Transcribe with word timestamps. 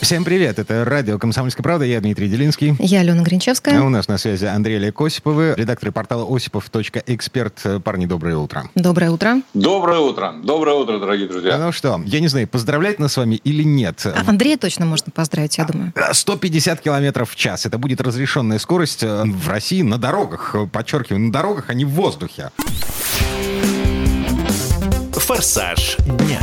Всем 0.00 0.24
привет, 0.24 0.58
это 0.58 0.84
радио 0.84 1.18
«Комсомольская 1.18 1.64
правда», 1.64 1.84
я 1.84 2.00
Дмитрий 2.00 2.28
Делинский. 2.28 2.76
Я 2.78 3.00
Алена 3.00 3.22
Гринчевская. 3.22 3.80
А 3.80 3.84
у 3.84 3.88
нас 3.88 4.06
на 4.06 4.18
связи 4.18 4.44
Андрей 4.44 4.76
Олег 4.76 5.00
Осиповы, 5.00 5.54
редактор 5.56 5.90
портала 5.90 6.24
осипов.эксперт. 6.28 7.82
Парни, 7.82 8.06
доброе 8.06 8.36
утро. 8.36 8.70
Доброе 8.76 9.10
утро. 9.10 9.42
Доброе 9.54 9.98
утро. 9.98 10.34
Доброе 10.42 10.76
утро, 10.76 10.98
дорогие 10.98 11.26
друзья. 11.26 11.58
Ну 11.58 11.72
что, 11.72 12.00
я 12.04 12.20
не 12.20 12.28
знаю, 12.28 12.46
поздравлять 12.46 12.98
нас 12.98 13.14
с 13.14 13.16
вами 13.16 13.36
или 13.36 13.64
нет. 13.64 14.06
А 14.06 14.22
Андрея 14.28 14.56
точно 14.58 14.86
можно 14.86 15.10
поздравить, 15.10 15.58
я 15.58 15.64
думаю. 15.64 15.92
150 16.12 16.80
километров 16.80 17.30
в 17.30 17.36
час. 17.36 17.66
Это 17.66 17.78
будет 17.78 18.00
разрешенная 18.00 18.58
скорость 18.58 19.02
э, 19.02 19.24
в 19.24 19.48
России 19.48 19.82
на 19.82 19.98
дорогах. 19.98 20.54
Подчеркиваю, 20.70 21.20
на 21.20 21.32
дорогах, 21.32 21.64
а 21.68 21.74
не 21.74 21.84
в 21.84 21.90
воздухе. 21.90 22.50
Форсаж 25.12 25.96
дня. 26.06 26.40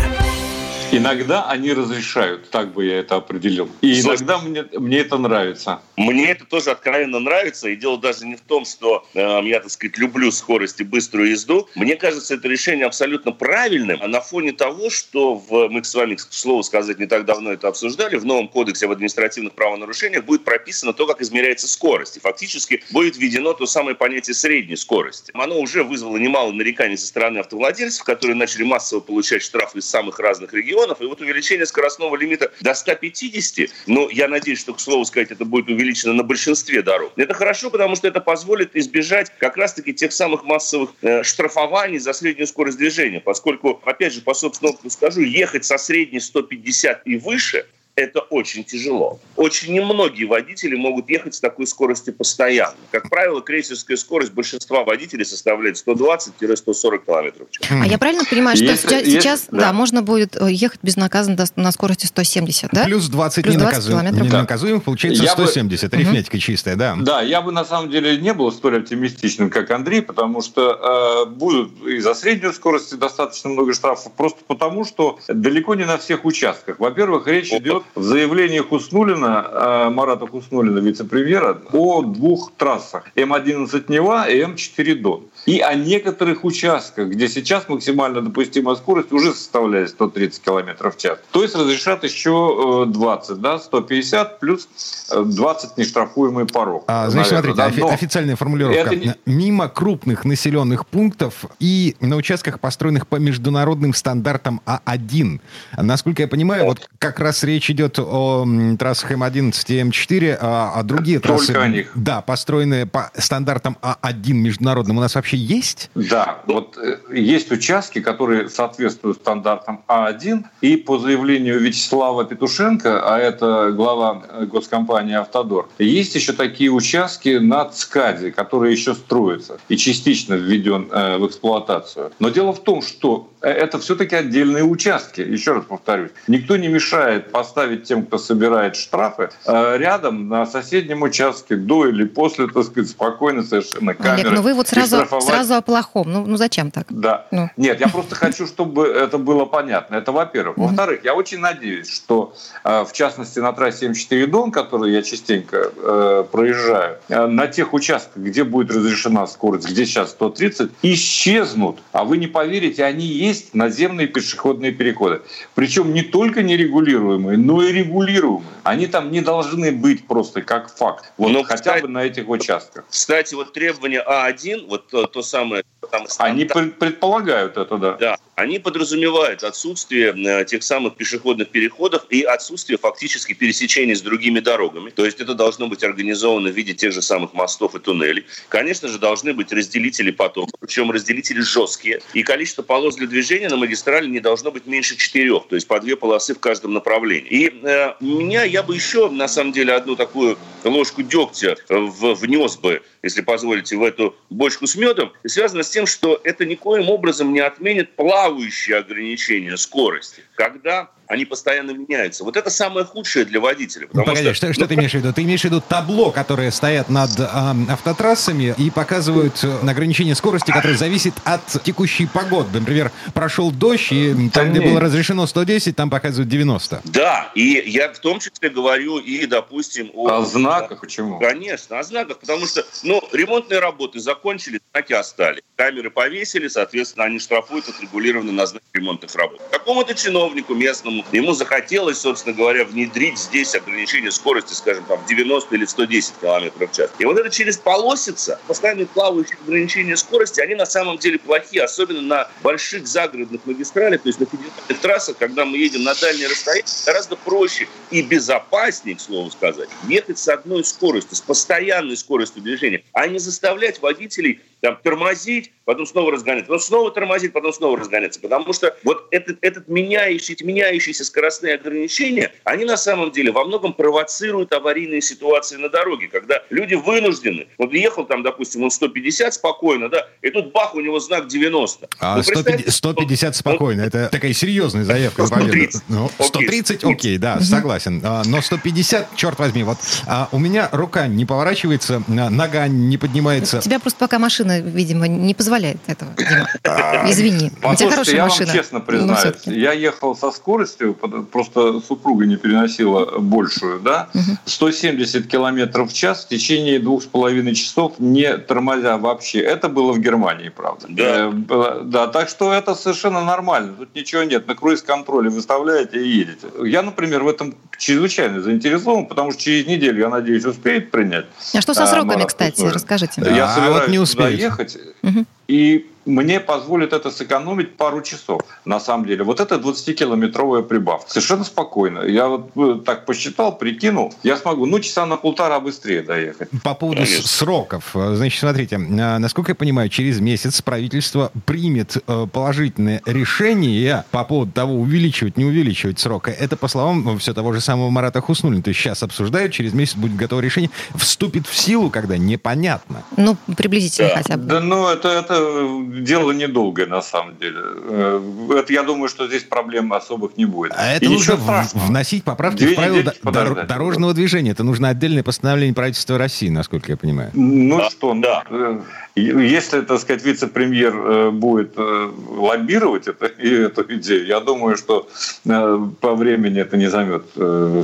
Иногда 0.97 1.47
они 1.49 1.73
разрешают, 1.73 2.49
так 2.49 2.73
бы 2.73 2.85
я 2.85 2.99
это 2.99 3.15
определил. 3.15 3.70
И 3.81 4.01
Слушай, 4.01 4.17
иногда 4.17 4.38
мне, 4.39 4.65
мне 4.73 4.99
это 4.99 5.17
нравится. 5.17 5.81
Мне 5.97 6.31
это 6.31 6.45
тоже 6.45 6.71
откровенно 6.71 7.20
нравится, 7.20 7.70
и 7.70 7.75
дело 7.75 7.97
даже 7.97 8.25
не 8.25 8.35
в 8.35 8.41
том, 8.41 8.65
что 8.65 9.05
э, 9.13 9.39
я, 9.43 9.59
так 9.59 9.71
сказать, 9.71 9.98
люблю 9.98 10.31
скорость 10.31 10.79
и 10.81 10.84
быструю 10.84 11.31
езду. 11.31 11.67
Мне 11.75 11.95
кажется, 11.95 12.35
это 12.35 12.48
решение 12.48 12.85
абсолютно 12.85 13.31
правильным, 13.31 13.99
а 14.01 14.07
на 14.07 14.21
фоне 14.21 14.53
того, 14.53 14.89
что 14.89 15.35
в, 15.35 15.70
мы 15.70 15.84
с 15.84 15.93
вами, 15.95 16.15
к 16.15 16.21
слову 16.29 16.63
сказать, 16.63 16.99
не 16.99 17.05
так 17.05 17.25
давно 17.25 17.51
это 17.51 17.68
обсуждали, 17.68 18.15
в 18.15 18.25
новом 18.25 18.48
кодексе 18.48 18.85
об 18.85 18.91
административных 18.91 19.53
правонарушениях 19.53 20.23
будет 20.25 20.43
прописано 20.43 20.93
то, 20.93 21.07
как 21.07 21.21
измеряется 21.21 21.68
скорость. 21.68 22.18
И 22.18 22.20
фактически 22.20 22.84
будет 22.91 23.18
введено 23.18 23.53
то 23.53 23.65
самое 23.65 23.96
понятие 23.96 24.34
средней 24.35 24.75
скорости. 24.75 25.31
Оно 25.34 25.59
уже 25.59 25.84
вызвало 25.84 26.18
немало 26.18 26.51
нареканий 26.51 26.98
со 26.98 27.07
стороны 27.07 27.40
автовладельцев, 27.40 28.03
которые 28.03 28.35
начали 28.35 28.63
массово 28.63 28.99
получать 28.99 29.41
штрафы 29.41 29.79
из 29.79 29.90
самых 29.90 30.20
разных 30.20 30.53
регионов. 30.53 30.82
И 31.01 31.05
вот 31.05 31.21
увеличение 31.21 31.65
скоростного 31.65 32.15
лимита 32.15 32.51
до 32.62 32.73
150, 32.73 33.70
но 33.87 34.09
я 34.09 34.27
надеюсь, 34.27 34.59
что, 34.59 34.73
к 34.73 34.79
слову 34.79 35.05
сказать, 35.05 35.31
это 35.31 35.45
будет 35.45 35.70
увеличено 35.70 36.13
на 36.13 36.23
большинстве 36.23 36.81
дорог. 36.81 37.13
Это 37.15 37.34
хорошо, 37.34 37.70
потому 37.70 37.95
что 37.95 38.07
это 38.07 38.21
позволит 38.21 38.75
избежать 38.75 39.31
как 39.40 39.57
раз-таки 39.57 39.93
тех 39.93 40.12
самых 40.13 40.43
массовых 40.43 40.91
э, 41.01 41.23
штрафований 41.23 41.99
за 41.99 42.13
среднюю 42.13 42.48
скорость 42.48 42.77
движения, 42.77 43.20
поскольку, 43.20 43.81
опять 43.85 44.13
же, 44.13 44.21
по 44.21 44.34
собственному 44.34 44.90
скажу, 44.90 45.21
ехать 45.21 45.65
со 45.65 45.77
средней 45.77 46.20
150 46.20 47.01
и 47.05 47.18
выше– 47.18 47.65
это 47.96 48.22
очень 48.22 48.63
тяжело. 48.63 49.20
Очень 49.36 49.74
немногие 49.74 50.27
водители 50.27 50.76
могут 50.76 51.10
ехать 51.10 51.36
с 51.36 51.40
такой 51.40 51.68
скоростью 51.68 52.13
постоянно. 52.16 52.76
Как 52.91 53.08
правило, 53.10 53.40
крейсерская 53.41 53.98
скорость 53.98 54.34
большинства 54.34 54.84
водителей 54.84 55.26
составляет 55.26 55.77
120-140 55.77 57.05
км 57.05 57.46
в 57.46 57.52
час. 57.52 57.68
А 57.70 57.86
я 57.86 57.98
правильно 57.99 58.24
понимаю, 58.26 58.55
что 58.58 58.66
Если- 58.66 58.88
сейчас, 58.88 59.02
если- 59.04 59.20
сейчас, 59.20 59.48
да. 59.52 59.58
да. 59.60 59.74
можно 59.74 60.02
будет 60.02 60.36
э, 60.41 60.52
ехать 60.52 60.80
безнаказанно 60.82 61.38
до- 61.38 61.46
на 61.55 61.71
скорости 61.71 62.08
170, 62.08 62.71
да? 62.71 62.86
Плюс 62.86 63.08
20 63.10 63.44
Плюс 63.44 63.55
20 63.55 63.77
ненаказуем- 63.86 63.91
километров. 63.91 64.28
ненаказуемых, 64.28 64.84
получается 64.84 65.24
Я 65.24 65.36
бы- 65.36 65.44
170. 65.46 65.94
Арифметика 65.94 66.40
чистая, 66.40 66.75
да. 66.75 66.96
Да, 67.00 67.22
я 67.22 67.41
бы 67.41 67.52
на 67.52 67.64
самом 67.64 67.91
деле 67.91 68.18
не 68.18 68.34
был 68.34 68.52
столь 68.52 68.80
оптимистичным, 68.80 69.50
как 69.52 69.69
Андрей, 69.69 70.02
потому 70.02 70.41
что 70.41 71.25
э, 71.28 71.30
будут 71.30 71.72
и 71.86 72.00
за 72.00 72.16
среднюю 72.16 72.53
скорость 72.53 72.97
достаточно 72.97 73.52
много 73.52 73.74
штрафов, 73.74 74.12
просто 74.14 74.40
потому 74.47 74.84
что 74.84 75.19
далеко 75.28 75.75
не 75.75 75.86
на 75.86 75.97
всех 76.00 76.25
участках. 76.25 76.80
Во-первых, 76.80 77.28
речь 77.28 77.52
идет 77.52 77.82
в 77.95 78.03
заявлениях 78.03 78.69
Хуснулина, 78.69 79.47
э, 79.51 79.89
Марата 79.89 80.28
Хуснулина, 80.28 80.80
вице-премьера, 80.80 81.62
о 81.72 82.02
двух 82.02 82.52
трассах. 82.58 83.03
М11 83.16 83.85
Нева 83.88 84.30
и 84.30 84.41
М4 84.41 84.96
Дон. 84.96 85.24
И 85.46 85.59
о 85.59 85.74
некоторых 85.75 86.44
участках, 86.44 87.09
где 87.09 87.28
сейчас 87.28 87.68
максимально 87.69 88.22
допустимая 88.22 88.75
скорость 88.75 89.12
уже 89.12 89.34
составляет 89.34 89.90
130 89.90 90.41
км 90.44 90.90
в 90.91 90.97
час. 90.97 91.19
То 91.31 91.44
есть 91.44 91.56
разрешат 91.56 92.03
еще 92.03 92.85
э, 92.88 92.91
20, 92.91 93.41
да, 93.41 93.59
150 93.59 94.40
плюс 94.40 94.68
э, 95.12 95.24
20 95.24 95.78
нештрафуемый 95.78 96.46
порог. 96.46 96.85
А, 96.88 97.09
значит, 97.09 97.31
наверное, 97.34 97.53
смотрите, 97.53 97.81
да. 97.81 97.88
Но- 97.88 97.94
официальная 97.94 98.35
формулировка. 98.35 98.96
Это 98.96 99.18
Мимо 99.25 99.68
крупных 99.69 100.25
населенных 100.25 100.88
пунктов 100.88 101.46
и 101.59 101.96
на 102.00 102.16
участках, 102.16 102.59
построенных 102.59 103.08
по 103.08 103.18
международным 103.18 103.94
стандартам 103.94 104.62
А1. 104.66 105.40
Насколько 105.78 106.24
я 106.24 106.28
понимаю, 106.28 106.66
вот 106.66 106.90
как 107.00 107.19
раз 107.19 107.44
речь 107.44 107.69
идет 107.73 108.00
о 108.00 108.47
трассах 108.79 109.11
М11 109.11 109.53
и 109.67 109.81
М4, 109.81 110.38
а, 110.39 110.73
а 110.75 110.84
другие 110.84 111.19
Только 111.19 111.45
трассы... 111.45 111.57
о 111.57 111.67
них. 111.67 111.91
Да, 111.95 112.22
построенные 112.22 112.85
по 112.85 113.11
стандартам 113.17 113.78
А1 113.81 114.34
международным 114.34 114.97
у 114.97 115.01
нас 115.01 115.16
вообще 115.16 115.38
есть? 115.38 115.89
Да, 115.95 116.39
вот 116.45 116.78
э, 116.78 117.00
есть 117.13 117.51
участки, 117.51 118.00
которые 118.00 118.50
соответствуют 118.50 119.17
стандартам 119.17 119.81
А1, 119.88 120.44
и 120.61 120.78
по 120.78 121.00
заявлению 121.00 121.59
Вячеслава 121.59 122.25
Петушенко, 122.25 123.01
а 123.03 123.19
это 123.19 123.72
глава 123.72 124.23
э, 124.29 124.45
госкомпании 124.45 125.16
«Автодор», 125.16 125.67
есть 125.79 126.16
еще 126.16 126.34
такие 126.34 126.69
участки 126.69 127.38
на 127.38 127.66
ЦКАДе, 127.66 128.31
которые 128.31 128.73
еще 128.73 128.94
строятся 128.94 129.57
и 129.69 129.78
частично 129.78 130.35
введен 130.35 130.90
э, 130.91 131.17
в 131.17 131.28
эксплуатацию. 131.28 132.11
Но 132.19 132.29
дело 132.29 132.53
в 132.53 132.63
том, 132.63 132.81
что 132.81 133.29
это 133.41 133.79
все-таки 133.79 134.16
отдельные 134.16 134.63
участки. 134.63 135.22
Еще 135.22 135.53
раз 135.53 135.66
повторюсь, 135.66 136.11
никто 136.28 136.57
не 136.57 136.67
мешает 136.67 137.31
поставить 137.31 137.62
тем, 137.85 138.06
кто 138.06 138.18
собирает 138.18 138.75
штрафы, 138.75 139.29
э, 139.46 139.78
рядом 139.78 140.28
на 140.28 140.46
соседнем 140.46 141.01
участке 141.01 141.56
до 141.56 141.88
или 141.88 142.06
после, 142.06 142.47
так 142.47 142.63
сказать, 142.63 142.90
спокойно 142.90 143.44
совершенно 143.44 143.94
камеры. 143.94 144.29
Олег, 144.29 144.38
ну 144.38 144.41
вы 144.41 144.53
вот 144.53 144.68
сразу, 144.68 144.97
штрафовать 144.97 145.25
сразу 145.25 145.56
о 145.56 145.62
плохом. 145.62 146.12
Ну, 146.12 146.25
ну 146.25 146.38
зачем 146.38 146.72
так? 146.72 146.85
да. 146.90 147.28
Ну. 147.31 147.50
Нет, 147.57 147.79
я 147.79 147.88
просто 147.88 148.16
хочу, 148.16 148.47
чтобы 148.47 148.88
это 148.88 149.18
было 149.18 149.46
понятно. 149.46 149.96
Это 149.96 150.12
во-первых. 150.12 150.57
Во-вторых, 150.57 151.02
я 151.03 151.13
очень 151.16 151.40
надеюсь, 151.40 151.90
что 151.90 152.34
э, 152.63 152.85
в 152.85 152.94
частности 152.94 153.40
на 153.40 153.53
трассе 153.53 153.88
М4 153.88 154.28
Дон, 154.28 154.52
которую 154.52 154.91
я 154.91 155.02
частенько 155.02 155.72
э, 155.75 156.23
проезжаю, 156.31 156.97
э, 157.09 157.28
на 157.28 157.47
тех 157.47 157.73
участках, 157.73 158.23
где 158.23 158.44
будет 158.44 158.72
разрешена 158.72 159.28
скорость, 159.28 159.69
где 159.69 159.85
сейчас 159.85 160.12
130, 160.12 160.72
исчезнут. 160.81 161.79
А 161.91 162.03
вы 162.03 162.18
не 162.18 162.28
поверите, 162.28 162.84
они 162.84 163.06
есть 163.06 163.53
наземные 163.53 164.07
пешеходные 164.07 164.72
переходы. 164.72 165.22
Причем 165.56 165.94
не 165.94 166.02
только 166.02 166.44
нерегулируемые, 166.44 167.38
но 167.38 167.53
и 167.62 167.72
регулируемые. 167.72 168.47
Они 168.64 168.88
там 168.88 169.12
не 169.12 169.22
должны 169.22 169.72
быть 169.72 170.08
просто 170.08 170.41
как 170.41 170.74
факт. 170.75 171.12
Вот 171.18 171.31
Ну, 171.31 171.44
хотя 171.44 171.56
кстати- 171.56 171.81
бы 171.84 171.88
на 171.90 172.03
этих 172.03 172.28
участках. 172.30 172.86
Кстати, 172.90 173.36
вот 173.36 173.53
требования 173.53 174.03
А1, 174.08 174.68
вот 174.68 174.88
то, 174.88 175.06
то 175.06 175.22
самое... 175.22 175.64
Там, 175.91 176.06
Они 176.19 176.46
пред- 176.46 176.80
предполагают 176.80 177.58
это, 177.58 177.78
да. 177.78 177.94
Да, 177.94 178.18
они 178.36 178.60
подразумевают 178.60 179.44
отсутствие 179.44 180.14
э, 180.16 180.46
тех 180.46 180.64
самых 180.64 180.96
пешеходных 180.96 181.50
переходов 181.50 182.06
и 182.10 182.24
отсутствие 182.24 182.78
фактически 182.78 183.34
пересечений 183.34 183.96
с 183.96 184.02
другими 184.02 184.40
дорогами. 184.40 184.90
То 184.90 185.06
есть 185.06 185.20
это 185.20 185.36
должно 185.36 185.68
быть 185.68 185.84
организовано 185.84 186.50
в 186.50 186.54
виде 186.54 186.74
тех 186.74 186.94
же 186.94 187.02
самых 187.02 187.34
мостов 187.34 187.76
и 187.76 187.80
туннелей. 187.80 188.26
Конечно 188.50 188.88
же, 188.88 188.98
должны 188.98 189.34
быть 189.34 189.52
разделители 189.52 190.12
потока, 190.12 190.52
причем 190.60 190.92
разделители 190.92 191.42
жесткие. 191.42 192.02
И 192.14 192.24
количество 192.24 192.64
полос 192.64 192.96
для 192.96 193.08
движения 193.08 193.50
на 193.50 193.58
магистрали 193.58 194.08
не 194.08 194.20
должно 194.20 194.52
быть 194.52 194.66
меньше 194.66 194.98
четырех, 194.98 195.48
то 195.48 195.56
есть 195.56 195.68
по 195.68 195.80
две 195.80 195.96
полосы 195.96 196.34
в 196.34 196.40
каждом 196.40 196.74
направлении. 196.74 197.28
И 197.30 197.60
э, 197.64 197.94
меня, 198.00 198.44
я 198.44 198.64
бы 198.64 198.76
еще, 198.76 199.10
на 199.10 199.28
самом 199.28 199.52
деле, 199.52 199.74
одну 199.74 199.96
такую 199.96 200.38
ложку 200.64 201.04
дегтя 201.04 201.56
э, 201.70 201.78
внес 201.78 202.58
бы, 202.58 202.82
если 203.04 203.22
позволите, 203.22 203.76
в 203.76 203.84
эту 203.84 204.16
бочку 204.30 204.66
с 204.66 204.76
медом, 204.76 205.12
связано 205.26 205.64
с 205.64 205.70
тем, 205.70 205.86
что 205.86 206.20
это 206.24 206.46
никоим 206.46 206.90
образом 206.90 207.34
не 207.34 207.40
отменит 207.40 207.96
плавающие 208.23 208.78
ограничения 208.78 209.58
скорости, 209.58 210.23
когда 210.35 210.90
они 211.08 211.26
постоянно 211.26 211.72
меняются. 211.72 212.23
Вот 212.23 212.38
это 212.38 212.50
самое 212.50 212.85
худшее 212.85 213.26
для 213.26 213.40
водителя. 213.40 213.88
потому 213.88 214.05
Погоди, 214.05 214.34
что, 214.34 214.53
что 214.53 214.61
ну, 214.61 214.67
ты 214.67 214.76
имеешь 214.76 214.91
в 214.91 214.96
виду? 214.96 215.14
Ты 215.14 215.23
имеешь 215.23 215.41
в 215.41 215.46
виду 215.46 215.61
табло, 215.61 216.11
которые 216.11 216.52
стоят 216.52 216.90
над 216.90 217.11
ам, 217.20 217.67
автотрассами 217.70 218.55
и 218.58 218.70
показывают 218.70 219.44
э, 219.44 219.59
ограничение 219.67 220.16
скорости, 220.16 220.52
которое 220.52 220.78
зависит 220.78 221.14
от 221.23 221.41
текущей 221.64 222.05
погоды. 222.05 222.59
Например, 222.59 222.91
прошел 223.14 223.52
дождь, 223.52 223.91
и 223.91 224.29
там, 224.29 224.52
где 224.52 224.61
было 224.61 224.79
разрешено 224.79 225.26
110, 225.28 225.76
там 225.76 225.90
показывают 225.90 226.29
90. 226.29 226.82
Да, 226.85 227.32
и 227.35 227.64
я 227.66 227.91
в 227.91 228.00
том 228.00 228.20
числе 228.20 228.50
говорю 228.50 229.00
и, 229.00 229.26
допустим, 229.26 229.91
о... 229.94 230.09
О 230.09 230.26
знаках 230.26 230.82
почему? 230.82 231.20
Конечно, 231.20 231.79
о 231.79 231.84
знаках, 231.84 232.20
потому 232.20 232.46
что, 232.46 232.66
ну, 232.84 233.02
ремонтные 233.11 233.59
работы 233.59 234.00
закончили, 234.00 234.59
знаки 234.72 234.94
остались. 234.94 235.41
Камеры 235.55 235.90
повесили, 235.90 236.47
соответственно, 236.47 237.05
они 237.05 237.20
штрафуют 237.20 237.67
отрегулированно 237.70 238.32
на 238.32 238.46
знак 238.46 238.64
ремонтных 238.73 239.14
работ. 239.16 239.41
Какому-то 239.52 239.94
чиновнику 239.96 240.53
местному 240.53 240.92
поэтому 241.01 241.05
ему 241.11 241.34
захотелось, 241.34 241.99
собственно 241.99 242.35
говоря, 242.35 242.66
внедрить 242.66 243.17
здесь 243.17 243.55
ограничение 243.55 244.11
скорости, 244.11 244.53
скажем, 244.53 244.84
там 244.85 245.03
90 245.07 245.55
или 245.55 245.66
110 245.66 246.13
км 246.22 246.67
в 246.67 246.72
час. 246.72 246.91
И 246.99 247.05
вот 247.05 247.17
это 247.17 247.29
через 247.29 247.57
полосица, 247.57 248.40
постоянные 248.47 248.85
плавающие 248.85 249.37
ограничения 249.43 249.97
скорости, 249.97 250.41
они 250.41 250.55
на 250.55 250.66
самом 250.66 250.97
деле 250.97 251.19
плохие, 251.19 251.63
особенно 251.63 252.01
на 252.01 252.28
больших 252.41 252.87
загородных 252.87 253.45
магистралях, 253.45 254.01
то 254.01 254.09
есть 254.09 254.19
на 254.19 254.25
федеральных 254.25 254.81
трассах, 254.81 255.17
когда 255.17 255.45
мы 255.45 255.57
едем 255.57 255.84
на 255.84 255.95
дальние 255.95 256.27
расстояния, 256.27 256.65
гораздо 256.85 257.15
проще 257.15 257.67
и 257.91 258.01
безопаснее, 258.01 258.95
к 258.95 259.01
слову 259.01 259.31
сказать, 259.31 259.69
ехать 259.87 260.19
с 260.19 260.27
одной 260.27 260.63
скоростью, 260.63 261.15
с 261.15 261.21
постоянной 261.21 261.97
скоростью 261.97 262.41
движения, 262.41 262.83
а 262.93 263.07
не 263.07 263.19
заставлять 263.19 263.81
водителей 263.81 264.41
там, 264.63 264.77
тормозить, 264.81 265.51
потом 265.65 265.86
снова 265.86 266.13
разгоняться, 266.13 266.48
потом 266.48 266.62
снова 266.62 266.92
тормозить, 266.92 267.33
потом 267.33 267.51
снова 267.51 267.77
разгоняться. 267.77 268.21
Потому 268.21 268.54
что 268.54 268.74
вот 268.86 269.10
этот, 269.12 269.38
этот 269.42 269.68
меняющий, 269.68 270.36
эти 270.36 270.44
меняющиеся 270.44 271.04
скоростные 271.04 271.56
ограничения, 271.56 272.31
они 272.45 272.63
на 272.63 272.77
самом 272.77 273.12
деле 273.12 273.33
во 273.33 273.44
многом 273.44 273.74
провоцируют 273.74 274.54
аварийные 274.54 275.01
ситуации 275.01 275.57
на 275.57 275.68
дороге, 275.68 276.07
когда 276.07 276.44
люди 276.50 276.75
вынуждены, 276.75 277.48
вот 277.57 277.74
ехал 277.74 278.06
там, 278.06 278.24
допустим, 278.24 278.63
он 278.63 278.71
150 278.71 279.33
спокойно, 279.33 279.89
да, 279.89 280.07
и 280.21 280.30
тут 280.30 280.54
бах, 280.54 280.75
у 280.75 280.80
него 280.80 280.98
знак 281.01 281.27
90. 281.27 281.89
А 282.00 282.15
ну, 282.15 282.24
150, 282.24 282.74
150 282.74 283.36
спокойно, 283.36 283.81
ну, 283.81 283.88
это 283.89 284.07
такая 284.10 284.31
серьезная 284.31 284.86
заявка. 284.86 285.25
130. 285.25 285.83
Ну, 285.89 286.10
130, 286.21 286.77
окей, 286.77 286.94
окей 286.94 287.18
да, 287.18 287.42
согласен. 287.42 288.00
А, 288.01 288.24
но 288.25 288.42
150, 288.42 289.18
черт 289.18 289.38
возьми, 289.39 289.63
вот 289.63 289.77
а 290.07 290.30
у 290.31 290.39
меня 290.39 290.69
рука 290.71 291.07
не 291.07 291.25
поворачивается, 291.25 292.01
нога 292.07 292.69
не 292.69 292.98
поднимается. 292.98 293.57
У 293.57 293.62
тебя 293.62 293.80
просто 293.80 294.00
пока 294.00 294.19
машина 294.19 294.52
видимо, 294.59 295.07
не 295.07 295.33
позволяет 295.33 295.77
этого, 295.88 296.11
Дима. 296.17 296.47
А, 296.63 297.09
Извини. 297.09 297.51
У 297.63 297.75
тебя 297.75 297.89
хорошая 297.89 298.15
я 298.15 298.23
машина. 298.23 298.47
вам 298.47 298.55
честно 298.55 298.79
признаюсь, 298.79 299.35
я 299.45 299.73
ехал 299.73 300.15
со 300.15 300.31
скоростью, 300.31 300.94
просто 301.31 301.79
супруга 301.81 302.25
не 302.25 302.38
переносила 302.38 303.19
большую, 303.19 303.79
да, 303.79 304.09
170 304.45 305.27
километров 305.27 305.91
в 305.91 305.94
час 305.94 306.25
в 306.25 306.27
течение 306.27 306.79
двух 306.79 307.03
с 307.03 307.05
половиной 307.05 307.55
часов, 307.55 307.94
не 308.00 308.38
тормозя 308.38 308.97
вообще. 308.97 309.39
Это 309.39 309.69
было 309.69 309.94
в 309.94 310.00
Германии, 310.00 310.50
правда. 310.50 310.88
Да. 310.89 311.31
Э, 311.50 311.81
да, 311.83 312.07
так 312.07 312.29
что 312.29 312.53
это 312.53 312.75
совершенно 312.75 313.23
нормально. 313.23 313.73
Тут 313.73 313.95
ничего 313.95 314.23
нет. 314.23 314.47
На 314.47 314.55
круиз-контроле 314.55 315.29
выставляете 315.29 316.03
и 316.03 316.07
едете. 316.07 316.47
Я, 316.63 316.81
например, 316.81 317.23
в 317.23 317.27
этом 317.27 317.55
чрезвычайно 317.77 318.41
заинтересован, 318.41 319.07
потому 319.07 319.31
что 319.31 319.41
через 319.41 319.67
неделю, 319.67 320.00
я 320.00 320.09
надеюсь, 320.09 320.45
успеет 320.45 320.91
принять. 320.91 321.25
А 321.53 321.61
что 321.61 321.73
со 321.73 321.83
а, 321.83 321.88
сроками, 321.88 322.23
кстати, 322.25 322.61
расскажите. 322.61 323.21
Я 323.25 323.45
а, 323.45 323.55
собираюсь 323.55 323.79
вот 323.81 323.89
не 323.89 324.00
успеет. 324.00 324.39
Ехать. 324.43 324.77
Угу. 325.03 325.25
И 325.47 325.85
мне 326.05 326.39
позволит 326.39 326.94
это 326.94 327.11
сэкономить 327.11 327.77
пару 327.77 328.01
часов, 328.01 328.41
на 328.65 328.79
самом 328.79 329.05
деле. 329.05 329.23
Вот 329.23 329.39
это 329.39 329.55
20-километровая 329.55 330.63
прибавка. 330.63 331.09
Совершенно 331.09 331.44
спокойно. 331.44 332.00
Я 332.00 332.27
вот 332.27 332.51
э, 332.55 332.79
так 332.85 333.05
посчитал, 333.05 333.57
прикинул, 333.57 334.13
я 334.23 334.38
смогу, 334.38 334.65
ну, 334.65 334.79
часа 334.79 335.05
на 335.05 335.17
полтора 335.17 335.59
быстрее 335.59 336.01
доехать. 336.01 336.50
По 336.63 336.73
поводу 336.73 337.03
Конечно. 337.03 337.27
сроков. 337.27 337.91
Значит, 337.94 338.39
смотрите, 338.39 338.75
а, 338.75 339.19
насколько 339.19 339.51
я 339.51 339.55
понимаю, 339.55 339.89
через 339.89 340.19
месяц 340.19 340.61
правительство 340.61 341.31
примет 341.45 341.97
э, 342.07 342.27
положительное 342.31 343.01
решение 343.05 344.05
по 344.11 344.23
поводу 344.23 344.51
того, 344.51 344.75
увеличивать, 344.75 345.38
не 345.38 345.45
увеличивать 345.45 346.00
срока. 346.00 346.31
Это, 346.31 346.57
по 346.57 346.67
словам 346.67 347.17
все 347.19 347.33
того 347.33 347.53
же 347.53 347.61
самого 347.61 347.89
Марата 347.89 348.21
Хуснулина. 348.21 348.61
То 348.61 348.69
есть 348.69 348.79
сейчас 348.79 349.03
обсуждают, 349.03 349.53
через 349.53 349.73
месяц 349.73 349.95
будет 349.95 350.15
готово 350.15 350.41
решение. 350.41 350.69
Вступит 350.95 351.47
в 351.47 351.55
силу, 351.55 351.89
когда 351.89 352.17
непонятно. 352.17 353.03
Ну, 353.17 353.38
приблизительно 353.55 354.09
да. 354.09 354.15
хотя 354.15 354.38
бы. 354.38 354.44
Да, 354.44 354.59
ну, 354.59 354.88
это, 354.88 355.09
это 355.09 355.63
дело 356.01 356.31
недолгое 356.31 356.87
на 356.87 357.01
самом 357.01 357.37
деле. 357.37 357.59
Э, 357.59 358.57
это, 358.57 358.73
я 358.73 358.83
думаю, 358.83 359.09
что 359.09 359.27
здесь 359.27 359.43
проблем 359.43 359.93
особых 359.93 360.37
не 360.37 360.45
будет. 360.45 360.73
А 360.75 360.93
это 360.93 361.05
И 361.05 361.07
нужно 361.07 361.35
вносить 361.73 362.23
поправки 362.23 362.59
Две 362.59 362.73
в 362.73 362.75
правила 362.75 363.13
дор- 363.23 363.65
дорожного 363.65 364.13
движения. 364.13 364.51
Это 364.51 364.63
нужно 364.63 364.89
отдельное 364.89 365.23
постановление 365.23 365.75
правительства 365.75 366.17
России, 366.17 366.49
насколько 366.49 366.91
я 366.91 366.97
понимаю. 366.97 367.31
Ну 367.33 367.77
да, 367.77 367.89
что, 367.89 368.13
да. 368.15 368.43
Э, 368.49 368.81
если, 369.15 369.81
так 369.81 369.99
сказать, 369.99 370.23
вице-премьер 370.23 370.95
э, 370.95 371.29
будет 371.31 371.77
лоббировать 371.77 373.07
это, 373.07 373.25
и 373.43 373.49
эту 373.49 373.83
идею, 373.95 374.25
я 374.25 374.39
думаю, 374.39 374.77
что 374.77 375.07
по 375.43 376.15
времени 376.15 376.61
это 376.61 376.77
не 376.77 376.87
займет 376.87 377.25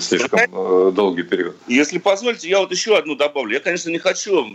слишком 0.01 0.93
долгий 0.93 1.23
период. 1.23 1.55
Если 1.67 1.97
позволите, 1.99 2.49
я 2.49 2.59
вот 2.59 2.71
еще 2.71 2.97
одну 2.97 3.15
добавлю. 3.15 3.53
Я, 3.53 3.59
конечно, 3.59 3.89
не 3.89 3.99
хочу 3.99 4.45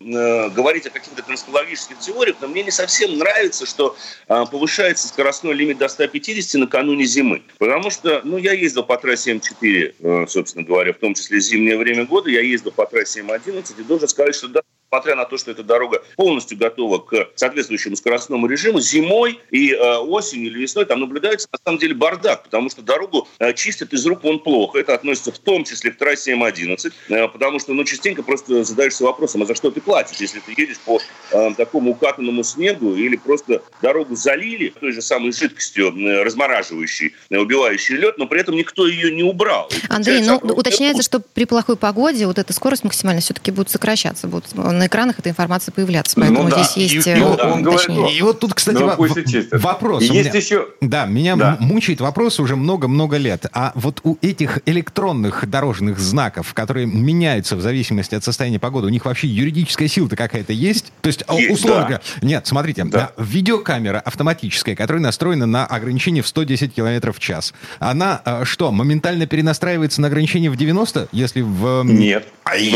говорить 0.51 0.87
о 0.87 0.91
каких-то 0.91 1.23
конспирологических 1.23 1.99
теориях, 1.99 2.37
но 2.41 2.49
мне 2.49 2.63
не 2.63 2.71
совсем 2.71 3.19
нравится, 3.19 3.44
что 3.53 3.97
а, 4.29 4.47
повышается 4.47 5.09
скоростной 5.09 5.55
лимит 5.55 5.79
до 5.79 5.89
150 5.89 6.61
накануне 6.61 7.05
зимы. 7.05 7.43
Потому 7.59 7.91
что, 7.91 8.21
ну, 8.25 8.39
я 8.39 8.53
ездил 8.53 8.85
по 8.85 8.97
трассе 8.97 9.33
М4, 9.33 9.95
э, 9.99 10.27
собственно 10.29 10.65
говоря, 10.65 10.93
в 10.93 10.99
том 10.99 11.15
числе 11.15 11.41
зимнее 11.41 11.77
время 11.77 12.07
года, 12.07 12.31
я 12.31 12.41
ездил 12.41 12.73
по 12.73 12.87
трассе 12.87 13.21
М11 13.21 13.75
и 13.79 13.83
должен 13.83 14.09
сказать, 14.09 14.35
что 14.35 14.49
да, 14.49 14.63
несмотря 14.91 15.17
на 15.17 15.25
то, 15.25 15.37
что 15.37 15.51
эта 15.51 15.63
дорога 15.65 16.03
полностью 16.17 16.57
готова 16.57 16.99
к 16.99 17.31
соответствующему 17.35 17.97
скоростному 17.97 18.47
режиму, 18.47 18.81
зимой 18.81 19.41
и 19.51 19.73
э, 19.73 19.97
осенью 19.97 20.51
или 20.51 20.61
весной 20.61 20.85
там 20.85 21.01
наблюдается 21.01 21.49
на 21.53 21.59
самом 21.65 21.79
деле 21.79 21.95
бардак, 21.95 22.45
потому 22.45 22.71
что 22.71 22.83
дорогу 22.83 23.27
э, 23.41 23.53
чистят 23.55 23.93
из 23.93 24.07
рук 24.07 24.23
вон 24.23 24.39
плохо. 24.39 24.79
Это 24.79 24.95
относится 24.95 25.33
в 25.33 25.39
том 25.39 25.65
числе 25.65 25.91
к 25.91 25.99
трассе 25.99 26.35
М11, 26.35 26.93
э, 27.09 27.29
потому 27.29 27.59
что 27.59 27.75
ну, 27.75 27.85
частенько 27.85 28.23
просто 28.23 28.63
задаешься 28.63 29.05
вопросом, 29.05 29.43
а 29.43 29.47
за 29.47 29.55
что 29.57 29.71
ты 29.71 29.81
платишь, 29.81 30.19
если 30.19 30.39
ты 30.41 30.55
едешь 30.57 30.79
по 30.79 31.01
э, 31.33 31.55
такому 31.57 31.91
укатанному 31.91 32.45
снегу 32.45 32.95
или 32.95 33.17
просто 33.17 33.63
дорогу 33.83 34.15
залили 34.15 34.73
той 34.81 34.93
же 34.93 35.03
самой 35.03 35.33
жидкостью, 35.33 35.93
э, 35.97 36.23
размораживающей, 36.23 37.15
э, 37.31 37.37
убивающей 37.37 37.97
лед, 37.97 38.17
но 38.19 38.27
при 38.27 38.41
этом 38.41 38.55
никто 38.55 38.87
ее 38.87 39.13
не 39.13 39.25
убрал. 39.25 39.69
Андрей, 39.89 40.23
ну 40.23 40.37
уточняется, 40.37 41.03
что 41.03 41.19
при 41.19 41.47
плохой 41.47 41.77
погоде 41.77 42.27
вот 42.27 42.39
эта 42.39 42.53
скорость 42.53 42.85
максимально 42.85 43.21
все-таки 43.21 43.51
будет 43.51 43.71
сокращаться, 43.71 44.29
будет 44.29 44.47
на 44.85 44.87
экранах 44.87 45.19
эта 45.19 45.31
информация 45.31 45.73
появляться. 45.73 46.17
Поэтому 46.17 46.45
ну, 46.45 46.51
да. 46.51 46.63
здесь 46.63 46.93
есть... 46.93 47.07
И, 47.07 47.11
и, 47.11 47.15
э, 47.15 47.25
он 47.25 47.63
говорит, 47.63 47.89
и 47.89 48.23
вот 48.23 48.39
тут, 48.41 48.55
кстати, 48.55 48.77
ну, 48.77 48.91
в, 48.91 49.63
вопрос. 49.63 50.03
И 50.03 50.07
есть 50.07 50.31
меня, 50.31 50.39
еще... 50.39 50.69
Да, 50.81 51.07
меня 51.07 51.37
да. 51.37 51.57
мучает 51.59 52.01
вопрос 52.01 52.39
уже 52.39 52.55
много-много 52.55 53.17
лет. 53.17 53.47
А 53.53 53.73
вот 53.75 54.01
у 54.05 54.19
этих 54.21 54.59
электронных 54.67 55.49
дорожных 55.49 55.99
знаков, 55.99 56.53
которые 56.53 56.87
меняются 56.87 57.57
в 57.57 57.63
зависимости 57.63 58.15
от 58.15 58.25
состояния 58.25 58.59
погоды, 58.59 58.87
у 58.87 58.91
них 58.91 59.05
вообще 59.07 59.27
юридическая 59.27 59.89
сила-то 59.89 60.17
какая-то 60.17 60.53
есть? 60.53 60.93
То 61.01 61.09
есть, 61.09 61.25
есть 61.31 61.51
условно 61.51 62.01
да. 62.21 62.27
нет, 62.27 62.47
смотрите, 62.47 62.85
да. 62.85 63.13
видеокамера 63.17 64.01
автоматическая, 64.01 64.77
которая 64.77 65.03
настроена 65.03 65.47
на 65.47 65.65
ограничение 65.67 66.23
в 66.23 66.29
110 66.29 66.75
км 66.75 67.13
в 67.13 67.19
час, 67.19 67.55
она 67.79 68.21
э, 68.25 68.45
что, 68.45 68.71
моментально 68.71 69.27
перенастраивается 69.27 70.03
на 70.03 70.09
ограничение 70.09 70.51
в 70.51 70.57
90, 70.57 71.09
если 71.13 71.41
в... 71.41 71.85
Нет. 71.85 72.27
А 72.45 72.57
и 72.57 72.71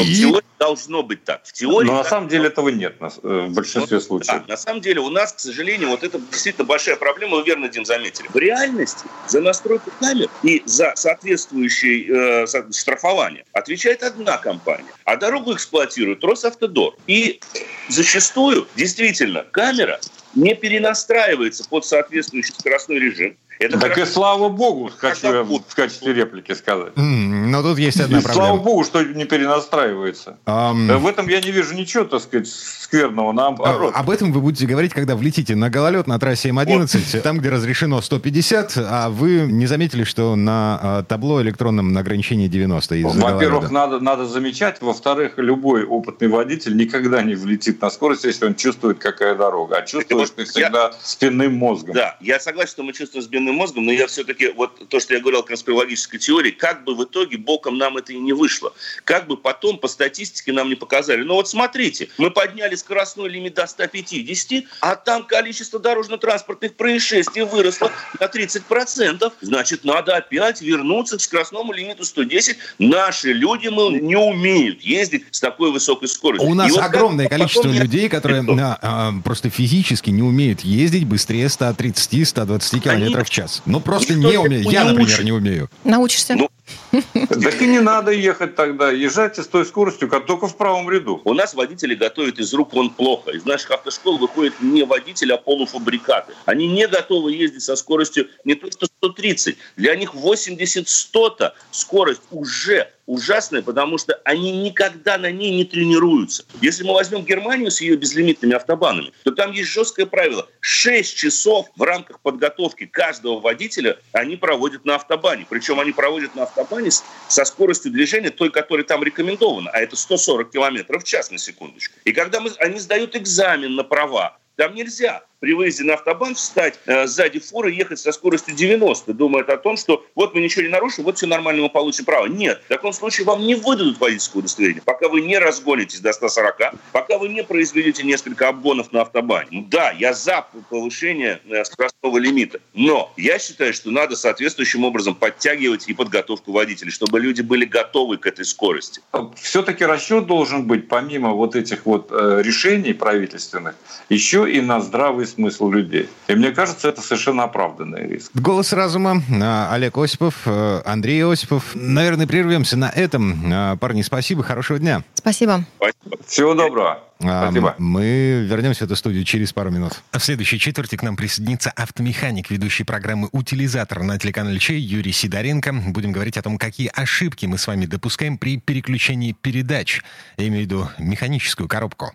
должно 0.59 1.03
быть 1.03 1.25
так. 1.25 1.41
В 1.45 1.53
теории... 1.53 1.88
Но 1.89 1.99
на 1.99 2.05
самом 2.05 2.29
деле 2.29 2.49
этого 2.49 2.69
нет 2.69 2.97
э, 3.01 3.47
в 3.49 3.55
большинстве 3.55 3.99
вот, 3.99 4.05
случаев. 4.05 4.43
Да, 4.47 4.53
на 4.53 4.57
самом 4.57 4.81
деле 4.81 5.01
у 5.01 5.11
нас, 5.11 5.33
к 5.33 5.41
сожалению, 5.41 5.89
вот 5.89 6.03
это 6.03 6.19
действительно 6.19 6.67
большая 6.67 6.97
проблема, 6.97 7.37
вы 7.37 7.45
верно, 7.45 7.69
Дим, 7.69 7.85
заметили. 7.85 8.29
В 8.29 8.37
реальности 8.37 9.05
за 9.27 9.41
настройку 9.41 9.91
камер 9.99 10.29
и 10.43 10.63
за 10.67 10.93
соответствующее 10.97 12.45
э, 12.45 12.73
штрафование 12.73 13.45
отвечает 13.53 14.03
одна 14.03 14.37
компания, 14.39 14.93
а 15.05 15.17
дорогу 15.17 15.55
эксплуатирует 15.55 16.23
Росавтодор. 16.23 16.95
И 17.07 17.41
зачастую, 17.89 18.67
действительно, 18.77 19.45
камера 19.45 20.01
не 20.35 20.55
перенастраивается 20.55 21.65
под 21.69 21.85
соответствующий 21.85 22.55
скоростной 22.55 22.99
режим. 22.99 23.37
Это 23.59 23.79
так 23.79 23.93
хорошо. 23.93 24.11
и 24.11 24.13
слава 24.13 24.49
богу, 24.49 24.91
хочу 24.97 25.33
я 25.33 25.43
в 25.43 25.75
качестве 25.75 26.13
реплики 26.13 26.53
сказать. 26.55 26.93
Mm, 26.95 27.47
но 27.47 27.63
тут 27.63 27.79
есть 27.79 28.01
одна 28.01 28.19
и 28.19 28.23
проблема. 28.23 28.47
Слава 28.47 28.63
богу, 28.63 28.85
что 28.85 29.03
не 29.03 29.25
перенастраивается. 29.25 30.39
Um... 30.47 30.97
В 30.99 31.07
этом 31.07 31.29
я 31.29 31.41
не 31.41 31.51
вижу 31.51 31.75
ничего, 31.75 32.05
так 32.05 32.23
сказать, 32.23 32.49
скверного, 32.49 33.33
наоборот. 33.33 33.93
А, 33.95 34.01
об 34.01 34.11
этом 34.11 34.33
вы 34.33 34.41
будете 34.41 34.67
говорить, 34.67 34.93
когда 34.93 35.17
влетите 35.17 35.57
на 35.57 35.71
гололед 35.71 36.07
на 36.07 36.19
трассе 36.19 36.51
М11, 36.51 37.15
вот. 37.15 37.23
там, 37.23 37.39
где 37.39 37.51
разрешено 37.51 38.01
150, 38.01 38.75
а 38.77 39.11
вы 39.11 39.41
не 39.51 39.67
заметили, 39.67 40.05
что 40.05 40.37
на 40.37 40.79
а, 40.81 41.03
табло 41.03 41.43
электронном 41.43 41.93
на 41.93 42.01
ограничении 42.01 42.47
90 42.47 42.97
Во-первых, 43.03 43.71
надо, 43.71 43.99
надо 44.01 44.27
замечать. 44.27 44.81
Во-вторых, 44.81 45.35
любой 45.37 45.85
опытный 45.85 46.29
водитель 46.29 46.77
никогда 46.77 47.23
не 47.23 47.35
влетит 47.35 47.83
на 47.83 47.91
скорость, 47.91 48.25
если 48.25 48.47
он 48.47 48.55
чувствует, 48.55 48.99
какая 48.99 49.35
дорога. 49.35 49.79
А 49.79 49.83
чувствуешь 49.83 50.31
ты 50.31 50.45
всегда 50.45 50.85
я... 50.85 50.93
спинным 51.03 51.55
мозгом. 51.55 51.95
Да, 51.95 52.17
я 52.21 52.39
согласен, 52.39 52.71
что 52.71 52.83
мы 52.83 52.93
чувствуем 52.93 53.25
спинным 53.25 53.48
головным 53.49 53.57
мозгом, 53.57 53.87
но 53.87 53.93
я 53.93 54.07
все-таки, 54.07 54.49
вот 54.49 54.89
то, 54.89 55.01
что 55.01 55.15
я 55.15 55.21
говорил 55.21 55.41
о 55.41 55.43
конспирологической 55.43 56.19
теории, 56.19 56.51
как 56.51 56.85
бы 56.85 56.95
в 56.95 57.05
итоге 57.05 57.39
боком 57.39 57.79
нам 57.79 57.97
это 57.97 58.13
и 58.13 58.19
не 58.19 58.33
вышло. 58.33 58.73
Как 59.05 59.27
бы 59.27 59.37
потом 59.37 59.79
по 59.79 59.89
статистике 59.89 60.53
нам 60.53 60.69
не 60.69 60.75
показали. 60.75 61.23
Но 61.23 61.35
вот 61.35 61.49
смотрите, 61.49 62.09
мы 62.19 62.31
подняли 62.31 62.75
скоростной 62.75 63.29
лимит 63.29 63.55
до 63.55 63.67
150, 63.67 64.65
а 64.81 64.97
там 64.97 65.25
количество 65.25 65.79
дорожно-транспортных 65.79 66.75
происшествий 66.75 67.43
выросло 67.43 67.91
на 68.21 68.25
30%. 68.25 69.33
Значит, 69.41 69.85
надо 69.85 70.17
опять 70.17 70.61
вернуться 70.61 71.17
к 71.19 71.21
скоростному 71.21 71.73
лимиту 71.73 72.05
110. 72.05 72.57
Наши 72.79 73.33
люди 73.33 73.69
мы 73.69 73.99
не 73.99 74.17
умеют 74.17 74.83
ездить 74.83 75.25
с 75.31 75.41
такой 75.41 75.73
высокой 75.73 76.09
скоростью. 76.09 76.49
У 76.49 76.55
нас 76.55 76.71
вот 76.71 76.83
огромное 76.83 77.29
количество 77.29 77.69
людей, 77.69 78.09
которые 78.09 78.43
на, 78.43 78.79
а, 78.81 79.13
просто 79.25 79.51
физически 79.51 80.11
не 80.11 80.23
умеют 80.23 80.61
ездить 80.61 81.05
быстрее 81.05 81.47
130-120 81.47 82.81
километров 82.81 83.29
в 83.29 83.31
час. 83.31 83.38
Ну, 83.67 83.81
просто 83.81 84.15
не 84.15 84.37
умею. 84.37 84.71
Я, 84.71 84.85
например, 84.85 85.25
не 85.25 85.33
умею. 85.33 85.71
Научишься. 85.85 86.35
Ну, 86.35 86.51
Так 87.13 87.63
и 87.63 87.67
не 87.67 87.81
надо 87.81 88.11
ехать 88.11 88.55
тогда. 88.57 88.91
Езжайте 88.91 89.43
с 89.43 89.47
той 89.47 89.65
скоростью, 89.65 90.09
как 90.09 90.27
только 90.27 90.47
в 90.47 90.57
правом 90.57 90.91
ряду. 90.91 91.21
У 91.25 91.35
нас 91.35 91.55
водители 91.55 91.95
готовят 91.95 92.39
из 92.39 92.53
рук 92.55 92.73
вон 92.73 92.91
плохо. 92.91 93.31
Из 93.31 93.45
наших 93.45 93.71
автошкол 93.73 94.19
выходит 94.19 94.55
не 94.61 94.85
водитель, 94.85 95.33
а 95.33 95.37
полуфабрикаты. 95.37 96.33
Они 96.47 96.67
не 96.67 96.87
готовы 96.87 97.33
ездить 97.33 97.63
со 97.63 97.77
скоростью 97.77 98.29
не 98.45 98.55
то 98.55 98.71
что 98.71 98.87
130. 98.87 99.57
Для 99.77 99.97
них 99.97 100.15
80-100 100.15 101.53
скорость 101.71 102.23
уже 102.31 102.89
ужасная, 103.09 103.63
потому 103.63 103.99
что 103.99 104.21
они 104.25 104.53
никогда 104.53 105.19
на 105.19 105.31
ней 105.31 105.57
не 105.57 105.65
тренируются. 105.65 106.45
Если 106.61 106.85
мы 106.85 106.93
возьмем 106.93 107.25
Германию 107.25 107.71
с 107.71 107.81
ее 107.81 107.97
безлимитными 107.97 108.55
автобанами, 108.55 109.13
то 109.25 109.33
там 109.33 109.51
есть 109.53 109.71
жесткое 109.71 110.07
правило. 110.07 110.47
6 110.61 111.17
часов 111.17 111.69
в 111.75 111.83
рамках 111.83 112.21
подготовки 112.21 112.87
каждого 112.87 113.41
водителя 113.41 113.99
они 114.13 114.37
проводят 114.37 114.85
на 114.85 114.97
автобане. 114.97 115.47
Причем 115.49 115.81
они 115.81 115.93
проводят 115.93 116.35
на 116.37 116.43
автобане 116.43 116.91
со 117.29 117.45
скоростью 117.45 117.91
движения 117.91 118.31
той, 118.31 118.51
которая 118.51 118.85
там 118.85 119.03
рекомендована, 119.03 119.71
а 119.71 119.81
это 119.81 119.97
140 119.97 120.51
километров 120.51 121.03
в 121.03 121.07
час 121.07 121.31
на 121.31 121.39
секундочку. 121.39 121.95
И 122.05 122.13
когда 122.13 122.41
мы, 122.41 122.51
они 122.59 122.79
сдают 122.79 123.17
экзамен 123.17 123.75
на 123.75 123.85
права, 123.85 124.39
там 124.57 124.75
нельзя 124.75 125.23
при 125.41 125.55
выезде 125.55 125.85
на 125.85 125.95
автобан 125.95 126.35
встать 126.35 126.79
э, 126.87 127.07
сзади 127.07 127.39
фуры 127.39 127.73
и 127.73 127.77
ехать 127.77 127.99
со 127.99 128.13
скоростью 128.13 128.55
90, 128.55 129.13
думает 129.15 129.49
о 129.49 129.57
том, 129.57 129.77
что 129.77 130.05
вот 130.15 130.35
мы 130.35 130.41
ничего 130.41 130.63
не 130.63 130.69
нарушим, 130.69 131.05
вот 131.05 131.17
все 131.17 131.27
нормально, 131.27 131.63
мы 131.63 131.71
получим 131.71 132.05
право. 132.05 132.27
Нет, 132.27 132.63
в 132.65 132.69
таком 132.69 132.93
случае 132.93 133.27
вам 133.27 133.47
не 133.47 133.55
выдадут 133.55 134.01
водительское 134.01 134.41
удостоверение, 134.41 134.83
пока 134.85 135.09
вы 135.09 135.21
не 135.21 135.39
разгонитесь 135.39 136.01
до 136.01 136.13
140, 136.13 136.75
пока 136.93 137.19
вы 137.19 137.29
не 137.29 137.45
произведете 137.45 138.03
несколько 138.03 138.49
обгонов 138.49 138.93
на 138.93 139.03
автобане. 139.03 139.67
Да, 139.69 139.93
я 139.93 140.13
за 140.13 140.47
повышение 140.71 141.41
э, 141.49 141.65
скоростного 141.65 142.19
лимита, 142.19 142.61
но 142.75 143.13
я 143.17 143.39
считаю, 143.39 143.73
что 143.73 143.91
надо 143.91 144.17
соответствующим 144.17 144.85
образом 144.85 145.15
подтягивать 145.15 145.89
и 145.89 145.95
подготовку 145.95 146.53
водителей, 146.53 146.91
чтобы 146.91 147.21
люди 147.21 147.43
были 147.43 147.65
готовы 147.65 148.19
к 148.19 148.27
этой 148.27 148.45
скорости. 148.45 149.01
Все-таки 149.37 149.85
расчет 149.85 150.27
должен 150.27 150.67
быть, 150.67 150.89
помимо 150.89 151.31
вот 151.31 151.55
этих 151.55 151.87
вот 151.87 152.09
э, 152.11 152.43
решений 152.43 152.93
правительственных, 152.93 153.77
еще 154.09 154.51
и 154.51 154.61
на 154.61 154.81
здравый 154.81 155.28
смысл 155.29 155.71
людей. 155.71 156.09
И 156.27 156.35
мне 156.35 156.51
кажется, 156.53 156.89
это 156.89 157.01
совершенно 157.01 157.45
оправданный 157.45 158.09
риск. 158.09 158.31
Голос 158.35 158.73
разума. 158.73 159.23
А, 159.41 159.73
Олег 159.73 159.97
Осипов, 159.97 160.43
э, 160.47 160.83
Андрей 160.85 161.25
Осипов. 161.25 161.73
Наверное, 161.75 162.27
прервемся 162.27 162.77
на 162.77 162.91
этом. 162.91 163.43
А, 163.53 163.77
Парни, 163.77 164.03
спасибо, 164.03 164.43
хорошего 164.43 164.79
дня. 164.79 165.03
Спасибо. 165.15 165.65
Спасибо. 165.77 166.23
Всего 166.27 166.55
доброго. 166.55 167.03
А, 167.21 167.45
Спасибо. 167.45 167.75
Мы 167.79 168.47
вернемся 168.49 168.85
в 168.85 168.87
эту 168.87 168.97
студию 168.97 169.25
через 169.25 169.53
пару 169.53 169.71
минут. 169.71 170.01
В 170.13 170.21
следующей 170.21 170.59
четверти 170.59 170.97
к 170.97 171.03
нам 171.03 171.17
присоединится 171.17 171.71
автомеханик, 171.71 172.51
ведущий 172.51 172.85
программы 172.85 173.29
«Утилизатор» 173.33 174.03
на 174.03 174.19
телеканале 174.19 174.59
Чей 174.59 174.79
Юрий 174.79 175.13
Сидоренко. 175.13 175.73
Будем 175.89 176.13
говорить 176.13 176.37
о 176.37 176.43
том, 176.43 176.59
какие 176.59 176.91
ошибки 176.95 177.47
мы 177.47 177.59
с 177.59 177.67
вами 177.67 177.87
допускаем 177.87 178.39
при 178.39 178.59
переключении 178.59 179.33
передач. 179.33 180.03
Я 180.37 180.47
имею 180.49 180.63
в 180.63 180.67
виду 180.67 180.89
механическую 180.99 181.69
коробку. 181.69 182.13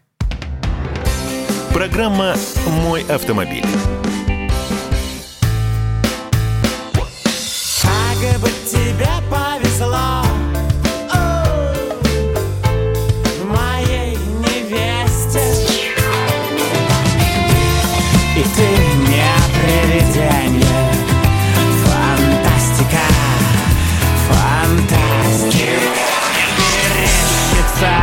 Программа 1.74 2.36
«Мой 2.68 3.01
автомобиль». 3.10 3.65
Как 7.82 8.39
бы 8.39 8.48
тебе 8.65 9.10
повезло 9.30 10.24
Моей 13.46 14.15
невесте 14.39 15.44
И 18.38 18.44
ты 18.44 18.68
не 19.10 19.34
привидение 19.60 20.94
Фантастика 21.84 23.06
Фантастика 24.30 25.68
Мерещится 26.60 27.94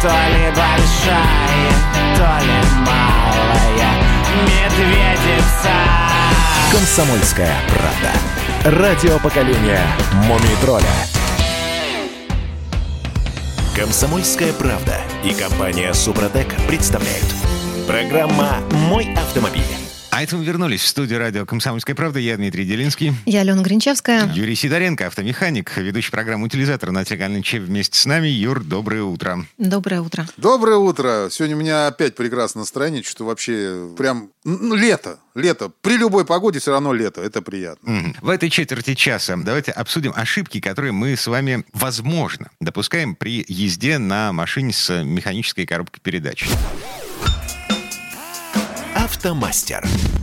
То 0.00 0.08
ли 0.08 0.46
большая, 0.56 1.51
то 2.22 2.44
ли 2.44 2.54
малая 2.86 3.90
Медведица 4.46 5.72
«Комсомольская 6.70 7.56
правда». 7.68 8.80
Радио 8.80 9.18
поколения 9.18 9.80
«Мумий 10.28 10.56
тролля». 10.60 10.84
«Комсомольская 13.74 14.52
правда» 14.52 15.00
и 15.24 15.34
компания 15.34 15.92
«Супротек» 15.94 16.54
представляют. 16.68 17.26
Программа 17.88 18.58
«Мой 18.70 19.12
автомобиль». 19.16 19.81
А 20.12 20.22
это 20.22 20.36
мы 20.36 20.44
вернулись 20.44 20.82
в 20.82 20.86
студию 20.86 21.20
радио 21.20 21.46
«Комсомольская 21.46 21.96
правда». 21.96 22.18
Я 22.18 22.36
Дмитрий 22.36 22.66
Делинский. 22.66 23.14
Я 23.24 23.40
Алена 23.40 23.62
Гринчевская. 23.62 24.30
Юрий 24.34 24.54
Сидоренко, 24.54 25.06
автомеханик, 25.06 25.74
ведущий 25.78 26.10
программы 26.10 26.44
«Утилизатор» 26.44 26.90
на 26.90 27.02
телеканале 27.06 27.40
Че 27.40 27.60
вместе 27.60 27.98
с 27.98 28.04
нами. 28.04 28.28
Юр, 28.28 28.62
доброе 28.62 29.04
утро. 29.04 29.46
Доброе 29.56 30.02
утро. 30.02 30.28
Доброе 30.36 30.76
утро. 30.76 31.28
Сегодня 31.30 31.56
у 31.56 31.60
меня 31.60 31.86
опять 31.86 32.14
прекрасное 32.14 32.60
настроение, 32.60 33.02
что 33.02 33.24
вообще 33.24 33.88
прям 33.96 34.28
ну, 34.44 34.74
лето. 34.74 35.18
Лето. 35.34 35.72
При 35.80 35.96
любой 35.96 36.26
погоде 36.26 36.58
все 36.58 36.72
равно 36.72 36.92
лето. 36.92 37.22
Это 37.22 37.40
приятно. 37.40 37.90
Мгм. 37.90 38.16
В 38.20 38.28
этой 38.28 38.50
четверти 38.50 38.94
часа 38.94 39.38
давайте 39.38 39.72
обсудим 39.72 40.12
ошибки, 40.14 40.60
которые 40.60 40.92
мы 40.92 41.16
с 41.16 41.26
вами, 41.26 41.64
возможно, 41.72 42.50
допускаем 42.60 43.14
при 43.14 43.46
езде 43.48 43.96
на 43.96 44.34
машине 44.34 44.74
с 44.74 45.02
механической 45.02 45.64
коробкой 45.64 46.02
передач. 46.02 46.50
«Автомастер». 49.12 50.21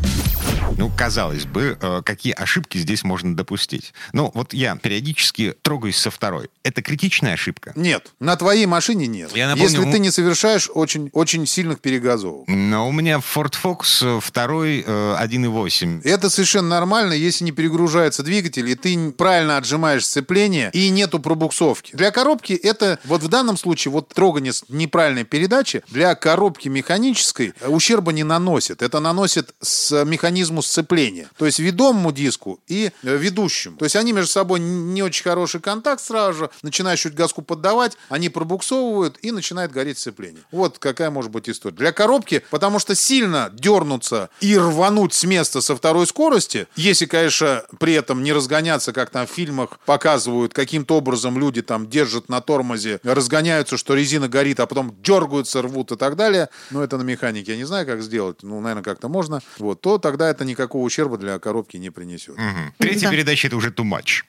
Ну, 0.78 0.92
казалось 0.96 1.46
бы, 1.46 1.78
э, 1.80 2.02
какие 2.06 2.34
ошибки 2.34 2.78
здесь 2.78 3.04
можно 3.04 3.36
допустить? 3.36 3.94
Ну, 4.14 4.32
вот 4.34 4.54
я 4.54 4.76
периодически 4.76 5.56
трогаюсь 5.62 5.98
со 5.98 6.12
второй. 6.12 6.50
Это 6.64 6.82
критичная 6.82 7.34
ошибка? 7.34 7.74
Нет, 7.76 8.12
на 8.20 8.36
твоей 8.36 8.66
машине 8.66 9.08
нет. 9.08 9.36
Я 9.36 9.48
напомню, 9.48 9.70
Если 9.70 9.92
ты 9.92 10.00
не 10.00 10.12
совершаешь 10.12 10.70
очень, 10.74 11.10
очень 11.14 11.46
сильных 11.46 11.80
перегазовок. 11.80 12.48
Но 12.48 12.88
у 12.88 12.92
меня 12.92 13.18
Ford 13.18 13.54
Focus 13.62 14.18
э, 14.18 14.20
второй 14.22 14.84
э, 14.86 15.16
1.8. 15.20 16.02
Это 16.04 16.30
совершенно 16.30 16.70
нормально, 16.70 17.14
если 17.14 17.44
не 17.46 17.52
перегружается 17.52 18.24
двигатель, 18.24 18.70
и 18.70 18.76
ты 18.76 19.12
правильно 19.12 19.58
отжимаешь 19.58 20.06
сцепление, 20.06 20.70
и 20.74 20.90
нету 20.90 21.20
пробуксовки. 21.20 21.96
Для 21.96 22.12
коробки 22.12 22.54
это, 22.54 23.00
вот 23.06 23.24
в 23.24 23.28
данном 23.28 23.58
случае, 23.58 23.92
вот 23.92 24.10
трогание 24.10 24.54
с 24.54 24.64
неправильной 24.70 25.24
передачи 25.24 25.84
для 25.90 26.16
коробки 26.16 26.68
механической 26.68 27.54
э, 27.60 27.68
ущерба 27.68 28.12
не 28.12 28.24
наносит. 28.24 28.82
Это 28.82 29.00
наносит 29.00 29.54
с 29.62 30.06
механизму 30.06 30.59
сцепления. 30.62 31.30
То 31.38 31.46
есть 31.46 31.60
ведомому 31.60 32.12
диску 32.12 32.60
и 32.68 32.92
э, 33.04 33.18
ведущему. 33.18 33.78
То 33.78 33.86
есть 33.86 33.96
они 33.96 34.14
между 34.14 34.32
собой 34.32 34.60
не 34.60 35.04
очень 35.04 35.24
хороший 35.24 35.60
контакт 35.60 36.02
сразу 36.02 36.40
же, 36.40 36.50
начинаешь 36.62 37.00
чуть 37.00 37.14
газку 37.14 37.42
поддавать, 37.42 37.98
они 38.10 38.30
пробуксовывают 38.30 39.18
и 39.22 39.32
начинает 39.32 39.72
гореть 39.72 39.98
сцепление. 39.98 40.44
Вот 40.52 40.80
какая 40.80 41.10
может 41.10 41.32
быть 41.32 41.50
история. 41.50 41.76
Для 41.76 41.92
коробки, 41.92 42.44
потому 42.50 42.80
что 42.80 42.96
сильно 42.96 43.50
дернуться 43.54 44.30
и 44.42 44.58
рвануть 44.58 45.14
с 45.14 45.24
места 45.24 45.62
со 45.62 45.76
второй 45.76 46.08
скорости, 46.08 46.68
если, 46.76 47.06
конечно, 47.06 47.64
при 47.80 47.94
этом 47.94 48.24
не 48.24 48.34
разгоняться, 48.34 48.94
как 48.94 49.10
там 49.10 49.28
в 49.28 49.30
фильмах 49.30 49.80
показывают, 49.86 50.54
каким-то 50.54 50.98
образом 50.98 51.40
люди 51.40 51.62
там 51.62 51.90
держат 51.90 52.30
на 52.30 52.42
тормозе, 52.42 53.00
разгоняются, 53.04 53.78
что 53.78 53.96
резина 53.96 54.28
горит, 54.28 54.60
а 54.60 54.68
потом 54.68 54.96
дергаются, 55.02 55.62
рвут 55.62 55.92
и 55.92 55.96
так 55.96 56.16
далее, 56.16 56.50
но 56.72 56.84
это 56.84 56.98
на 56.98 57.04
механике 57.04 57.52
я 57.52 57.58
не 57.58 57.66
знаю, 57.66 57.86
как 57.86 58.02
сделать, 58.02 58.44
ну, 58.44 58.60
наверное, 58.60 58.84
как-то 58.84 59.08
можно, 59.08 59.42
вот, 59.58 59.82
то 59.82 59.98
тогда 59.98 60.30
это 60.30 60.46
никакого 60.50 60.84
ущерба 60.84 61.18
для 61.18 61.40
коробки 61.40 61.78
не 61.78 61.90
принесет. 61.90 62.36
Мгм. 62.38 62.74
Третья 62.78 63.08
Да. 63.08 63.12
передача 63.12 63.48
это 63.48 63.56
уже 63.58 63.70
too 63.70 63.84
much. 63.86 64.24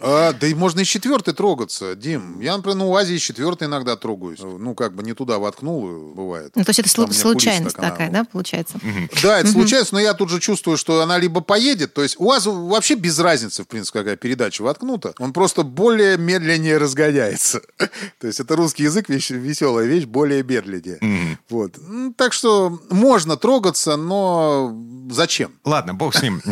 А, 0.00 0.32
да 0.32 0.46
и 0.46 0.54
можно 0.54 0.80
и 0.80 0.84
с 0.84 0.88
четвертой 0.88 1.34
трогаться, 1.34 1.94
Дим. 1.96 2.40
Я, 2.40 2.56
например, 2.56 2.76
на 2.78 2.86
УАЗе 2.86 3.14
и 3.14 3.18
с 3.18 3.22
четвертой 3.22 3.68
иногда 3.68 3.96
трогаюсь. 3.96 4.40
Ну, 4.40 4.74
как 4.74 4.94
бы 4.94 5.02
не 5.02 5.14
туда 5.14 5.38
воткнул, 5.38 5.88
э, 5.88 6.14
бывает. 6.14 6.52
Ну, 6.54 6.64
то 6.64 6.70
есть 6.70 6.80
это 6.80 6.94
Там 6.94 7.12
случайность 7.12 7.76
такая, 7.76 8.08
она- 8.08 8.20
да, 8.20 8.24
получается? 8.24 8.78
Да, 9.22 9.40
это 9.40 9.48
случается, 9.50 9.94
но 9.94 10.00
я 10.00 10.14
тут 10.14 10.30
же 10.30 10.40
чувствую, 10.40 10.76
что 10.76 11.00
она 11.00 11.18
либо 11.18 11.40
поедет, 11.40 11.94
то 11.94 12.02
есть 12.02 12.16
у 12.18 12.24
вас 12.26 12.46
вообще 12.46 12.94
без 12.94 13.18
разницы, 13.18 13.64
в 13.64 13.68
принципе, 13.68 14.00
какая 14.00 14.16
передача 14.16 14.62
воткнута, 14.62 15.14
он 15.18 15.32
просто 15.32 15.62
более 15.62 16.16
медленнее 16.18 16.76
разгоняется. 16.78 17.60
То 18.20 18.26
есть 18.26 18.40
это 18.40 18.56
русский 18.56 18.84
язык, 18.84 19.08
вещь, 19.08 19.30
веселая 19.30 19.86
вещь, 19.86 20.04
более 20.04 20.42
медленнее. 20.42 21.38
Вот. 21.48 21.74
Так 22.16 22.32
что 22.32 22.78
можно 22.90 23.36
трогаться, 23.36 23.96
но 23.96 24.76
зачем? 25.10 25.52
Ладно, 25.64 25.94
бог 25.94 26.14
с 26.14 26.22
ним. 26.22 26.42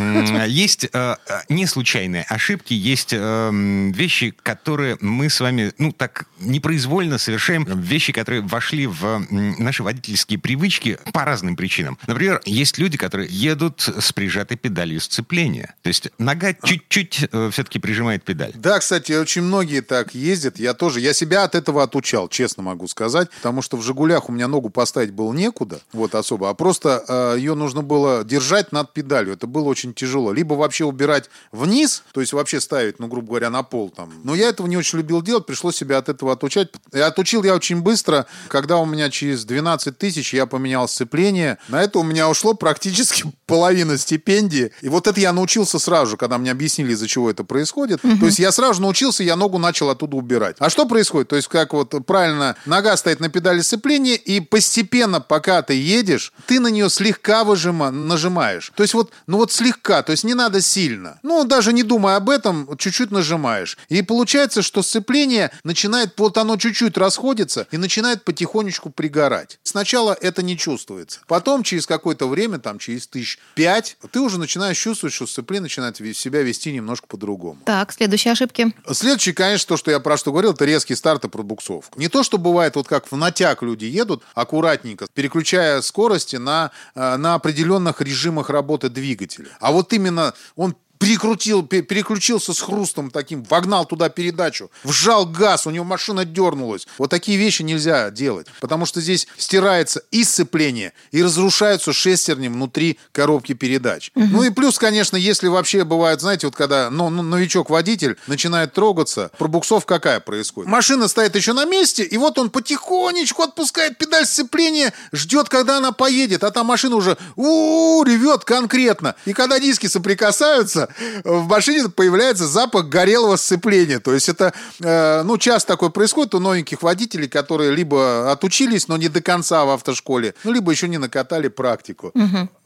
Есть 0.46 0.84
э, 0.84 0.88
э, 0.92 1.40
не 1.48 1.66
случайные 1.66 2.24
ошибки, 2.28 2.72
есть 2.74 3.12
э, 3.12 3.50
вещи, 3.94 4.34
которые 4.42 4.96
мы 5.00 5.28
с 5.28 5.40
вами, 5.40 5.72
ну, 5.78 5.92
так 5.92 6.26
непроизвольно 6.38 7.18
совершаем, 7.18 7.64
вещи, 7.64 8.12
которые 8.12 8.42
вошли 8.42 8.86
в 8.86 9.26
наши 9.30 9.82
водительские 9.82 10.38
привычки 10.38 10.98
по 11.12 11.24
разным 11.24 11.56
причинам. 11.56 11.98
Например, 12.06 12.40
есть 12.44 12.78
люди, 12.78 12.96
которые 12.96 13.28
едут 13.30 13.80
с 13.80 14.12
прижатой 14.12 14.56
педалью 14.56 15.00
сцепления. 15.00 15.74
То 15.82 15.88
есть 15.88 16.10
нога 16.18 16.54
чуть-чуть 16.54 17.28
все-таки 17.50 17.78
прижимает 17.78 18.24
педаль. 18.24 18.52
Да, 18.54 18.78
кстати, 18.78 19.12
очень 19.12 19.42
многие 19.42 19.80
так 19.80 20.14
ездят. 20.14 20.58
Я 20.58 20.74
тоже, 20.74 21.00
я 21.00 21.12
себя 21.12 21.44
от 21.44 21.54
этого 21.54 21.82
отучал, 21.82 22.28
честно 22.28 22.62
могу 22.62 22.88
сказать, 22.88 23.30
потому 23.30 23.62
что 23.62 23.76
в 23.76 23.82
«Жигулях» 23.82 24.28
у 24.28 24.32
меня 24.32 24.48
ногу 24.48 24.70
поставить 24.70 25.12
было 25.12 25.32
некуда, 25.32 25.80
вот 25.92 26.14
особо, 26.14 26.50
а 26.50 26.54
просто 26.54 27.04
э, 27.08 27.38
ее 27.38 27.54
нужно 27.54 27.82
было 27.82 28.24
держать 28.24 28.72
над 28.72 28.91
педалью. 28.92 29.34
Это 29.34 29.46
было 29.46 29.64
очень 29.64 29.94
тяжело. 29.94 30.32
Либо 30.32 30.54
вообще 30.54 30.84
убирать 30.84 31.28
вниз, 31.50 32.02
то 32.12 32.20
есть 32.20 32.32
вообще 32.32 32.60
ставить, 32.60 32.98
ну, 32.98 33.08
грубо 33.08 33.28
говоря, 33.28 33.50
на 33.50 33.62
пол 33.62 33.90
там. 33.90 34.12
Но 34.24 34.34
я 34.34 34.48
этого 34.48 34.66
не 34.66 34.76
очень 34.76 34.98
любил 34.98 35.22
делать, 35.22 35.46
пришлось 35.46 35.76
себя 35.76 35.98
от 35.98 36.08
этого 36.08 36.32
отучать. 36.32 36.68
И 36.92 36.98
отучил 36.98 37.44
я 37.44 37.54
очень 37.54 37.82
быстро, 37.82 38.26
когда 38.48 38.78
у 38.78 38.86
меня 38.86 39.10
через 39.10 39.44
12 39.44 39.98
тысяч 39.98 40.32
я 40.32 40.46
поменял 40.46 40.88
сцепление. 40.88 41.58
На 41.68 41.82
это 41.82 41.98
у 41.98 42.02
меня 42.02 42.28
ушло 42.28 42.54
практически 42.54 43.24
половина 43.46 43.98
стипендии. 43.98 44.72
И 44.80 44.88
вот 44.88 45.06
это 45.06 45.20
я 45.20 45.32
научился 45.32 45.78
сразу 45.78 46.16
когда 46.22 46.38
мне 46.38 46.52
объяснили, 46.52 46.92
из-за 46.92 47.08
чего 47.08 47.30
это 47.30 47.42
происходит. 47.42 48.00
То 48.00 48.26
есть 48.26 48.38
я 48.38 48.52
сразу 48.52 48.80
научился, 48.80 49.24
я 49.24 49.34
ногу 49.34 49.58
начал 49.58 49.90
оттуда 49.90 50.16
убирать. 50.16 50.54
А 50.60 50.70
что 50.70 50.86
происходит? 50.86 51.28
То 51.28 51.36
есть 51.36 51.48
как 51.48 51.72
вот 51.72 51.94
правильно, 52.06 52.54
нога 52.64 52.96
стоит 52.96 53.18
на 53.18 53.28
педали 53.28 53.60
сцепления, 53.60 54.14
и 54.14 54.38
постепенно, 54.38 55.20
пока 55.20 55.62
ты 55.62 55.74
едешь, 55.74 56.32
ты 56.46 56.60
на 56.60 56.68
нее 56.68 56.88
слегка 56.88 57.42
выжима, 57.42 57.90
нажимаешь. 57.90 58.70
То 58.76 58.81
есть 58.82 58.94
вот, 58.94 59.12
ну 59.26 59.38
вот 59.38 59.52
слегка, 59.52 60.02
то 60.02 60.12
есть 60.12 60.24
не 60.24 60.34
надо 60.34 60.60
сильно. 60.60 61.18
Ну, 61.22 61.44
даже 61.44 61.72
не 61.72 61.82
думая 61.82 62.16
об 62.16 62.30
этом, 62.30 62.76
чуть-чуть 62.78 63.10
нажимаешь. 63.10 63.78
И 63.88 64.02
получается, 64.02 64.62
что 64.62 64.82
сцепление 64.82 65.50
начинает, 65.64 66.14
вот 66.18 66.38
оно 66.38 66.56
чуть-чуть 66.56 66.96
расходится 66.96 67.66
и 67.70 67.76
начинает 67.76 68.24
потихонечку 68.24 68.90
пригорать. 68.90 69.58
Сначала 69.62 70.16
это 70.20 70.42
не 70.42 70.56
чувствуется. 70.56 71.20
Потом, 71.26 71.62
через 71.62 71.86
какое-то 71.86 72.28
время, 72.28 72.58
там, 72.58 72.78
через 72.78 73.06
тысяч 73.06 73.38
пять, 73.54 73.96
ты 74.10 74.20
уже 74.20 74.38
начинаешь 74.38 74.78
чувствовать, 74.78 75.14
что 75.14 75.26
сцепление 75.26 75.62
начинает 75.62 75.96
себя 75.96 76.42
вести 76.42 76.72
немножко 76.72 77.06
по-другому. 77.06 77.58
Так, 77.64 77.92
следующие 77.92 78.32
ошибки. 78.32 78.74
Следующий, 78.92 79.32
конечно, 79.32 79.68
то, 79.68 79.76
что 79.76 79.90
я 79.90 80.00
про 80.00 80.16
что 80.16 80.32
говорил, 80.32 80.52
это 80.52 80.64
резкий 80.64 80.94
старт 80.94 81.24
и 81.24 81.28
пробуксовка. 81.28 81.98
Не 81.98 82.08
то, 82.08 82.22
что 82.22 82.38
бывает, 82.38 82.76
вот 82.76 82.88
как 82.88 83.10
в 83.10 83.16
натяг 83.16 83.62
люди 83.62 83.84
едут 83.84 84.22
аккуратненько, 84.34 85.06
переключая 85.12 85.80
скорости 85.82 86.36
на, 86.36 86.70
э, 86.94 87.16
на 87.16 87.34
определенных 87.34 88.00
режимах 88.00 88.50
работы 88.50 88.61
двигателя. 88.88 89.48
А 89.60 89.72
вот 89.72 89.92
именно 89.92 90.34
он 90.56 90.76
перекрутил, 91.02 91.64
пе- 91.64 91.82
переключился 91.82 92.54
с 92.54 92.60
хрустом 92.60 93.10
таким, 93.10 93.42
вогнал 93.42 93.84
туда 93.84 94.08
передачу, 94.08 94.70
вжал 94.84 95.26
газ, 95.26 95.66
у 95.66 95.70
него 95.70 95.84
машина 95.84 96.24
дернулась. 96.24 96.86
Вот 96.96 97.10
такие 97.10 97.36
вещи 97.36 97.62
нельзя 97.62 98.10
делать, 98.10 98.46
потому 98.60 98.86
что 98.86 99.00
здесь 99.00 99.26
стирается 99.36 100.02
и 100.12 100.22
сцепление, 100.22 100.92
и 101.10 101.20
разрушаются 101.20 101.92
шестерни 101.92 102.46
внутри 102.46 103.00
коробки 103.10 103.52
передач. 103.52 104.12
Ну 104.14 104.44
и 104.44 104.50
плюс, 104.50 104.78
конечно, 104.78 105.16
если 105.16 105.48
вообще 105.48 105.82
бывает, 105.84 106.20
знаете, 106.20 106.46
вот 106.46 106.54
когда 106.54 106.88
ну, 106.88 107.10
ну, 107.10 107.22
новичок-водитель 107.22 108.16
начинает 108.28 108.72
трогаться, 108.72 109.32
пробуксов 109.38 109.84
какая 109.84 110.20
происходит? 110.20 110.70
Машина 110.70 111.08
стоит 111.08 111.34
еще 111.34 111.52
на 111.52 111.64
месте, 111.64 112.04
и 112.04 112.16
вот 112.16 112.38
он 112.38 112.48
потихонечку 112.50 113.42
отпускает 113.42 113.98
педаль 113.98 114.24
сцепления, 114.24 114.92
ждет, 115.12 115.48
когда 115.48 115.78
она 115.78 115.90
поедет, 115.90 116.44
а 116.44 116.52
там 116.52 116.66
машина 116.66 116.94
уже 116.94 117.18
у 117.34 118.04
ревет 118.04 118.44
конкретно. 118.44 119.16
И 119.24 119.32
когда 119.32 119.58
диски 119.58 119.88
соприкасаются, 119.88 120.91
в 121.24 121.48
машине 121.48 121.88
появляется 121.88 122.46
запах 122.46 122.88
горелого 122.88 123.36
сцепления. 123.36 123.98
То 124.00 124.14
есть 124.14 124.28
это, 124.28 124.52
э, 124.80 125.22
ну, 125.22 125.38
часто 125.38 125.68
такое 125.72 125.90
происходит 125.90 126.34
у 126.34 126.38
новеньких 126.40 126.82
водителей, 126.82 127.28
которые 127.28 127.70
либо 127.74 128.30
отучились, 128.30 128.88
но 128.88 128.96
не 128.96 129.08
до 129.08 129.20
конца 129.20 129.64
в 129.64 129.70
автошколе, 129.70 130.34
ну, 130.44 130.52
либо 130.52 130.70
еще 130.70 130.88
не 130.88 130.98
накатали 130.98 131.48
практику. 131.48 132.12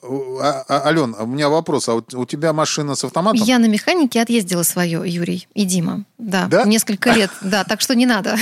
А, 0.02 0.64
а, 0.68 0.86
Ален, 0.86 1.14
у 1.18 1.26
меня 1.26 1.48
вопрос. 1.48 1.88
А 1.88 1.94
у, 1.94 2.04
у 2.14 2.26
тебя 2.26 2.52
машина 2.52 2.94
с 2.94 3.04
автоматом? 3.04 3.42
Я 3.42 3.58
на 3.58 3.66
механике 3.66 4.20
отъездила 4.20 4.62
свое, 4.62 5.02
Юрий 5.04 5.48
и 5.54 5.64
Дима. 5.64 6.04
Да, 6.18 6.46
Да? 6.46 6.64
несколько 6.64 7.12
лет. 7.12 7.30
Да, 7.42 7.64
так 7.64 7.80
что 7.80 7.94
не 7.94 8.06
надо. 8.06 8.36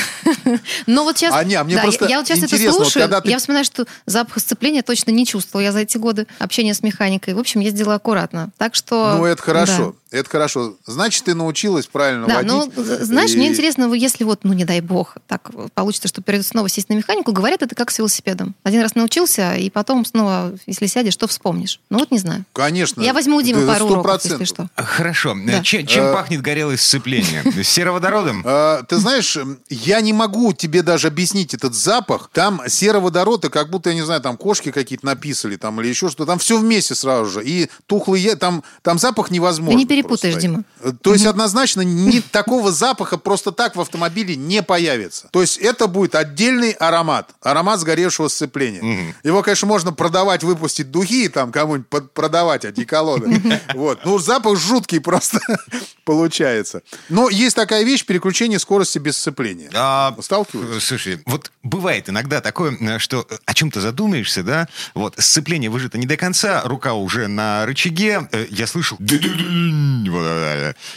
Но 0.86 1.04
вот 1.04 1.18
сейчас... 1.18 1.34
А, 1.34 1.44
не, 1.44 1.54
а 1.54 1.64
мне 1.64 1.76
да, 1.76 1.82
просто 1.82 2.04
я, 2.04 2.12
я 2.12 2.18
вот 2.18 2.26
сейчас 2.26 2.38
это 2.42 2.56
вот 2.56 2.74
слушаю, 2.74 3.02
когда 3.04 3.20
ты- 3.20 3.30
я 3.30 3.38
вспоминаю, 3.38 3.64
что 3.64 3.86
запах 4.06 4.38
сцепления 4.38 4.82
точно 4.82 5.10
не 5.10 5.26
чувствовала 5.26 5.64
я 5.64 5.72
за 5.72 5.80
эти 5.80 5.98
годы 5.98 6.26
общения 6.38 6.74
с 6.74 6.82
механикой. 6.82 7.34
В 7.34 7.38
общем, 7.38 7.60
ездила 7.60 7.94
аккуратно. 7.94 8.50
Так 8.56 8.74
что... 8.74 9.16
Ну, 9.18 9.24
это 9.24 9.42
хорошо. 9.42 9.73
Да. 9.78 9.92
Это 10.18 10.30
хорошо. 10.30 10.76
Значит, 10.86 11.24
ты 11.24 11.34
научилась 11.34 11.86
правильно 11.86 12.26
Да, 12.28 12.36
водить. 12.36 12.52
ну, 12.52 12.72
знаешь, 13.00 13.32
И- 13.32 13.36
мне 13.36 13.48
интересно, 13.48 13.88
вы, 13.88 13.98
если 13.98 14.22
вот, 14.24 14.40
ну, 14.44 14.52
не 14.52 14.64
дай 14.64 14.80
бог, 14.80 15.16
так 15.26 15.50
получится, 15.74 16.06
что 16.08 16.22
придется 16.22 16.50
снова 16.50 16.68
сесть 16.68 16.88
на 16.88 16.94
механику, 16.94 17.32
говорят, 17.32 17.62
это 17.62 17.74
как 17.74 17.90
с 17.90 17.98
велосипедом. 17.98 18.54
Один 18.62 18.80
раз 18.82 18.94
научился, 18.94 19.54
и 19.56 19.70
потом 19.70 20.04
снова, 20.04 20.54
если 20.66 20.86
сядешь, 20.86 21.16
то 21.16 21.26
вспомнишь. 21.26 21.80
Ну, 21.90 21.98
вот 21.98 22.10
не 22.12 22.18
знаю. 22.18 22.44
Конечно. 22.52 23.00
Я 23.02 23.12
возьму 23.12 23.36
у 23.36 23.42
Димы 23.42 23.66
Да, 23.66 23.72
пару 23.72 23.86
уроков, 23.86 24.24
если 24.24 24.44
что. 24.44 24.68
Хорошо. 24.76 25.34
Да. 25.46 25.62
Чем, 25.62 25.86
чем 25.86 26.04
Э, 26.04 26.12
пахнет 26.14 26.40
горелое 26.42 26.76
сцепление? 26.76 27.42
Сероводородом? 27.64 28.42
А, 28.46 28.82
Ты 28.84 28.96
знаешь, 28.98 29.36
я 29.68 30.00
не 30.00 30.12
могу 30.12 30.52
тебе 30.52 30.82
даже 30.82 31.08
объяснить 31.08 31.54
этот 31.54 31.74
запах. 31.74 32.30
Там 32.32 32.62
сероводород, 32.68 33.46
и 33.46 33.48
как 33.48 33.68
будто, 33.70 33.90
я 33.90 33.96
не 33.96 34.02
знаю, 34.02 34.20
там 34.20 34.36
кошки 34.36 34.70
какие-то 34.70 35.04
написали, 35.06 35.56
там 35.56 35.80
или 35.80 35.88
еще 35.88 36.08
что-то. 36.08 36.26
Там 36.26 36.38
все 36.38 36.56
вместе 36.58 36.94
сразу 36.94 37.30
же. 37.30 37.44
И 37.44 37.68
тухлый, 37.86 38.20
е- 38.20 38.36
там, 38.36 38.62
там 38.82 38.98
запах 38.98 39.30
невозможно. 39.30 39.63
Ты 39.70 39.76
не 39.76 39.86
перепутаешь, 39.86 40.34
просто. 40.34 40.48
Дима. 40.48 40.64
То 41.02 41.12
есть 41.12 41.26
однозначно 41.26 41.82
ни 41.82 42.20
такого 42.30 42.72
запаха 42.72 43.18
просто 43.18 43.52
так 43.52 43.76
в 43.76 43.80
автомобиле 43.80 44.36
не 44.36 44.62
появится. 44.62 45.28
То 45.32 45.40
есть 45.40 45.58
это 45.58 45.86
будет 45.86 46.14
отдельный 46.14 46.72
аромат. 46.72 47.30
Аромат 47.42 47.80
сгоревшего 47.80 48.28
сцепления. 48.28 49.14
Его, 49.22 49.42
конечно, 49.42 49.66
можно 49.68 49.92
продавать, 49.92 50.42
выпустить 50.42 50.90
духи 50.90 51.28
там 51.28 51.52
кому-нибудь 51.52 52.10
продавать 52.12 52.64
одеколоны. 52.64 53.60
Вот. 53.74 54.00
Ну, 54.04 54.18
запах 54.18 54.58
жуткий 54.58 55.00
просто 55.00 55.40
получается. 56.04 56.82
Но 57.08 57.28
есть 57.28 57.56
такая 57.56 57.82
вещь, 57.84 58.04
переключение 58.04 58.58
скорости 58.58 58.98
без 58.98 59.16
сцепления. 59.16 59.70
А, 59.74 60.14
Сталкивались? 60.20 60.76
э, 60.76 60.80
Слушай, 60.80 61.22
вот 61.26 61.50
бывает 61.62 62.08
иногда 62.08 62.40
такое, 62.40 62.76
э, 62.78 62.98
что 62.98 63.26
э, 63.28 63.36
о 63.44 63.54
чем-то 63.54 63.80
задумаешься, 63.80 64.42
да, 64.42 64.68
вот, 64.94 65.14
сцепление 65.18 65.70
выжато 65.70 65.98
не 65.98 66.06
до 66.06 66.16
конца, 66.16 66.62
рука 66.64 66.94
уже 66.94 67.26
на 67.28 67.64
рычаге, 67.66 68.28
э, 68.32 68.46
я 68.50 68.66
слышу 68.66 68.96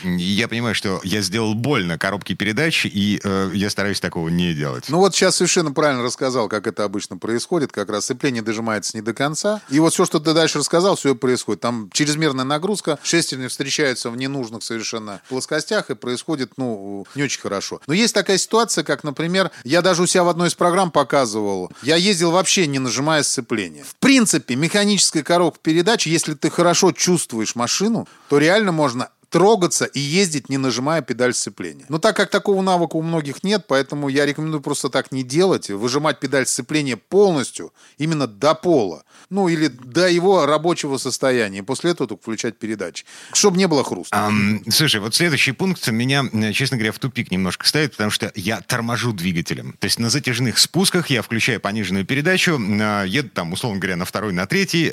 я 0.03 0.47
понимаю, 0.47 0.75
что 0.75 0.99
я 1.03 1.21
сделал 1.21 1.53
больно 1.53 1.97
коробке 1.97 2.35
передач, 2.35 2.85
и 2.85 3.19
э, 3.23 3.51
я 3.53 3.69
стараюсь 3.69 3.99
такого 3.99 4.29
не 4.29 4.53
делать. 4.53 4.85
Ну 4.89 4.97
вот 4.97 5.15
сейчас 5.15 5.37
совершенно 5.37 5.71
правильно 5.71 6.03
рассказал, 6.03 6.47
как 6.47 6.67
это 6.67 6.83
обычно 6.83 7.17
происходит. 7.17 7.71
Как 7.71 7.89
раз 7.89 8.05
сцепление 8.05 8.41
дожимается 8.41 8.95
не 8.95 9.01
до 9.01 9.13
конца. 9.13 9.61
И 9.69 9.79
вот 9.79 9.93
все, 9.93 10.05
что 10.05 10.19
ты 10.19 10.33
дальше 10.33 10.59
рассказал, 10.59 10.95
все 10.95 11.15
происходит. 11.15 11.61
Там 11.61 11.89
чрезмерная 11.91 12.45
нагрузка, 12.45 12.99
шестерни 13.03 13.47
встречаются 13.47 14.09
в 14.09 14.17
ненужных 14.17 14.63
совершенно 14.63 15.21
плоскостях, 15.29 15.89
и 15.89 15.95
происходит, 15.95 16.53
ну, 16.57 17.05
не 17.15 17.23
очень 17.23 17.41
хорошо. 17.41 17.81
Но 17.87 17.93
есть 17.93 18.13
такая 18.13 18.37
ситуация, 18.37 18.83
как, 18.83 19.03
например, 19.03 19.51
я 19.63 19.81
даже 19.81 20.03
у 20.03 20.05
себя 20.07 20.23
в 20.23 20.29
одной 20.29 20.49
из 20.49 20.55
программ 20.55 20.91
показывал, 20.91 21.71
я 21.81 21.95
ездил 21.95 22.31
вообще 22.31 22.67
не 22.67 22.79
нажимая 22.79 23.23
сцепление. 23.23 23.83
В 23.83 23.95
принципе, 23.95 24.55
механическая 24.55 25.23
коробка 25.23 25.59
передач, 25.61 26.07
если 26.07 26.33
ты 26.33 26.49
хорошо 26.49 26.91
чувствуешь 26.91 27.55
машину, 27.55 28.07
то 28.29 28.36
реально 28.37 28.71
можно 28.71 29.09
трогаться 29.29 29.85
и 29.85 29.99
ездить, 29.99 30.49
не 30.49 30.57
нажимая 30.57 31.01
педаль 31.01 31.33
сцепления. 31.33 31.85
Но 31.89 31.99
так 31.99 32.15
как 32.15 32.29
такого 32.29 32.61
навыка 32.61 32.95
у 32.95 33.01
многих 33.01 33.43
нет, 33.43 33.65
поэтому 33.67 34.09
я 34.09 34.25
рекомендую 34.25 34.61
просто 34.61 34.89
так 34.89 35.11
не 35.11 35.23
делать, 35.23 35.69
выжимать 35.69 36.19
педаль 36.19 36.45
сцепления 36.45 36.97
полностью, 36.97 37.73
именно 37.97 38.27
до 38.27 38.55
пола, 38.55 39.03
ну 39.29 39.47
или 39.47 39.67
до 39.67 40.07
его 40.07 40.45
рабочего 40.45 40.97
состояния, 40.97 41.59
и 41.59 41.61
после 41.61 41.91
этого 41.91 42.07
только 42.07 42.21
включать 42.21 42.57
передачи, 42.57 43.05
чтобы 43.33 43.57
не 43.57 43.67
было 43.67 43.83
хруста. 43.83 44.15
Ам, 44.17 44.63
слушай, 44.69 44.99
вот 44.99 45.15
следующий 45.15 45.51
пункт 45.51 45.87
меня, 45.87 46.23
э, 46.31 46.51
честно 46.53 46.77
говоря, 46.77 46.91
в 46.91 46.99
тупик 46.99 47.31
немножко 47.31 47.67
ставит, 47.67 47.91
потому 47.91 48.11
что 48.11 48.31
я 48.35 48.61
торможу 48.61 49.13
двигателем. 49.13 49.75
То 49.79 49.85
есть 49.85 49.99
на 49.99 50.09
затяжных 50.09 50.57
спусках 50.57 51.09
я 51.09 51.21
включаю 51.21 51.59
пониженную 51.59 52.05
передачу, 52.05 52.59
э, 52.59 53.05
еду 53.07 53.29
там, 53.29 53.53
условно 53.53 53.79
говоря, 53.79 53.95
на 53.97 54.05
второй, 54.05 54.33
на 54.33 54.45
третий, 54.45 54.89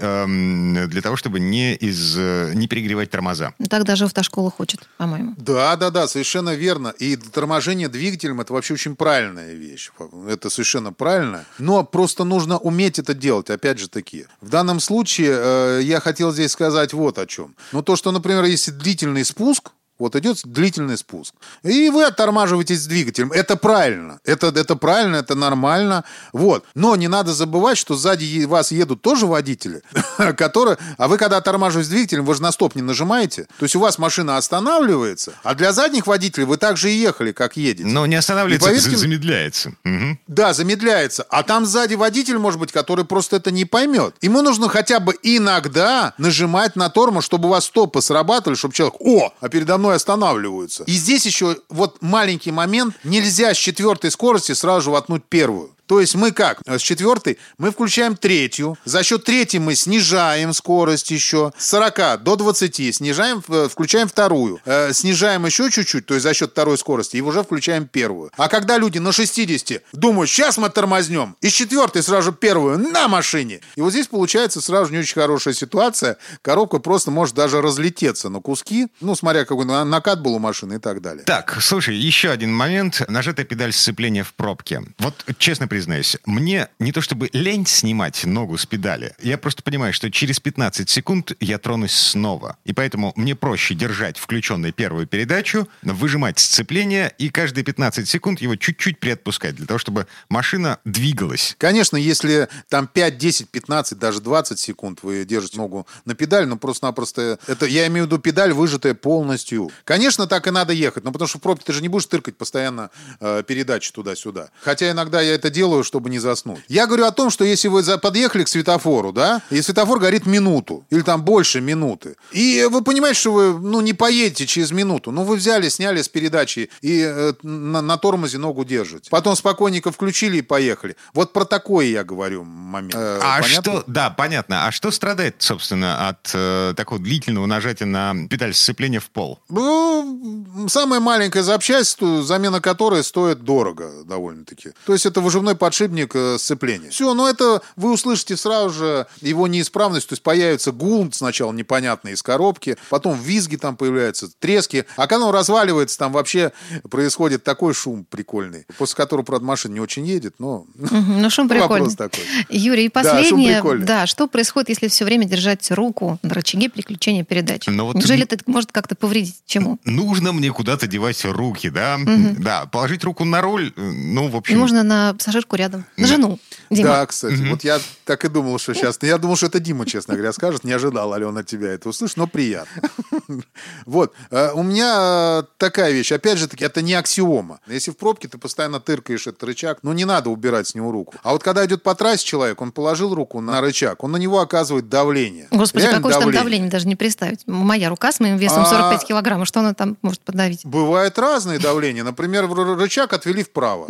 для 0.87 1.03
того, 1.03 1.17
чтобы 1.17 1.41
не, 1.41 1.75
из, 1.75 2.17
э, 2.17 2.53
не 2.55 2.69
перегревать 2.69 3.11
тормоза. 3.11 3.55
Ну, 3.59 3.67
Так 3.67 3.85
даже 3.85 4.09
автошкола 4.25 4.51
хочет, 4.51 4.89
по-моему. 4.99 5.35
Да, 5.37 5.77
да, 5.77 5.91
да, 5.91 6.09
совершенно 6.09 6.55
верно. 6.55 6.89
И 6.89 7.17
торможение 7.17 7.89
двигателем 7.89 8.41
это 8.41 8.53
вообще 8.53 8.75
очень 8.75 8.97
правильная 8.97 9.55
вещь. 9.55 9.91
Это 10.29 10.51
совершенно 10.51 10.93
правильно. 10.93 11.45
Но 11.59 11.85
просто 11.85 12.25
нужно 12.25 12.59
уметь 12.59 12.99
это 12.99 13.15
делать, 13.15 13.51
опять 13.51 13.79
же 13.79 13.89
таки. 13.89 14.27
В 14.41 14.49
данном 14.49 14.81
случае 14.81 15.35
э, 15.37 15.81
я 15.83 16.01
хотел 16.01 16.33
здесь 16.33 16.53
сказать 16.53 16.93
вот 16.93 17.19
о 17.19 17.27
чем. 17.27 17.55
Ну, 17.73 17.83
то, 17.83 17.97
что, 17.97 18.13
например, 18.13 18.45
если 18.45 18.71
длительный 18.71 19.25
спуск, 19.25 19.71
Вот 19.99 20.17
идет 20.17 20.41
длительный 20.45 20.99
спуск. 20.99 21.35
И 21.63 21.89
вы 21.89 22.05
оттормаживаетесь 22.05 22.83
с 22.83 22.87
двигателем. 22.87 23.31
Это 23.31 23.57
правильно. 23.57 24.19
Это, 24.25 24.49
это 24.49 24.75
правильно, 24.75 25.17
это 25.17 25.35
нормально. 25.37 26.05
Вот. 26.33 26.65
Но 26.75 26.97
не 26.97 27.07
надо 27.07 27.33
забывать, 27.33 27.79
что 27.79 27.95
сзади 27.95 28.45
вас 28.45 28.73
едут 28.73 29.03
тоже 29.03 29.27
водители, 29.27 29.83
которые... 30.37 30.79
А 30.99 31.07
вы 31.07 31.17
когда 31.17 31.37
оттормаживаетесь 31.37 31.89
с 31.89 31.91
двигателем, 31.93 32.25
вы 32.25 32.35
же 32.35 32.43
на 32.43 32.51
стоп 32.51 32.75
не 32.75 32.83
нажимаете. 32.83 33.45
То 33.59 33.65
есть 33.65 33.77
у 33.77 33.81
вас 33.81 33.99
машина 33.99 34.37
останавливается, 34.37 35.35
а 35.45 35.55
для 35.55 35.73
задних 35.73 36.07
водителей 36.09 36.45
вы 36.47 36.57
так 36.57 36.77
же 36.77 36.91
и 36.91 36.97
ехали, 36.97 37.31
как 37.31 37.57
едете. 37.57 37.87
Но 37.89 38.07
не 38.07 38.17
останавливается, 38.17 38.69
И 38.71 38.73
поверьте- 38.73 38.97
замедляется. 38.97 39.75
Мгм. 39.85 40.19
Да, 40.27 40.53
замедляется. 40.55 41.25
А 41.31 41.45
там 41.45 41.67
сзади 41.67 41.95
водитель, 41.95 42.39
может 42.39 42.59
быть, 42.59 42.73
который 42.73 43.05
просто 43.05 43.37
это 43.37 43.53
не 43.53 43.65
поймет. 43.65 44.17
Ему 44.23 44.43
нужно 44.43 44.69
хотя 44.69 44.99
бы 44.99 45.15
иногда 45.23 46.15
нажимать 46.19 46.75
на 46.75 46.89
тормоз, 46.91 47.25
чтобы 47.25 47.47
у 47.47 47.51
вас 47.53 47.67
стопы 47.67 48.01
срабатывали, 48.03 48.57
чтобы 48.57 48.75
человек, 48.75 48.97
о, 49.01 49.33
а 49.41 49.49
передо 49.49 49.79
мной 49.79 49.84
останавливаются. 49.91 50.85
И 50.85 50.93
здесь 50.93 51.27
еще 51.27 51.57
вот 51.69 52.01
маленький 52.01 52.53
момент. 52.53 52.95
Нельзя 53.05 53.53
с 53.53 53.57
четвертой 53.57 54.11
скорости 54.11 54.53
сразу 54.53 54.91
воткнуть 54.91 55.25
первую. 55.25 55.74
То 55.87 56.01
есть 56.01 56.15
мы 56.15 56.33
как? 56.33 56.61
С 56.67 56.81
четвертой 56.81 57.39
мы 57.59 57.71
включаем 57.71 58.17
третью. 58.17 58.77
За 58.85 59.03
счет 59.03 59.25
третьей 59.25 59.61
мы 59.61 59.75
снижаем 59.75 60.53
скорость 60.53 61.11
еще. 61.11 61.53
С 61.59 61.69
40 61.69 62.23
до 62.23 62.37
20 62.37 62.95
снижаем, 62.95 63.43
э, 63.49 63.69
включаем 63.71 64.09
вторую. 64.09 64.61
Э, 64.65 64.93
снижаем 64.93 65.45
еще 65.47 65.71
чуть-чуть, 65.71 66.07
то 66.07 66.15
есть 66.15 66.23
за 66.25 66.35
счет 66.35 66.51
второй 66.53 66.79
скорости, 66.79 67.17
и 67.17 67.21
уже 67.21 67.43
включаем 67.43 67.87
первую. 67.87 68.31
А 68.37 68.49
когда 68.49 68.79
люди 68.79 68.99
на 68.99 69.13
60 69.13 69.83
думают, 69.93 70.31
сейчас 70.31 70.57
мы 70.59 70.71
тормознем, 70.71 71.37
и 71.41 71.49
с 71.49 71.53
четвертой 71.53 72.03
сразу 72.03 72.33
первую 72.33 72.79
на 72.79 73.09
машине. 73.09 73.61
И 73.77 73.81
вот 73.81 73.91
здесь 73.91 74.07
получается 74.07 74.61
сразу 74.61 74.93
не 74.93 74.99
очень 74.99 75.15
хорошая 75.15 75.55
ситуация. 75.55 76.17
Коробка 76.43 76.79
просто 76.79 77.11
может 77.11 77.35
даже 77.35 77.61
разлететься 77.61 78.29
на 78.29 78.41
куски, 78.41 78.89
ну, 79.01 79.15
смотря 79.15 79.45
какой 79.45 79.65
на- 79.65 79.85
накат 79.85 80.21
был 80.23 80.35
у 80.35 80.39
машины 80.39 80.75
и 80.75 80.79
так 80.79 81.01
далее. 81.03 81.25
Так, 81.25 81.59
слушай, 81.61 81.95
еще 81.97 82.31
один 82.31 82.53
момент. 82.55 83.03
Нажатая 83.09 83.45
педаль 83.47 83.73
сцепления 83.73 84.25
в 84.25 84.33
пробке. 84.35 84.83
Вот 84.99 85.25
честно 85.39 85.67
признаюсь, 85.75 86.17
мне 86.25 86.69
не 86.79 86.93
то 86.93 87.01
чтобы 87.01 87.29
лень 87.33 87.67
снимать 87.67 88.25
ногу 88.25 88.57
с 88.57 88.65
педали, 88.65 89.17
я 89.21 89.37
просто 89.37 89.65
понимаю, 89.65 89.93
что 89.93 90.09
через 90.09 90.39
15 90.39 90.89
секунд 90.89 91.33
я 91.41 91.59
тронусь 91.59 91.95
снова. 91.95 92.59
И 92.65 92.73
поэтому 92.73 93.13
мне 93.17 93.35
проще 93.35 93.75
держать 93.75 94.17
включенной 94.17 94.71
первую 94.71 95.09
передачу, 95.09 95.69
выжимать 95.83 96.39
сцепление 96.39 97.13
и 97.19 97.29
каждые 97.29 97.65
15 97.65 98.09
секунд 98.09 98.41
его 98.41 98.55
чуть-чуть 98.55 99.01
приотпускать, 99.01 99.57
для 99.57 99.67
того, 99.67 99.79
чтобы 99.79 100.07
машина 100.29 100.79
двигалась. 100.85 101.57
Конечно, 101.59 101.97
если 101.97 102.49
там 102.69 102.87
5, 102.87 103.19
10, 103.19 103.49
15, 103.49 103.99
даже 103.99 104.21
20 104.21 104.57
секунд 104.57 105.01
вы 105.03 105.25
держите 105.25 105.59
ногу 105.59 105.89
на 106.05 106.15
педаль, 106.15 106.47
ну 106.47 106.57
просто-напросто 106.57 107.41
это, 107.49 107.67
я 107.67 107.89
имею 107.89 108.05
в 108.05 108.07
виду 108.07 108.19
педаль, 108.21 108.53
выжатая 108.53 108.95
полностью. 108.95 109.73
Конечно, 109.83 110.29
так 110.29 110.47
и 110.47 110.53
надо 110.53 110.73
ехать, 110.73 111.03
но 111.03 111.11
потому 111.11 111.27
что 111.27 111.39
в 111.39 111.41
пробке 111.43 111.65
ты 111.67 111.73
же 111.73 111.83
не 111.83 111.89
будешь 111.89 112.07
тыркать 112.07 112.37
постоянно 112.37 112.91
э, 113.19 113.43
передачи 113.45 113.91
туда-сюда. 113.91 114.51
Хотя 114.61 114.93
иногда 114.93 115.21
я 115.21 115.35
это 115.35 115.51
делаю, 115.51 115.64
чтобы 115.83 116.11
не 116.11 116.19
заснуть. 116.19 116.61
Я 116.69 116.87
говорю 116.87 117.07
о 117.07 117.11
том, 117.13 117.31
что 117.31 117.45
если 117.45 117.69
вы 117.69 117.83
подъехали 117.99 118.45
к 118.45 118.49
светофору, 118.49 119.13
да, 119.13 119.43
и 119.51 119.61
светофор 119.63 119.99
горит 119.99 120.27
минуту, 120.27 120.85
или 120.91 121.03
там 121.03 121.23
больше 121.23 121.61
минуты, 121.61 122.17
и 122.33 122.67
вы 122.71 122.83
понимаете, 122.83 123.21
что 123.21 123.33
вы, 123.33 123.59
ну, 123.59 123.81
не 123.81 123.93
поедете 123.93 124.47
через 124.47 124.71
минуту, 124.71 125.11
ну, 125.11 125.23
вы 125.25 125.37
взяли, 125.37 125.69
сняли 125.69 126.03
с 126.03 126.09
передачи 126.09 126.71
и 126.83 127.01
э, 127.03 127.33
на, 127.43 127.81
на 127.83 127.97
тормозе 127.97 128.39
ногу 128.39 128.65
держите. 128.65 129.11
Потом 129.11 129.37
спокойненько 129.37 129.91
включили 129.93 130.39
и 130.39 130.43
поехали. 130.43 130.97
Вот 131.13 131.33
про 131.33 131.45
такое 131.45 131.87
я 131.87 132.05
говорю 132.05 132.45
момент. 132.45 132.95
Э, 132.95 133.21
А 133.23 133.41
понятно? 133.43 133.63
что, 133.73 133.85
да, 133.87 134.11
понятно. 134.11 134.67
А 134.67 134.73
что 134.73 134.91
страдает, 134.91 135.37
собственно, 135.39 136.09
от 136.09 136.31
э, 136.35 136.75
такого 136.77 137.01
длительного 137.01 137.47
нажатия 137.47 137.87
на 137.87 138.15
педаль 138.29 138.55
сцепления 138.55 139.01
в 139.01 139.11
пол? 139.11 139.41
Ну, 139.49 140.47
самая 140.69 141.01
маленькая 141.01 141.43
запчасть, 141.43 141.99
замена 142.01 142.61
которой 142.61 143.03
стоит 143.05 143.43
дорого 143.45 143.91
довольно-таки. 144.05 144.71
То 144.87 144.93
есть 144.93 145.07
это 145.07 145.21
выжимной 145.21 145.54
подшипник 145.55 146.15
э, 146.15 146.37
сцепления. 146.39 146.91
Все, 146.91 147.15
но 147.15 147.29
это 147.29 147.63
вы 147.77 147.93
услышите 147.93 148.37
сразу 148.37 148.71
же 148.71 149.07
его 149.21 149.47
неисправность, 149.47 150.09
то 150.09 150.13
есть 150.13 150.23
появится 150.23 150.73
гул 150.73 151.09
сначала 151.13 151.53
непонятный 151.53 152.13
из 152.13 152.23
коробки, 152.23 152.77
потом 152.91 153.19
визги 153.21 153.57
там 153.57 153.77
появляются, 153.77 154.29
трески, 154.39 154.85
а 154.97 155.07
когда 155.07 155.27
он 155.27 155.35
разваливается, 155.35 155.99
там 155.99 156.13
вообще 156.13 156.53
происходит 156.91 157.45
такой 157.45 157.75
шум 157.75 158.05
прикольный, 158.09 158.67
после 158.79 158.97
которого, 158.97 159.25
правда, 159.25 159.47
машина 159.47 159.75
не 159.75 159.81
очень 159.81 160.07
едет, 160.07 160.35
но 160.39 160.67
Ну, 160.75 161.31
шум 161.31 161.49
прикольный. 161.51 161.89
вопрос 161.89 161.97
такой. 161.97 162.25
Юрий, 162.49 162.87
и 162.87 162.91
Да, 162.93 163.03
шум 163.03 163.13
последнее. 163.13 163.55
прикольный. 163.55 163.87
Да, 163.87 164.07
что 164.07 164.27
происходит, 164.27 164.69
если 164.71 164.89
все 164.89 165.05
время 165.05 165.25
держать 165.27 165.71
руку 165.71 166.19
на 166.23 166.35
рычаге 166.35 166.69
переключения 166.69 167.25
передач? 167.25 167.65
Ну, 167.67 167.87
вот 167.87 167.97
Неужели 167.97 168.25
это 168.25 168.39
может 168.47 168.73
как-то 168.73 168.95
повредить? 168.95 169.43
Чему? 169.47 169.79
Нужно 169.85 170.33
мне 170.33 170.51
куда-то 170.53 170.87
девать 170.87 171.25
руки, 171.25 171.71
да? 171.71 171.99
Да, 172.39 172.67
положить 172.67 173.05
руку 173.05 173.25
на 173.25 173.41
руль, 173.41 173.73
э, 173.77 173.81
ну, 173.81 174.29
в 174.29 174.35
И 174.35 174.39
общем... 174.39 174.59
можно 174.59 174.83
на 174.83 175.15
пассажирку 175.45 175.57
рядом. 175.57 175.85
На 175.97 176.07
жену. 176.07 176.39
Дима. 176.71 176.89
Да, 176.89 177.07
кстати, 177.07 177.43
вот 177.51 177.65
я 177.65 177.79
так 178.05 178.25
и 178.25 178.29
думал, 178.29 178.59
что 178.59 178.75
сейчас... 178.75 178.99
Я 179.03 179.19
думал, 179.19 179.37
что 179.37 179.47
это 179.47 179.61
Дима, 179.61 179.87
честно 179.87 180.15
говоря, 180.15 180.33
скажет. 180.33 180.65
Не 180.65 180.73
ожидал, 180.73 181.13
Алена, 181.13 181.41
от 181.41 181.47
тебя 181.47 181.73
это 181.73 181.89
услышать, 181.89 182.17
но 182.17 182.27
приятно. 182.27 182.83
Вот. 183.87 184.13
Э, 184.31 184.53
У 184.55 184.63
меня 184.63 185.45
такая 185.59 185.93
вещь. 185.93 186.13
Опять 186.13 186.39
же 186.39 186.49
таки, 186.49 186.65
это 186.65 186.83
не 186.83 186.95
аксиома. 186.95 187.61
Если 187.67 187.91
в 187.91 187.97
пробке 187.97 188.29
ты 188.29 188.39
постоянно 188.39 188.81
тыркаешь 188.81 189.27
этот 189.27 189.43
рычаг, 189.45 189.79
ну, 189.83 189.93
не 189.93 190.05
надо 190.05 190.31
убирать 190.31 190.69
с 190.69 190.75
него 190.75 190.91
руку. 190.93 191.15
А 191.23 191.33
вот 191.33 191.43
когда 191.43 191.65
идет 191.65 191.83
по 191.83 191.95
трассе 191.95 192.25
человек, 192.25 192.61
он 192.61 192.73
положил 192.73 193.15
руку 193.15 193.41
на 193.41 193.61
рычаг, 193.61 194.03
он 194.05 194.13
на 194.13 194.17
него 194.17 194.41
оказывает 194.41 194.89
давление. 194.89 195.49
Господи, 195.51 195.83
Реально 195.85 195.99
какое 195.99 196.15
же 196.15 196.21
там 196.21 196.33
давление, 196.33 196.71
даже 196.71 196.87
не 196.87 196.97
представить. 196.97 197.47
Моя 197.47 197.89
рука 197.89 198.13
с 198.13 198.21
моим 198.21 198.37
весом 198.37 198.63
А- 198.63 198.67
45 198.67 199.05
килограмм, 199.07 199.45
что 199.45 199.61
она 199.61 199.75
там 199.75 199.97
может 200.03 200.21
подавить? 200.21 200.65
Бывает 200.65 201.19
разные 201.19 201.59
давления. 201.59 202.05
Например, 202.05 202.49
рычаг 202.77 203.13
отвели 203.13 203.43
вправо. 203.43 203.87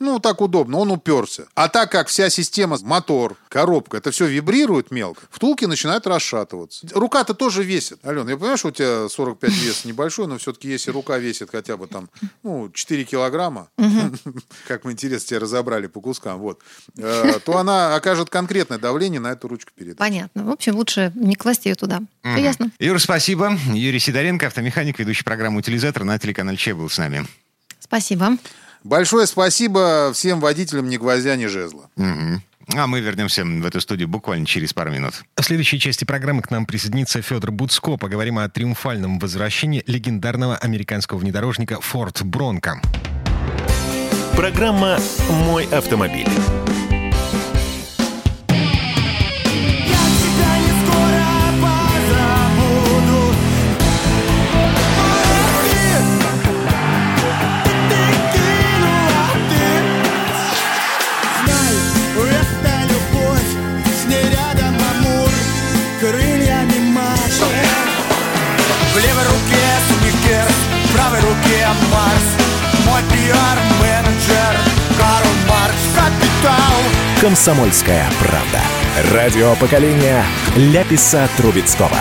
Ну, 0.00 0.20
так 0.20 0.40
удобно, 0.40 0.78
он 0.78 0.90
уперся. 0.90 1.44
А 1.54 1.68
так 1.68 1.90
как 1.90 2.08
вся 2.08 2.30
система, 2.30 2.78
мотор, 2.82 3.36
коробка, 3.48 3.96
это 3.96 4.10
все 4.10 4.26
вибрирует 4.26 4.90
мелко, 4.90 5.22
втулки 5.30 5.64
начинают 5.64 6.06
расшатываться. 6.06 6.86
Рука-то 6.92 7.34
тоже 7.34 7.64
весит. 7.64 7.98
Алена, 8.04 8.30
я 8.30 8.36
понимаю, 8.36 8.58
что 8.58 8.68
у 8.68 8.70
тебя 8.70 9.08
45 9.08 9.50
вес 9.50 9.84
небольшой, 9.84 10.26
но 10.28 10.38
все-таки 10.38 10.68
если 10.68 10.92
рука 10.92 11.18
весит 11.18 11.50
хотя 11.50 11.76
бы 11.76 11.86
там, 11.88 12.08
ну, 12.42 12.70
4 12.72 13.04
килограмма, 13.04 13.68
как 14.68 14.84
мы 14.84 14.92
интересно 14.92 15.28
тебя 15.28 15.40
разобрали 15.40 15.88
по 15.88 16.00
кускам, 16.00 16.38
вот, 16.38 16.60
э, 16.96 17.40
то 17.44 17.58
она 17.58 17.96
окажет 17.96 18.30
конкретное 18.30 18.78
давление 18.78 19.20
на 19.20 19.32
эту 19.32 19.48
ручку 19.48 19.72
перед. 19.74 19.96
Понятно. 19.96 20.44
В 20.44 20.50
общем, 20.50 20.76
лучше 20.76 21.12
не 21.16 21.34
класть 21.34 21.66
ее 21.66 21.74
туда. 21.74 22.00
Все 22.22 22.42
ясно? 22.42 22.70
Юр, 22.78 23.00
спасибо. 23.00 23.58
Юрий 23.72 23.98
Сидоренко, 23.98 24.46
автомеханик, 24.46 24.98
ведущий 24.98 25.24
программу 25.24 25.58
«Утилизатор» 25.58 26.04
на 26.04 26.18
телеканале 26.18 26.56
Че 26.56 26.74
был 26.74 26.88
с 26.88 26.98
нами. 26.98 27.26
Спасибо. 27.80 28.36
Большое 28.84 29.26
спасибо 29.26 30.12
всем 30.12 30.40
водителям 30.40 30.88
ни 30.88 30.96
гвоздя, 30.96 31.36
ни 31.36 31.46
жезла. 31.46 31.88
Мгм. 31.96 32.42
А 32.76 32.86
мы 32.86 33.00
вернемся 33.00 33.44
в 33.44 33.64
эту 33.64 33.80
студию 33.80 34.08
буквально 34.08 34.44
через 34.44 34.74
пару 34.74 34.90
минут. 34.90 35.24
В 35.36 35.42
следующей 35.42 35.78
части 35.78 36.04
программы 36.04 36.42
к 36.42 36.50
нам 36.50 36.66
присоединится 36.66 37.22
Федор 37.22 37.50
Буцко. 37.50 37.96
Поговорим 37.96 38.38
о 38.38 38.48
триумфальном 38.48 39.18
возвращении 39.18 39.82
легендарного 39.86 40.56
американского 40.56 41.18
внедорожника 41.18 41.76
Ford 41.76 42.22
Bronco. 42.22 42.74
Программа 44.36 44.98
«Мой 45.30 45.64
автомобиль». 45.66 46.28
Крыльями 66.98 67.10
машет. 67.10 67.68
В 68.92 68.98
левой 68.98 69.24
руке 69.24 69.66
сникерс, 69.88 70.54
в 70.84 70.92
правой 70.94 71.20
руке 71.20 71.66
Марс. 71.92 72.26
Мой 72.86 73.02
пиар-менеджер 73.12 74.56
Карл 74.98 75.32
Маркс, 75.48 75.82
капитал. 75.94 77.20
«Комсомольская 77.20 78.06
правда». 78.20 78.60
Радио 79.12 79.54
поколения 79.56 80.24
Ляписа 80.56 81.28
Трубецкого. 81.36 81.98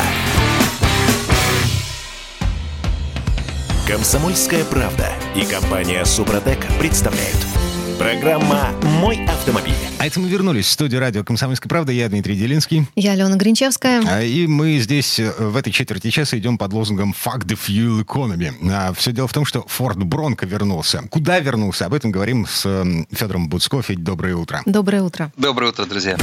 «Комсомольская 3.87 4.65
правда» 4.65 5.09
и 5.35 5.45
компания 5.45 6.03
«Супротек» 6.05 6.59
представляют. 6.79 7.56
Программа 7.99 8.69
«Мой 9.01 9.25
автомобиль». 9.25 9.73
А 9.97 10.05
это 10.05 10.19
мы 10.19 10.29
вернулись 10.29 10.67
в 10.67 10.71
студию 10.71 10.99
радио 10.99 11.23
«Комсомольская 11.23 11.67
правда». 11.67 11.91
Я 11.91 12.07
Дмитрий 12.09 12.35
Делинский. 12.35 12.85
Я 12.95 13.13
Алена 13.13 13.35
Гринчевская. 13.35 14.03
А, 14.07 14.21
И 14.21 14.45
мы 14.45 14.77
здесь 14.79 15.19
э, 15.19 15.31
в 15.39 15.55
этой 15.57 15.71
четверти 15.71 16.09
часа 16.11 16.37
идем 16.37 16.57
под 16.57 16.73
лозунгом 16.73 17.13
«Fuck 17.25 17.45
the 17.45 17.57
fuel 17.57 18.03
economy». 18.05 18.53
А, 18.71 18.93
Все 18.93 19.11
дело 19.11 19.27
в 19.27 19.33
том, 19.33 19.45
что 19.45 19.65
Форд 19.67 19.97
Бронко 19.97 20.45
вернулся. 20.45 21.03
Куда 21.09 21.39
вернулся? 21.39 21.87
Об 21.87 21.93
этом 21.93 22.11
говорим 22.11 22.45
с 22.47 22.65
м, 22.65 23.07
Федором 23.11 23.49
Буцко. 23.49 23.81
Федь, 23.81 24.03
доброе 24.03 24.35
утро. 24.35 24.61
Доброе 24.65 25.01
утро. 25.01 25.31
Доброе 25.37 25.71
утро, 25.71 25.85
друзья. 25.85 26.17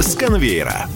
С 0.00 0.14
конвейера. 0.14 0.88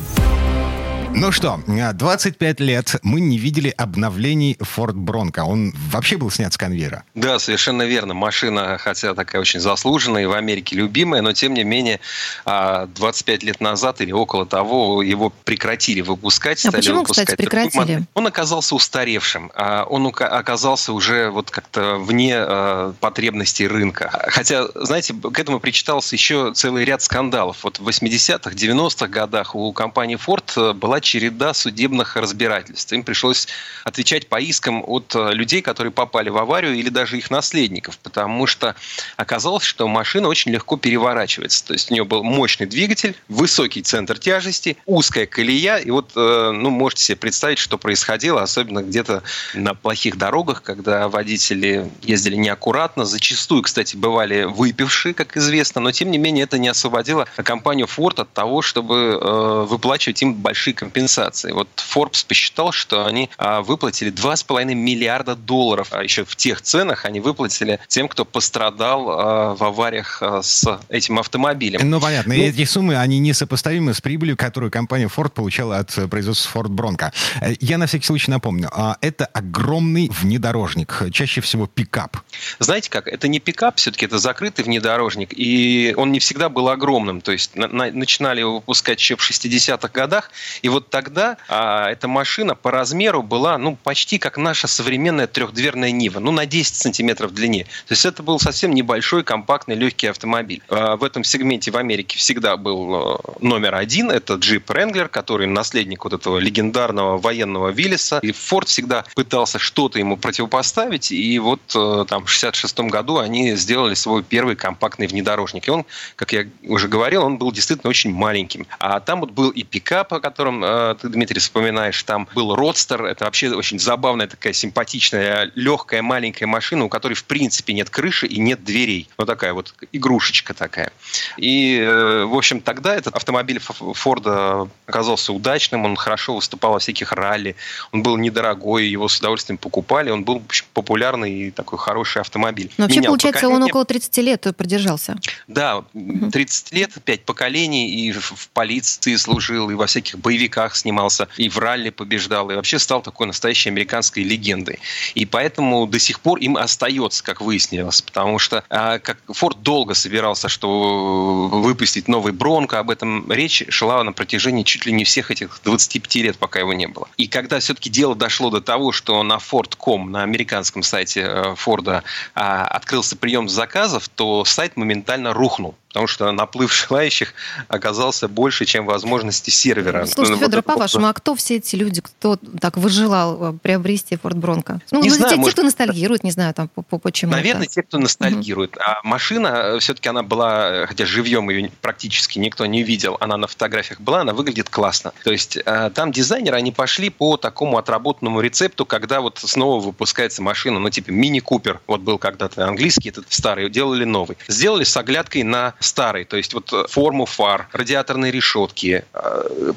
Ну 1.18 1.33
что, 1.33 1.59
25 1.66 2.61
лет 2.61 2.96
мы 3.02 3.20
не 3.20 3.38
видели 3.38 3.70
обновлений 3.70 4.59
Ford 4.61 4.92
Bronco. 4.92 5.40
Он 5.40 5.72
вообще 5.90 6.18
был 6.18 6.31
снят 6.31 6.52
с 6.52 6.59
конвейера. 6.59 7.05
Да, 7.14 7.38
совершенно 7.38 7.85
верно. 7.85 8.12
Машина, 8.12 8.76
хотя 8.76 9.14
такая 9.14 9.40
очень 9.40 9.59
заслуженная 9.59 10.24
и 10.24 10.26
в 10.26 10.33
Америке 10.33 10.76
любимая, 10.76 11.22
но 11.22 11.33
тем 11.33 11.55
не 11.55 11.64
менее 11.64 12.00
25 12.44 13.42
а, 13.42 13.46
лет 13.46 13.61
назад 13.62 14.02
или 14.02 14.12
около 14.12 14.44
того 14.44 15.02
его 15.02 15.33
прекратили 15.44 16.02
выпускать. 16.02 16.64
А 16.66 16.70
почему, 16.70 17.00
выпускать 17.00 17.29
кстати, 17.29 17.40
прекратили? 17.40 18.05
Он 18.12 18.26
оказался 18.26 18.74
устаревшим. 18.74 19.50
А, 19.55 19.85
он 19.85 20.07
оказался 20.07 20.92
уже 20.92 21.31
вот 21.31 21.50
как-то 21.50 21.96
вне 21.96 22.35
а, 22.37 22.92
потребностей 23.00 23.66
рынка. 23.66 24.11
Хотя, 24.29 24.66
знаете, 24.74 25.14
к 25.14 25.38
этому 25.38 25.61
причитался 25.61 26.14
еще 26.14 26.52
целый 26.55 26.85
ряд 26.85 27.00
скандалов. 27.00 27.64
Вот 27.64 27.79
в 27.79 27.88
80-х, 27.88 28.50
90-х 28.50 29.07
годах 29.07 29.55
у 29.55 29.72
компании 29.72 30.18
Ford 30.18 30.74
была 30.74 31.00
череда 31.06 31.54
судебных 31.54 32.16
разбирательств. 32.16 32.92
Им 32.92 33.04
пришлось 33.04 33.46
отвечать 33.84 34.28
по 34.28 34.40
искам 34.40 34.82
от 34.86 35.14
э, 35.14 35.32
людей, 35.32 35.62
которые 35.62 35.92
попали 35.92 36.28
в 36.28 36.36
аварию, 36.36 36.74
или 36.74 36.88
даже 36.88 37.16
их 37.16 37.30
наследников, 37.30 37.98
потому 37.98 38.46
что 38.46 38.74
оказалось, 39.16 39.64
что 39.64 39.86
машина 39.86 40.28
очень 40.28 40.50
легко 40.50 40.76
переворачивается. 40.76 41.64
То 41.64 41.72
есть 41.74 41.90
у 41.90 41.94
нее 41.94 42.04
был 42.04 42.24
мощный 42.24 42.66
двигатель, 42.66 43.14
высокий 43.28 43.82
центр 43.82 44.18
тяжести, 44.18 44.76
узкая 44.84 45.26
колея, 45.26 45.76
и 45.76 45.90
вот, 45.90 46.10
э, 46.16 46.50
ну, 46.52 46.70
можете 46.70 47.04
себе 47.04 47.16
представить, 47.16 47.58
что 47.58 47.78
происходило, 47.78 48.42
особенно 48.42 48.82
где-то 48.82 49.22
на 49.54 49.74
плохих 49.74 50.18
дорогах, 50.18 50.62
когда 50.62 51.08
водители 51.08 51.88
ездили 52.02 52.34
неаккуратно, 52.34 53.04
зачастую, 53.04 53.62
кстати, 53.62 53.96
бывали 53.96 54.42
выпившие, 54.42 55.14
как 55.14 55.36
известно, 55.36 55.80
но 55.80 55.92
тем 55.92 56.10
не 56.10 56.18
менее 56.18 56.44
это 56.44 56.58
не 56.58 56.68
освободило 56.68 57.28
компанию 57.44 57.86
Ford 57.86 58.20
от 58.20 58.32
того, 58.32 58.60
чтобы 58.60 58.94
э, 59.22 59.66
выплачивать 59.68 60.20
им 60.22 60.34
большие 60.34 60.74
компенсации 60.74 60.95
компенсации. 60.96 61.52
Вот 61.52 61.68
Forbes 61.76 62.24
посчитал, 62.26 62.72
что 62.72 63.04
они 63.04 63.28
а, 63.37 63.61
выплатили 63.61 64.11
2,5 64.11 64.74
миллиарда 64.74 65.37
долларов. 65.37 65.88
А 65.90 66.02
еще 66.02 66.24
в 66.24 66.37
тех 66.37 66.62
ценах 66.62 67.04
они 67.04 67.20
выплатили 67.20 67.78
тем, 67.87 68.09
кто 68.09 68.24
пострадал 68.24 69.11
а, 69.11 69.54
в 69.54 69.62
авариях 69.62 70.22
с 70.22 70.64
этим 70.88 71.18
автомобилем. 71.18 71.88
Ну, 71.88 72.00
понятно. 72.00 72.35
Ну, 72.35 72.40
эти 72.40 72.64
суммы, 72.64 72.96
они 72.96 73.18
несопоставимы 73.18 73.92
с 73.92 74.00
прибылью, 74.00 74.38
которую 74.38 74.70
компания 74.70 75.11
Ford 75.14 75.30
получала 75.30 75.78
от 75.78 75.92
производства 76.11 76.61
Ford 76.61 76.68
Bronco. 76.68 77.12
Э, 77.42 77.52
я 77.61 77.76
на 77.76 77.87
всякий 77.87 78.06
случай 78.06 78.30
напомню. 78.30 78.70
Это 79.02 79.26
огромный 79.26 80.09
внедорожник, 80.09 81.02
чаще 81.12 81.42
всего 81.42 81.66
пикап. 81.66 82.16
Знаете 82.59 82.88
как? 82.88 83.06
Это 83.06 83.28
не 83.28 83.38
пикап, 83.38 83.76
все-таки 83.76 84.06
это 84.06 84.18
закрытый 84.18 84.64
внедорожник, 84.64 85.35
и 85.37 85.92
он 85.96 86.11
не 86.12 86.20
всегда 86.20 86.48
был 86.48 86.70
огромным. 86.70 87.20
То 87.20 87.32
есть 87.32 87.54
на, 87.54 87.68
на, 87.68 87.90
начинали 87.92 88.40
его 88.40 88.56
выпускать 88.56 88.98
еще 88.98 89.16
в 89.16 89.30
60-х 89.30 89.88
годах, 89.88 90.30
и 90.62 90.68
вот 90.68 90.86
тогда 90.90 91.37
а, 91.49 91.90
эта 91.90 92.09
машина 92.09 92.55
по 92.55 92.70
размеру 92.70 93.22
была 93.22 93.59
ну, 93.59 93.77
почти 93.77 94.18
как 94.18 94.37
наша 94.37 94.66
современная 94.66 95.27
трехдверная 95.27 95.90
Нива, 95.90 96.20
ну, 96.20 96.33
на 96.33 96.46
10 96.46 96.77
сантиметров 96.77 97.33
длине. 97.33 97.64
То 97.87 97.92
есть 97.92 98.05
это 98.05 98.22
был 98.22 98.38
совсем 98.38 98.75
небольшой, 98.75 99.25
компактный, 99.25 99.75
легкий 99.75 100.07
автомобиль. 100.07 100.62
А, 100.68 100.96
в 100.96 101.05
этом 101.05 101.25
сегменте 101.25 101.70
в 101.70 101.77
Америке 101.77 102.18
всегда 102.18 102.57
был 102.57 102.94
а, 102.94 103.20
номер 103.40 103.75
один, 103.75 104.11
это 104.11 104.35
Jeep 104.35 104.64
Wrangler, 104.66 105.09
который 105.09 105.46
наследник 105.46 106.05
вот 106.05 106.12
этого 106.12 106.38
легендарного 106.38 107.18
военного 107.18 107.70
Виллиса. 107.70 108.18
И 108.22 108.31
Ford 108.31 108.66
всегда 108.66 109.05
пытался 109.14 109.59
что-то 109.59 109.99
ему 109.99 110.16
противопоставить, 110.16 111.12
и 111.12 111.38
вот 111.38 111.61
а, 111.75 112.05
там 112.05 112.25
в 112.25 112.31
66 112.31 112.81
году 112.81 113.18
они 113.18 113.57
сделали 113.57 113.94
свой 113.94 114.22
первый 114.22 114.57
компактный 114.57 115.07
внедорожник. 115.07 115.68
И 115.68 115.70
он, 115.70 115.85
как 116.16 116.33
я 116.33 116.46
уже 116.64 116.88
говорил, 116.88 117.25
он 117.25 117.38
был 117.38 117.51
действительно 117.53 117.90
очень 117.90 118.12
маленьким. 118.12 118.66
А 118.79 119.01
там 119.01 119.20
вот 119.20 119.31
был 119.31 119.51
и 119.51 119.62
пикап, 119.62 120.12
о 120.12 120.20
котором 120.20 120.64
Э, 120.66 120.75
ты, 121.00 121.08
Дмитрий, 121.08 121.40
вспоминаешь, 121.40 122.02
там 122.02 122.28
был 122.34 122.54
Родстер, 122.54 123.04
это 123.04 123.24
вообще 123.24 123.50
очень 123.50 123.78
забавная 123.78 124.26
такая 124.26 124.52
симпатичная, 124.52 125.50
легкая, 125.54 126.02
маленькая 126.02 126.46
машина, 126.46 126.84
у 126.84 126.88
которой 126.88 127.14
в 127.14 127.24
принципе 127.24 127.72
нет 127.72 127.90
крыши 127.90 128.26
и 128.26 128.38
нет 128.38 128.64
дверей. 128.64 129.08
Вот 129.16 129.26
такая 129.26 129.52
вот 129.52 129.74
игрушечка 129.92 130.54
такая. 130.54 130.92
И, 131.36 131.78
э, 131.78 132.24
в 132.24 132.34
общем, 132.34 132.60
тогда 132.60 132.94
этот 132.94 133.14
автомобиль 133.14 133.60
Форда 133.60 134.68
оказался 134.86 135.32
удачным, 135.32 135.84
он 135.84 135.96
хорошо 135.96 136.34
выступал 136.34 136.72
во 136.72 136.78
всяких 136.78 137.12
ралли, 137.12 137.56
он 137.92 138.02
был 138.02 138.16
недорогой, 138.16 138.86
его 138.86 139.08
с 139.08 139.18
удовольствием 139.18 139.58
покупали, 139.58 140.10
он 140.10 140.24
был 140.24 140.42
популярный 140.72 141.32
и 141.32 141.50
такой 141.50 141.78
хороший 141.78 142.20
автомобиль. 142.22 142.70
Но 142.76 142.84
вообще, 142.84 143.00
Менял 143.00 143.12
получается, 143.12 143.42
поколение. 143.42 143.64
он 143.64 143.70
около 143.70 143.84
30 143.84 144.16
лет 144.18 144.46
продержался. 144.56 145.16
Да, 145.46 145.84
30 145.92 146.72
лет, 146.72 146.92
5 147.04 147.24
поколений, 147.24 147.88
и 147.88 148.12
в 148.12 148.48
полиции 148.52 149.16
служил, 149.16 149.70
и 149.70 149.74
во 149.74 149.86
всяких 149.86 150.18
боевиках 150.18 150.55
боевиках 150.56 150.76
снимался, 150.76 151.28
и 151.36 151.48
в 151.48 151.58
ралли 151.58 151.90
побеждал, 151.90 152.50
и 152.50 152.54
вообще 152.54 152.78
стал 152.78 153.02
такой 153.02 153.26
настоящей 153.26 153.70
американской 153.70 154.22
легендой. 154.22 154.78
И 155.14 155.26
поэтому 155.26 155.86
до 155.86 155.98
сих 155.98 156.20
пор 156.20 156.38
им 156.38 156.56
остается, 156.56 157.22
как 157.22 157.40
выяснилось, 157.40 158.02
потому 158.02 158.38
что 158.38 158.64
а, 158.70 158.98
как 158.98 159.18
Форд 159.28 159.62
долго 159.62 159.94
собирался, 159.94 160.48
что 160.48 161.48
выпустить 161.52 162.08
новый 162.08 162.32
Бронко, 162.32 162.78
об 162.78 162.90
этом 162.90 163.30
речь 163.30 163.64
шла 163.68 164.02
на 164.02 164.12
протяжении 164.12 164.62
чуть 164.62 164.86
ли 164.86 164.92
не 164.92 165.04
всех 165.04 165.30
этих 165.30 165.60
25 165.64 166.14
лет, 166.16 166.38
пока 166.38 166.60
его 166.60 166.72
не 166.72 166.86
было. 166.86 167.08
И 167.16 167.28
когда 167.28 167.58
все-таки 167.58 167.90
дело 167.90 168.14
дошло 168.14 168.50
до 168.50 168.60
того, 168.60 168.92
что 168.92 169.22
на 169.22 169.36
Ford.com, 169.36 170.10
на 170.10 170.22
американском 170.22 170.82
сайте 170.82 171.20
э, 171.20 171.54
Форда, 171.56 172.02
а, 172.34 172.64
открылся 172.64 173.16
прием 173.16 173.48
заказов, 173.48 174.08
то 174.08 174.44
сайт 174.44 174.76
моментально 174.76 175.32
рухнул 175.32 175.74
потому 175.96 176.09
что 176.09 176.30
наплыв 176.30 176.74
желающих 176.74 177.32
оказался 177.68 178.28
больше, 178.28 178.66
чем 178.66 178.85
возможности 178.85 179.48
сервера. 179.48 180.04
Слушайте, 180.04 180.40
Федор, 180.40 180.59
вот 180.59 180.64
по-вашему, 180.66 181.06
а 181.06 181.14
кто 181.14 181.35
все 181.35 181.56
эти 181.56 181.74
люди, 181.74 182.02
кто 182.02 182.37
так 182.61 182.76
выжелал 182.76 183.54
э, 183.54 183.59
приобрести 183.62 184.16
Форд 184.16 184.37
Бронко? 184.37 184.82
Ну, 184.90 185.00
не 185.00 185.09
знаю, 185.09 185.30
те, 185.30 185.37
может... 185.37 185.54
кто 185.54 185.62
ностальгирует, 185.62 186.22
не 186.22 186.32
знаю, 186.32 186.52
там, 186.52 186.68
почему 186.68 187.32
Наверное, 187.32 187.66
те, 187.66 187.82
кто 187.82 187.96
ностальгирует. 187.96 188.76
Угу. 188.76 188.85
А 188.85 189.00
машина, 189.04 189.46
э, 189.46 189.78
все-таки 189.78 190.11
она 190.11 190.22
была, 190.22 190.85
хотя 190.87 191.06
живьем 191.06 191.48
ее 191.48 191.70
практически 191.80 192.38
никто 192.38 192.66
не 192.66 192.82
видел, 192.82 193.16
она 193.20 193.38
на 193.38 193.46
фотографиях 193.46 193.98
была, 193.98 194.20
она 194.20 194.35
выглядит 194.35 194.68
классно. 194.68 195.14
То 195.24 195.32
есть 195.32 195.56
э, 195.56 195.90
там 195.94 196.12
дизайнеры, 196.12 196.59
они 196.59 196.72
пошли 196.72 197.09
по 197.09 197.38
такому 197.38 197.78
отработанному 197.78 198.42
рецепту, 198.42 198.85
когда 198.85 199.22
вот 199.22 199.38
снова 199.38 199.82
выпускается 199.82 200.42
машина, 200.42 200.78
ну, 200.78 200.90
типа 200.90 201.11
мини-купер, 201.11 201.80
вот 201.87 202.02
был 202.02 202.18
когда-то 202.18 202.68
английский, 202.68 203.09
этот 203.09 203.24
старый, 203.30 203.70
делали 203.70 204.04
новый. 204.04 204.37
Сделали 204.46 204.85
с 204.85 204.94
оглядкой 204.94 205.42
на 205.42 205.72
старый, 205.87 206.25
то 206.25 206.37
есть 206.37 206.55
вот 206.55 206.72
форму 206.90 207.27
фар, 207.27 207.68
радиаторные 207.72 208.33
решетки, 208.33 209.05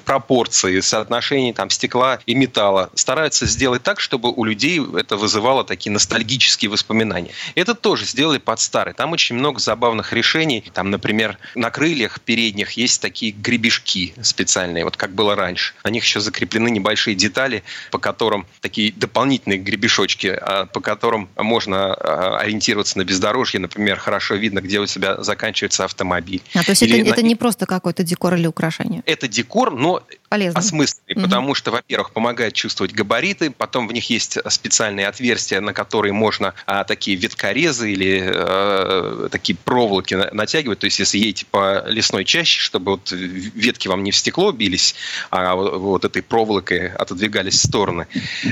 пропорции, 0.05 0.79
соотношение 0.79 1.53
там, 1.53 1.69
стекла 1.69 2.19
и 2.25 2.35
металла. 2.35 2.89
Стараются 2.95 3.45
сделать 3.45 3.83
так, 3.83 3.99
чтобы 3.99 4.31
у 4.31 4.43
людей 4.43 4.81
это 4.97 5.17
вызывало 5.17 5.63
такие 5.63 5.91
ностальгические 5.91 6.69
воспоминания. 6.69 7.31
Это 7.55 7.75
тоже 7.75 8.05
сделали 8.05 8.37
под 8.37 8.59
старый. 8.59 8.93
Там 8.93 9.11
очень 9.11 9.35
много 9.35 9.59
забавных 9.59 10.13
решений. 10.13 10.63
Там, 10.73 10.89
например, 10.89 11.37
на 11.55 11.69
крыльях 11.69 12.21
передних 12.21 12.71
есть 12.73 13.01
такие 13.01 13.31
гребешки 13.31 14.13
специальные, 14.21 14.83
вот 14.83 14.97
как 14.97 15.11
было 15.11 15.35
раньше. 15.35 15.73
На 15.83 15.89
них 15.89 16.03
еще 16.03 16.19
закреплены 16.19 16.69
небольшие 16.69 17.15
детали, 17.15 17.63
по 17.91 17.99
которым 17.99 18.47
такие 18.61 18.91
дополнительные 18.91 19.59
гребешочки, 19.59 20.27
а, 20.27 20.65
по 20.65 20.81
которым 20.81 21.29
можно 21.37 21.93
а, 21.93 22.37
ориентироваться 22.37 22.97
на 22.97 23.03
бездорожье. 23.03 23.59
Например, 23.59 23.97
хорошо 23.97 24.35
видно, 24.35 24.61
где 24.61 24.79
у 24.79 24.85
тебя 24.85 25.21
заканчивается 25.21 25.85
автомобиль. 25.85 25.98
А 26.53 26.63
то 26.63 26.71
есть 26.71 26.83
или 26.83 26.99
это, 26.99 27.09
на... 27.09 27.13
это 27.13 27.21
не 27.21 27.35
просто 27.35 27.65
какой-то 27.65 28.03
декор 28.03 28.35
или 28.35 28.47
украшение? 28.47 29.03
Это 29.05 29.27
декор, 29.27 29.73
но 29.75 30.03
Полезно. 30.29 30.59
осмысленный, 30.59 31.15
угу. 31.15 31.21
потому 31.21 31.55
что, 31.55 31.71
во-первых, 31.71 32.11
помогает 32.11 32.53
чувствовать 32.53 32.93
габариты, 32.93 33.51
потом 33.51 33.87
в 33.87 33.93
них 33.93 34.09
есть 34.09 34.37
специальные 34.49 35.07
отверстия, 35.07 35.61
на 35.61 35.73
которые 35.73 36.13
можно 36.13 36.53
а, 36.65 36.83
такие 36.83 37.17
веткорезы 37.17 37.91
или 37.91 38.23
а, 38.25 39.29
такие 39.31 39.57
проволоки 39.57 40.13
натягивать. 40.13 40.79
То 40.79 40.85
есть, 40.85 40.99
если 40.99 41.17
едете 41.17 41.45
по 41.49 41.83
лесной 41.87 42.25
чаще, 42.25 42.61
чтобы 42.61 42.91
вот 42.91 43.11
ветки 43.11 43.87
вам 43.87 44.03
не 44.03 44.11
в 44.11 44.15
стекло 44.15 44.51
бились, 44.51 44.95
а 45.31 45.55
вот 45.55 46.05
этой 46.05 46.21
проволокой 46.21 46.89
отодвигались 46.89 47.55
в 47.55 47.67
стороны. 47.67 48.07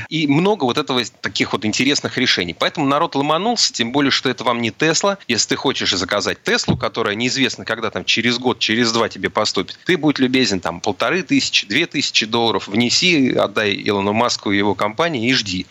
И 0.10 0.28
много 0.28 0.64
вот 0.64 0.78
этого 0.78 1.04
таких 1.22 1.54
вот 1.54 1.66
интересных 1.66 2.18
решений. 2.18 2.56
Поэтому 2.58 2.88
народ 2.88 3.16
ломанулся, 3.16 3.74
тем 3.74 3.92
более, 3.92 4.12
что 4.12 4.30
это 4.30 4.44
вам 4.44 4.62
не 4.62 4.72
Тесла. 4.72 5.18
Если 5.28 5.50
ты 5.50 5.56
хочешь 5.56 5.92
заказать 5.92 6.42
Теслу, 6.44 6.78
которая 6.78 7.16
неизвестно, 7.28 7.66
когда 7.66 7.90
там 7.90 8.06
через 8.06 8.40
год, 8.40 8.60
через 8.60 8.92
два 8.92 9.10
тебе 9.10 9.30
поступит, 9.30 9.78
ты 9.86 9.98
будь 9.98 10.18
любезен, 10.18 10.62
там 10.62 10.80
полторы 10.80 11.24
тысячи, 11.24 11.68
2000 11.68 12.26
долларов, 12.28 12.68
внеси, 12.68 13.34
отдай 13.34 13.76
Илону 13.76 14.14
Маску 14.14 14.52
и 14.52 14.58
его 14.58 14.76
компании 14.76 15.30
и 15.30 15.34
жди. 15.34 15.66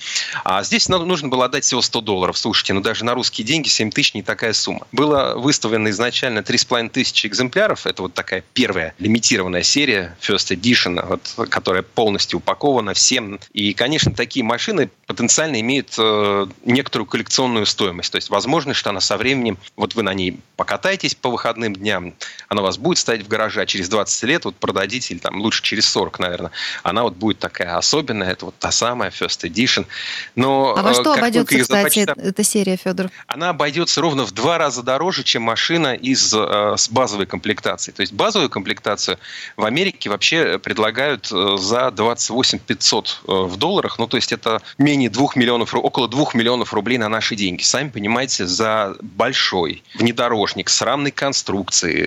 А 0.45 0.63
здесь 0.63 0.89
нужно 0.89 1.29
было 1.29 1.47
отдать 1.47 1.65
всего 1.65 1.81
100 1.81 2.01
долларов. 2.03 2.37
Слушайте, 2.37 2.75
ну 2.75 2.81
даже 2.81 3.05
на 3.05 3.15
русские 3.15 3.47
деньги 3.47 3.69
7 3.69 3.91
тысяч 3.91 4.13
не 4.15 4.23
такая 4.23 4.53
сумма. 4.53 4.87
Было 4.93 5.35
выставлено 5.37 5.89
изначально 5.91 6.41
3,5 6.41 6.91
тысячи 6.91 7.27
экземпляров. 7.27 7.87
Это 7.87 8.03
вот 8.03 8.13
такая 8.13 8.45
первая 8.53 8.95
лимитированная 8.99 9.63
серия 9.63 10.17
First 10.21 10.55
Edition, 10.55 11.05
вот, 11.07 11.49
которая 11.49 11.83
полностью 11.83 12.39
упакована 12.39 12.93
всем. 12.93 13.41
И, 13.55 13.73
конечно, 13.73 14.13
такие 14.13 14.45
машины 14.45 14.91
потенциально 15.07 15.59
имеют 15.61 15.95
э, 15.99 16.47
некоторую 16.65 17.07
коллекционную 17.07 17.65
стоимость. 17.65 18.13
То 18.13 18.17
есть 18.17 18.29
возможно, 18.29 18.75
что 18.75 18.91
она 18.91 19.01
со 19.01 19.17
временем, 19.17 19.57
вот 19.77 19.95
вы 19.95 20.03
на 20.03 20.13
ней 20.13 20.39
покатаетесь 20.57 21.15
по 21.15 21.31
выходным 21.31 21.46
дням, 21.55 22.15
она 22.49 22.63
у 22.63 22.65
вас 22.65 22.79
будет 22.79 22.99
стоять 22.99 23.23
в 23.23 23.29
гараже, 23.29 23.63
а 23.63 23.67
через 23.67 23.89
20 23.89 24.23
лет 24.25 24.45
вот 24.45 24.57
продадите 24.57 25.15
или 25.15 25.21
там 25.21 25.41
лучше 25.41 25.63
через 25.63 25.85
240, 25.85 26.19
наверное. 26.19 26.51
Она 26.83 27.03
вот 27.03 27.15
будет 27.15 27.39
такая 27.39 27.77
особенная, 27.77 28.33
это 28.33 28.47
вот 28.47 28.55
та 28.59 28.71
самая 28.71 29.11
First 29.11 29.49
Edition. 29.49 29.87
Но, 30.35 30.75
А 30.77 30.83
во 30.83 30.91
э, 30.91 30.95
что 30.95 31.13
обойдется, 31.13 31.59
кстати, 31.59 32.01
захочется- 32.05 32.15
эта 32.21 32.45
серия, 32.45 32.77
Федор? 32.77 33.11
она 33.27 33.51
обойдется 33.51 34.01
ровно 34.01 34.25
в 34.25 34.33
два 34.33 34.59
раза 34.59 34.83
дороже, 34.83 35.23
чем 35.23 35.43
машина 35.43 35.95
из, 35.95 36.33
э, 36.35 36.75
с 36.77 36.89
базовой 36.89 37.27
комплектацией. 37.27 37.95
То 37.95 38.01
есть 38.03 38.13
базовую 38.13 38.51
комплектацию 38.51 39.19
в 39.57 39.65
Америке 39.65 40.11
вообще 40.11 40.59
предлагают 40.59 41.29
э, 41.33 41.57
за 41.59 41.91
28 41.91 42.59
500 42.59 43.21
э, 43.29 43.33
в 43.33 43.57
долларах. 43.57 43.99
Ну, 43.99 44.07
то 44.07 44.17
есть 44.17 44.33
это 44.33 44.63
менее 44.79 45.11
2 45.11 45.29
миллионов, 45.37 45.75
около 45.75 46.09
2 46.09 46.27
миллионов 46.35 46.73
рублей 46.75 46.99
на 46.99 47.09
наши 47.09 47.37
деньги. 47.37 47.63
Сами 47.63 47.89
понимаете, 47.91 48.47
за 48.47 48.97
большой 49.03 49.83
внедорожник 49.95 50.69
с 50.69 50.83
рамной 50.83 51.11
конструкцией, 51.11 51.36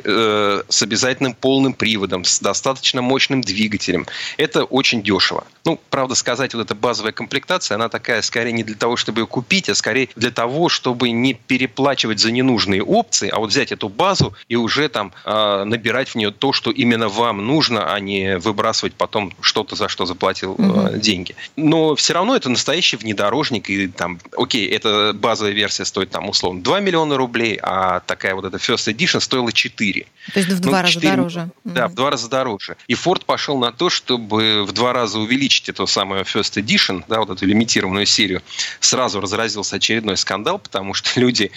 э, 0.04 0.64
с 0.68 0.82
обязательным 0.82 1.34
полным 1.34 1.74
приводом, 1.74 2.24
с 2.24 2.40
достаточно 2.40 3.02
мощным 3.02 3.42
двигателем. 3.42 4.06
Это 4.38 4.64
очень 4.64 5.02
дешево. 5.04 5.46
Ну, 5.66 5.80
правда 5.90 6.16
сказать, 6.16 6.54
вот 6.54 6.62
эта 6.62 6.76
базовая 6.76 7.12
комплектация, 7.12 7.76
она 7.76 7.90
такая 7.90 8.22
скорее 8.22 8.52
не 8.52 8.64
для 8.64 8.76
того, 8.76 8.96
чтобы 8.96 9.22
ее 9.22 9.28
купить, 9.28 9.70
а 9.70 9.76
скорее 9.76 10.10
для 10.16 10.32
того, 10.32 10.70
чтобы 10.70 11.10
не 11.12 11.34
переплачивать 11.34 12.20
за 12.20 12.32
ненужные 12.32 12.84
опции, 12.84 13.30
а 13.30 13.40
вот 13.40 13.50
взять 13.50 13.72
эту 13.72 13.90
базу 13.90 14.34
и 14.48 14.56
уже 14.56 14.90
там 14.90 15.12
э, 15.26 15.64
набирать 15.66 16.10
в 16.10 16.16
нее 16.16 16.32
то, 16.32 16.54
что 16.54 16.72
именно 16.72 17.10
вам 17.10 17.46
нужно, 17.46 17.94
а 17.94 18.00
не 18.00 18.38
выбрасывать 18.38 18.94
потом 18.94 19.34
что-то, 19.42 19.76
за 19.76 19.88
что 19.90 20.06
заплатил 20.06 20.56
э, 20.58 20.62
Мгм. 20.62 21.00
деньги. 21.00 21.36
Но 21.56 21.96
все 21.96 22.14
равно 22.14 22.36
это 22.36 22.50
настоящий 22.50 22.98
внедорожник, 22.98 23.70
и 23.70 23.88
там, 23.88 24.20
окей, 24.38 24.68
эта 24.68 25.14
базовая 25.14 25.54
версия 25.54 25.86
стоит 25.86 26.10
там 26.10 26.30
условно 26.30 26.62
2 26.62 26.80
миллиона 26.80 27.18
рублей, 27.18 27.60
а 27.62 28.00
такая 28.02 28.36
вот 28.36 28.46
эта 28.46 28.58
First 28.58 28.94
Edition 28.94 29.19
стоила 29.20 29.52
4. 29.52 30.06
То 30.34 30.40
есть 30.40 30.52
в 30.52 30.56
Ну, 30.56 30.70
два 30.70 30.82
раза 30.82 30.94
4 30.94 31.16
дороже. 31.16 31.50
Да, 31.64 31.88
в 31.88 31.96
два 31.96 32.10
раза 32.12 32.30
дороже. 32.30 32.78
И 32.88 32.94
Ford 32.94 33.26
пошел 33.26 33.58
на 33.58 33.72
то, 33.72 33.90
чтобы 33.90 34.64
в 34.66 34.72
два 34.72 34.94
раза 34.94 35.20
увеличить 35.20 35.70
эту 35.70 35.88
самую 35.88 36.22
First 36.22 36.62
Edition, 36.62 37.04
да, 37.08 37.20
вот 37.20 37.30
эту 37.30 37.46
лимитированную 37.46 38.06
серию. 38.06 38.42
Сразу 38.80 39.22
разразился 39.22 39.78
очередной 39.78 40.18
скандал, 40.18 40.60
потому 40.60 40.94
что 40.94 41.10
люди 41.20 41.52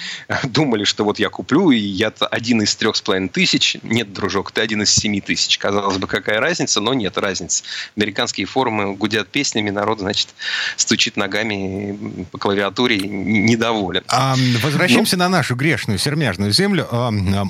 думали, 0.45 0.85
что 0.85 1.05
вот 1.05 1.19
я 1.19 1.29
куплю, 1.29 1.71
и 1.71 1.79
я 1.79 2.13
один 2.31 2.63
из 2.63 2.75
трех 2.77 2.97
с 2.97 3.03
половиной 3.03 3.29
тысяч. 3.29 3.77
Нет, 3.83 4.13
дружок, 4.13 4.53
ты 4.53 4.61
один 4.61 4.83
из 4.83 4.95
семи 4.95 5.21
тысяч. 5.21 5.59
Казалось 5.59 5.99
бы, 5.99 6.07
какая 6.07 6.41
разница, 6.41 6.81
но 6.81 6.95
нет 6.95 7.19
разницы. 7.19 7.65
Американские 7.97 8.47
форумы 8.47 8.95
гудят 8.95 9.29
песнями, 9.29 9.71
народ, 9.71 10.01
значит, 10.01 10.29
стучит 10.77 11.17
ногами 11.17 12.27
по 12.31 12.39
клавиатуре, 12.39 12.99
недоволен. 13.01 14.03
А, 14.09 14.35
возвращаемся 14.63 15.17
на 15.17 15.29
нашу 15.29 15.55
грешную 15.55 15.99
сермяжную 15.99 16.53
землю. 16.53 16.87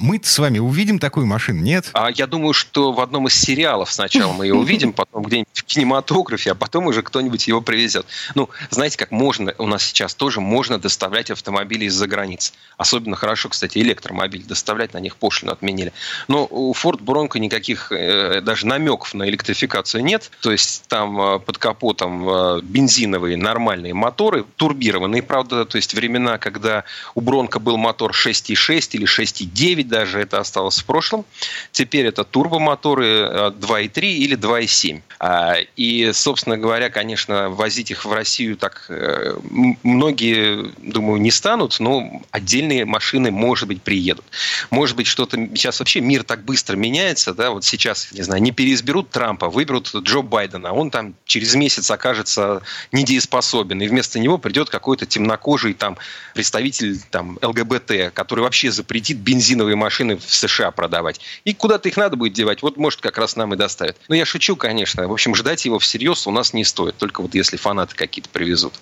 Мы 0.03 0.19
с 0.21 0.37
вами 0.41 0.59
увидим 0.59 0.99
такую 0.99 1.27
машину, 1.27 1.62
нет? 1.62 1.91
А 1.93 2.11
я 2.11 2.27
думаю, 2.27 2.55
что 2.55 2.91
в 2.91 3.01
одном 3.01 3.29
из 3.29 3.35
сериалов 3.35 3.93
сначала 3.93 4.33
мы 4.33 4.47
ее 4.47 4.55
увидим, 4.55 4.93
потом 4.93 5.23
где-нибудь 5.23 5.57
в 5.57 5.62
кинематографе, 5.62 6.51
а 6.51 6.55
потом 6.57 6.88
уже 6.88 7.03
кто-нибудь 7.03 7.47
его 7.47 7.61
привезет. 7.61 8.05
Ну, 8.35 8.51
знаете, 8.71 8.99
как 8.99 9.12
можно, 9.12 9.55
у 9.59 9.69
нас 9.69 9.85
сейчас 9.85 10.17
тоже 10.17 10.41
можно 10.41 10.81
доставлять 10.81 11.31
автомобили 11.31 11.85
из-за 11.85 12.09
границ. 12.09 12.53
Особенно 12.77 13.15
хорошо, 13.15 13.49
кстати, 13.49 13.79
электромобиль 13.79 14.43
доставлять, 14.43 14.93
на 14.93 14.99
них 14.99 15.15
пошлину 15.15 15.53
отменили. 15.53 15.93
Но 16.27 16.49
у 16.51 16.73
Ford 16.73 16.99
Bronco 16.99 17.38
никаких 17.38 17.93
э, 17.93 18.41
даже 18.41 18.67
намеков 18.67 19.15
на 19.15 19.29
электрификацию 19.29 20.03
нет. 20.03 20.33
То 20.41 20.51
есть 20.51 20.83
там 20.88 21.21
э, 21.21 21.38
под 21.38 21.59
капотом 21.59 22.29
э, 22.29 22.61
бензиновые 22.65 23.37
нормальные 23.37 23.95
моторы, 23.95 24.47
турбированные, 24.57 25.23
правда, 25.23 25.65
то 25.65 25.77
есть 25.77 25.95
времена, 25.95 26.38
когда 26.38 26.83
у 27.15 27.21
Бронко 27.21 27.61
был 27.61 27.77
мотор 27.77 28.11
6,6 28.11 28.88
или 28.95 29.07
6,9 29.07 29.91
даже, 29.92 30.20
это 30.20 30.40
осталось 30.40 30.78
в 30.78 30.87
прошлом. 30.87 31.26
Теперь 31.70 32.07
это 32.07 32.24
турбомоторы 32.24 33.07
э, 33.07 33.50
2,3 33.50 34.00
или 34.00 34.37
2,7. 34.38 35.02
А, 35.18 35.57
И, 35.76 36.11
собственно 36.14 36.57
говоря, 36.57 36.88
конечно, 36.88 37.50
возить 37.50 37.90
их 37.90 38.07
в 38.07 38.12
Россию 38.12 38.57
так 38.57 38.87
э, 38.88 39.37
многие, 39.83 40.72
думаю, 40.78 41.20
не 41.20 41.31
станут, 41.31 41.78
но 41.78 42.22
отдельные 42.31 42.87
машины, 42.87 43.31
может 43.31 43.68
быть, 43.68 43.83
приедут. 43.83 44.24
Может 44.70 44.96
быть, 44.96 45.07
что-то... 45.07 45.37
Сейчас 45.37 45.78
вообще 45.78 46.00
мир 46.00 46.22
так 46.22 46.42
быстро 46.42 46.74
меняется, 46.74 47.35
да, 47.35 47.50
вот 47.50 47.64
сейчас, 47.64 48.12
не 48.12 48.22
знаю, 48.22 48.40
не 48.40 48.50
переизберут 48.50 49.11
Трампа, 49.11 49.50
выберут 49.50 49.94
Джо 49.94 50.22
Байдена, 50.22 50.72
он 50.72 50.90
там 50.90 51.14
через 51.26 51.55
месяц 51.55 51.90
окажется 51.90 52.62
недееспособен, 52.92 53.83
и 53.83 53.88
вместо 53.88 54.18
него 54.18 54.38
придет 54.38 54.70
какой-то 54.70 55.05
темнокожий 55.05 55.74
там 55.74 55.98
представитель 56.33 56.98
там 57.11 57.38
ЛГБТ, 57.42 58.14
который 58.14 58.40
вообще 58.40 58.70
запретит 58.70 59.18
бензиновые 59.18 59.76
машины 59.83 60.16
в 60.16 60.35
США 60.35 60.71
продавать. 60.71 61.21
И 61.45 61.53
куда-то 61.53 61.88
их 61.88 61.97
надо 61.97 62.16
будет 62.16 62.33
девать, 62.33 62.62
вот 62.62 62.77
может 62.77 63.01
как 63.01 63.18
раз 63.18 63.37
нам 63.37 63.53
и 63.55 63.57
доставят. 63.57 63.97
Но 64.09 64.14
я 64.14 64.25
шучу, 64.25 64.57
конечно. 64.57 65.07
В 65.09 65.12
общем, 65.12 65.35
ждать 65.35 65.64
его 65.64 65.79
всерьез 65.79 66.27
у 66.27 66.31
нас 66.31 66.53
не 66.55 66.64
стоит, 66.64 66.97
только 66.97 67.21
вот 67.21 67.35
если 67.35 67.57
фанаты 67.57 67.95
какие-то 67.95 68.31
привезут. 68.31 68.75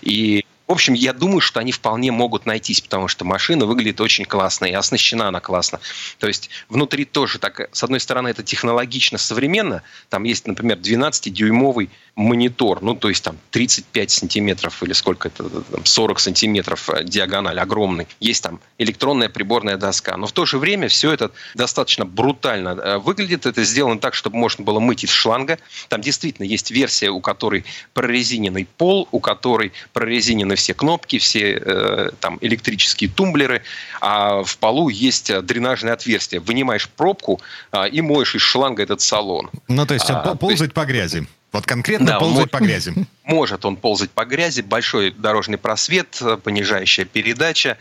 И 0.00 0.44
в 0.70 0.72
общем, 0.72 0.94
я 0.94 1.12
думаю, 1.12 1.40
что 1.40 1.58
они 1.58 1.72
вполне 1.72 2.12
могут 2.12 2.46
найтись, 2.46 2.80
потому 2.80 3.08
что 3.08 3.24
машина 3.24 3.66
выглядит 3.66 4.00
очень 4.00 4.24
классно, 4.24 4.66
и 4.66 4.72
оснащена 4.72 5.26
она 5.26 5.40
классно. 5.40 5.80
То 6.20 6.28
есть 6.28 6.48
внутри 6.68 7.04
тоже 7.04 7.40
так, 7.40 7.68
с 7.72 7.82
одной 7.82 7.98
стороны, 7.98 8.28
это 8.28 8.44
технологично 8.44 9.18
современно. 9.18 9.82
Там 10.10 10.22
есть, 10.22 10.46
например, 10.46 10.76
12-дюймовый 10.78 11.90
монитор, 12.20 12.82
ну, 12.82 12.94
то 12.94 13.08
есть 13.08 13.24
там 13.24 13.36
35 13.50 14.10
сантиметров 14.10 14.82
или 14.82 14.92
сколько 14.92 15.28
это, 15.28 15.48
там, 15.48 15.84
40 15.84 16.20
сантиметров 16.20 16.88
э, 16.90 17.02
диагональ 17.04 17.58
огромный. 17.58 18.06
Есть 18.20 18.42
там 18.42 18.60
электронная 18.78 19.28
приборная 19.28 19.76
доска. 19.76 20.16
Но 20.16 20.26
в 20.26 20.32
то 20.32 20.44
же 20.46 20.58
время 20.58 20.88
все 20.88 21.12
это 21.12 21.30
достаточно 21.54 22.04
брутально 22.04 22.68
э, 22.70 22.98
выглядит. 22.98 23.46
Это 23.46 23.64
сделано 23.64 23.98
так, 23.98 24.14
чтобы 24.14 24.36
можно 24.36 24.64
было 24.64 24.80
мыть 24.80 25.02
из 25.04 25.10
шланга. 25.10 25.58
Там 25.88 26.00
действительно 26.02 26.46
есть 26.46 26.70
версия, 26.70 27.08
у 27.10 27.20
которой 27.20 27.64
прорезиненный 27.94 28.66
пол, 28.76 29.08
у 29.12 29.20
которой 29.20 29.72
прорезинены 29.92 30.54
все 30.56 30.74
кнопки, 30.74 31.18
все 31.18 31.52
э, 31.64 32.10
там 32.20 32.38
электрические 32.42 33.10
тумблеры, 33.10 33.62
а 34.00 34.42
в 34.42 34.58
полу 34.58 34.88
есть 34.88 35.30
э, 35.30 35.40
дренажное 35.42 35.92
отверстие. 35.94 36.40
Вынимаешь 36.40 36.88
пробку 36.88 37.40
э, 37.72 37.88
и 37.88 38.00
моешь 38.02 38.34
из 38.34 38.42
шланга 38.42 38.82
этот 38.82 39.00
салон. 39.00 39.50
Ну, 39.68 39.86
то 39.86 39.94
есть 39.94 40.10
А, 40.10 40.14
пол- 40.14 40.22
то 40.22 40.30
есть- 40.30 40.40
ползать 40.40 40.74
по 40.74 40.84
грязи. 40.84 41.26
Вот 41.52 41.66
конкретно 41.66 42.06
Да, 42.06 42.18
ползать 42.20 42.36
может- 42.36 42.50
по 42.52 42.58
грязи. 42.58 42.94
Может 43.24 43.64
он 43.64 43.76
ползать 43.76 44.10
по 44.10 44.24
грязи, 44.24 44.60
большой 44.60 45.10
дорожный 45.12 45.58
просвет, 45.58 46.18
э, 46.20 46.36
понижающая 46.36 47.04
передача. 47.04 47.76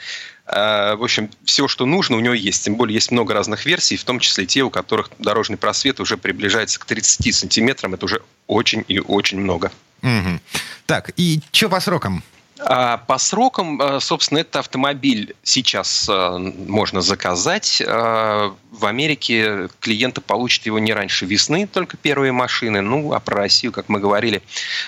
Э, 0.46 0.96
В 0.96 1.04
общем, 1.04 1.30
все, 1.44 1.68
что 1.68 1.86
нужно, 1.86 2.18
у 2.18 2.20
него 2.20 2.34
есть. 2.34 2.66
Тем 2.66 2.76
более 2.76 2.96
есть 2.96 3.12
много 3.12 3.34
разных 3.34 3.66
версий, 3.66 3.98
в 3.98 4.04
том 4.04 4.20
числе 4.20 4.46
те, 4.48 4.62
у 4.64 4.70
которых 4.70 5.10
дорожный 5.20 5.58
просвет 5.58 6.00
уже 6.00 6.18
приближается 6.18 6.80
к 6.80 6.86
30 6.86 7.32
сантиметрам. 7.32 7.94
Это 7.94 8.06
уже 8.06 8.22
очень 8.48 8.84
и 8.88 9.00
очень 9.00 9.40
много. 9.40 9.72
Мгм. 10.02 10.40
Так, 10.86 11.12
и 11.18 11.40
что 11.52 11.70
по 11.70 11.80
срокам? 11.80 12.24
А 12.62 12.98
по 12.98 13.18
срокам, 13.18 13.82
э, 13.82 14.00
собственно, 14.00 14.40
этот 14.40 14.58
автомобиль 14.58 15.36
сейчас 15.44 16.08
э, 16.10 16.38
можно 16.38 17.02
заказать. 17.02 17.82
Э, 17.86 18.52
В 18.72 18.86
Америке 18.86 19.70
клиенты 19.80 20.22
получат 20.22 20.66
его 20.66 20.80
не 20.80 20.94
раньше 20.94 21.26
весны, 21.26 21.68
только 21.68 21.98
первые 21.98 22.32
машины. 22.32 22.82
Ну, 22.82 23.14
а 23.14 23.20
про 23.20 23.38
Россию, 23.38 23.72
как 23.72 23.90
мы 23.90 24.00
говорили, 24.00 24.42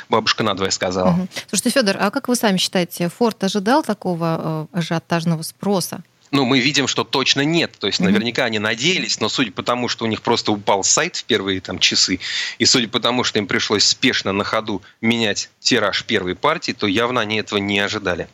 бабушка 0.09 0.43
надвое 0.43 0.69
сказала. 0.71 1.11
Мгм. 1.11 1.29
Слушайте, 1.49 1.69
Федор, 1.71 1.97
а 1.99 2.11
как 2.11 2.27
вы 2.27 2.35
сами 2.35 2.57
считаете, 2.57 3.09
Форд 3.09 3.43
ожидал 3.43 3.83
такого 3.83 4.67
ажиотажного 4.71 5.41
спроса? 5.41 6.03
Ну, 6.31 6.45
мы 6.45 6.59
видим, 6.59 6.87
что 6.87 7.03
точно 7.03 7.41
нет. 7.41 7.73
То 7.77 7.87
есть, 7.87 7.99
наверняка 7.99 8.45
они 8.45 8.57
надеялись, 8.57 9.19
но 9.19 9.27
судя 9.27 9.51
по 9.51 9.63
тому, 9.63 9.89
что 9.89 10.05
у 10.05 10.07
них 10.07 10.21
просто 10.21 10.53
упал 10.53 10.83
сайт 10.83 11.17
в 11.17 11.25
первые 11.25 11.59
там, 11.59 11.77
часы, 11.77 12.19
и 12.57 12.65
судя 12.65 12.87
по 12.87 13.01
тому, 13.01 13.25
что 13.25 13.39
им 13.39 13.47
пришлось 13.47 13.83
спешно 13.83 14.31
на 14.31 14.45
ходу 14.45 14.81
менять 15.01 15.49
тираж 15.59 16.05
первой 16.05 16.35
партии, 16.35 16.71
то 16.71 16.87
явно 16.87 17.19
они 17.19 17.37
этого 17.37 17.59
не 17.59 17.79
ожидали. 17.79 18.29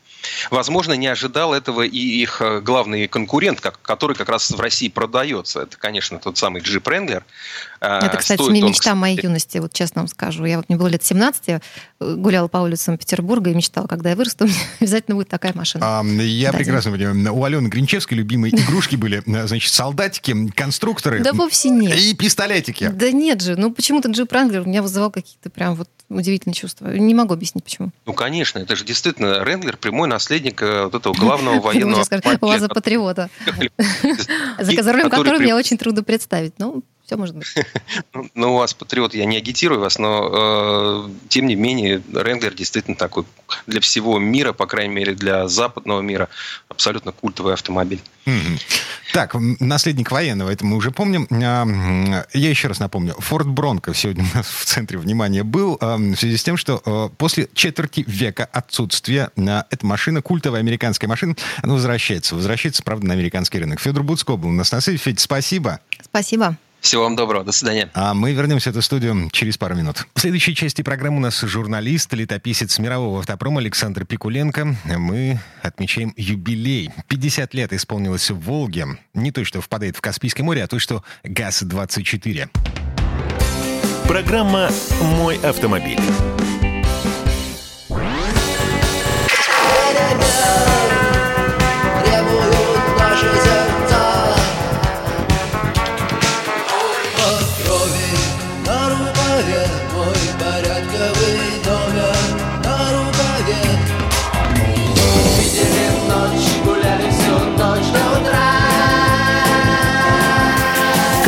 Возможно, 0.52 0.94
не 0.94 1.08
ожидал 1.08 1.54
этого 1.54 1.82
и 1.82 1.98
их 1.98 2.42
э, 2.42 2.62
главный 2.62 3.08
конкурент, 3.08 3.62
который 3.62 4.16
как 4.16 4.30
раз 4.30 4.52
в 4.52 4.60
России 4.60 4.90
продается. 4.90 5.62
Это, 5.62 5.78
конечно, 5.78 6.20
тот 6.20 6.38
самый 6.38 6.62
Jeep 6.62 6.84
Wrangler. 6.84 7.24
Это, 7.80 8.18
кстати, 8.18 8.42
стоит 8.42 8.62
он, 8.64 8.70
мечта 8.70 8.96
моей 8.96 9.16
кстати, 9.16 9.26
юности, 9.28 9.58
вот 9.60 9.74
честно 9.74 10.02
вам 10.02 10.08
скажу. 10.08 10.46
Я 10.46 10.58
вот 10.58 10.70
мне 10.70 10.78
было 10.78 10.88
лет 10.88 11.04
17, 11.04 11.42
я 11.48 11.62
э, 12.00 12.16
гуляла 12.16 12.48
по 12.48 12.58
улицам 12.58 12.98
Петербурга 12.98 13.52
и 13.52 13.54
мечтала, 13.54 13.88
когда 13.88 14.10
я 14.12 14.16
вырасту, 14.16 14.44
у 14.46 14.48
меня 14.48 14.58
обязательно 14.80 15.16
будет 15.16 15.30
такая 15.30 15.54
машина. 15.54 16.00
А, 16.00 16.04
я 16.04 16.52
Да, 16.52 16.58
прекрасно 16.58 16.92
понимаю. 16.92 17.34
У 17.36 17.44
Алены 17.44 17.68
Гринчевской 17.68 18.18
любимые 18.18 18.54
игрушки 18.56 18.96
были, 18.96 19.22
э, 19.26 19.48
значит, 19.48 19.72
солдатики, 19.72 20.50
конструкторы 20.52 21.20
Да 21.24 21.34
вовсе 21.34 21.70
нет. 21.70 21.98
и 21.98 22.14
пистолетики. 22.14 22.90
Да 22.94 23.12
нет 23.12 23.42
же, 23.42 23.56
ну 23.56 23.72
почему-то 23.72 24.10
Джип 24.10 24.32
Ранглер 24.32 24.62
у 24.62 24.66
меня 24.66 24.82
вызывал 24.82 25.12
какие-то 25.12 25.50
прям 25.50 25.76
вот 25.76 25.90
удивительные 26.10 26.56
чувства. 26.56 26.88
Не 26.88 27.14
могу 27.14 27.34
объяснить, 27.34 27.64
почему. 27.64 27.92
Ну, 28.06 28.14
конечно, 28.14 28.60
это 28.60 28.76
же 28.76 28.86
действительно 28.86 29.44
Ренглер, 29.44 29.78
прямой 29.78 30.08
наследник 30.08 30.62
э, 30.62 30.84
вот 30.86 30.96
этого 30.96 31.14
главного 31.14 31.60
военного 31.62 32.04
скажешь, 32.04 32.26
автомобиля, 32.26 32.56
УАЗа 32.56 32.68
Патриота, 32.70 33.30
за 34.60 34.72
за 34.84 34.94
которого 35.10 35.38
при- 35.38 35.44
мне 35.44 35.56
очень 35.56 35.78
трудно 35.78 36.04
представить. 36.04 36.54
Ну, 36.60 36.84
Все 37.08 37.16
может 37.16 37.36
быть. 37.36 37.48
Ну, 38.14 38.30
ну, 38.36 38.56
у 38.56 38.58
вас 38.58 38.74
патриот, 38.74 39.14
я 39.14 39.26
не 39.26 39.38
агитирую 39.38 39.80
вас, 39.80 39.98
но 39.98 41.08
э, 41.08 41.10
тем 41.30 41.46
не 41.48 41.56
менее 41.56 42.02
Ренгер 42.14 42.54
действительно 42.54 42.98
такой 42.98 43.24
для 43.66 43.80
всего 43.80 44.20
мира, 44.20 44.52
по 44.52 44.66
крайней 44.66 44.94
мере 44.94 45.14
для 45.14 45.48
западного 45.48 46.02
мира, 46.02 46.28
абсолютно 46.68 47.12
культовый 47.12 47.54
автомобиль. 47.54 48.02
Так, 49.14 49.36
наследник 49.60 50.12
военного, 50.12 50.50
это 50.50 50.66
мы 50.66 50.76
уже 50.76 50.92
помним. 50.92 51.28
А, 51.32 52.26
я 52.34 52.50
еще 52.50 52.68
раз 52.68 52.80
напомню, 52.80 53.16
Форд 53.20 53.48
Бронко 53.48 53.94
сегодня 53.94 54.26
у 54.34 54.38
нас 54.38 54.48
в 54.48 54.66
центре 54.66 54.98
внимания 54.98 55.44
был 55.44 55.78
а, 55.80 55.96
в 55.96 56.16
связи 56.16 56.36
с 56.36 56.44
тем, 56.44 56.58
что 56.58 56.82
а, 56.86 57.10
после 57.10 57.48
четверти 57.54 58.04
века 58.06 58.50
отсутствия 58.52 59.32
эта 59.38 59.86
машина, 59.86 60.22
культовая 60.22 60.60
американская 60.60 61.08
машина, 61.08 61.36
она 61.62 61.76
возвращается. 61.76 62.36
Возвращается, 62.36 62.84
правда, 62.84 63.08
на 63.08 63.14
американский 63.14 63.60
рынок. 63.60 63.80
Федор 63.80 64.04
Буцко 64.04 64.36
был 64.36 64.50
у 64.50 64.54
нас 64.54 64.74
на 64.74 64.82
связи. 64.82 64.98
Федь, 64.98 65.22
спасибо. 65.22 65.80
Спасибо. 66.04 66.58
Всего 66.82 67.04
вам 67.04 67.16
доброго. 67.16 67.44
До 67.44 67.52
свидания. 67.52 67.90
А 67.94 68.14
мы 68.14 68.34
вернемся 68.34 68.70
в 68.70 68.74
эту 68.74 68.82
студию 68.82 69.30
через 69.32 69.58
пару 69.58 69.76
минут. 69.76 70.06
В 70.14 70.20
следующей 70.20 70.56
части 70.56 70.82
программы 70.82 71.18
у 71.18 71.22
нас 71.22 71.42
журналист, 71.42 72.14
летописец 72.14 72.80
мирового 72.80 73.20
автопрома 73.20 73.60
Александр 73.60 74.06
Пикуленко. 74.06 74.76
Мы 74.86 75.40
отмечаем 75.62 76.14
юбилей. 76.16 76.92
50 77.08 77.54
лет 77.54 77.74
исполнилось 77.74 78.30
в 78.30 78.40
Волге. 78.40 79.00
Не 79.14 79.32
то, 79.32 79.44
что 79.44 79.62
впадает 79.62 79.98
в 79.98 80.02
Каспийское 80.02 80.46
море, 80.46 80.64
а 80.64 80.68
то, 80.68 80.80
что 80.80 81.04
ГАЗ-24. 81.24 82.50
Программа 84.08 84.70
«Мой 85.02 85.38
автомобиль». 85.40 86.00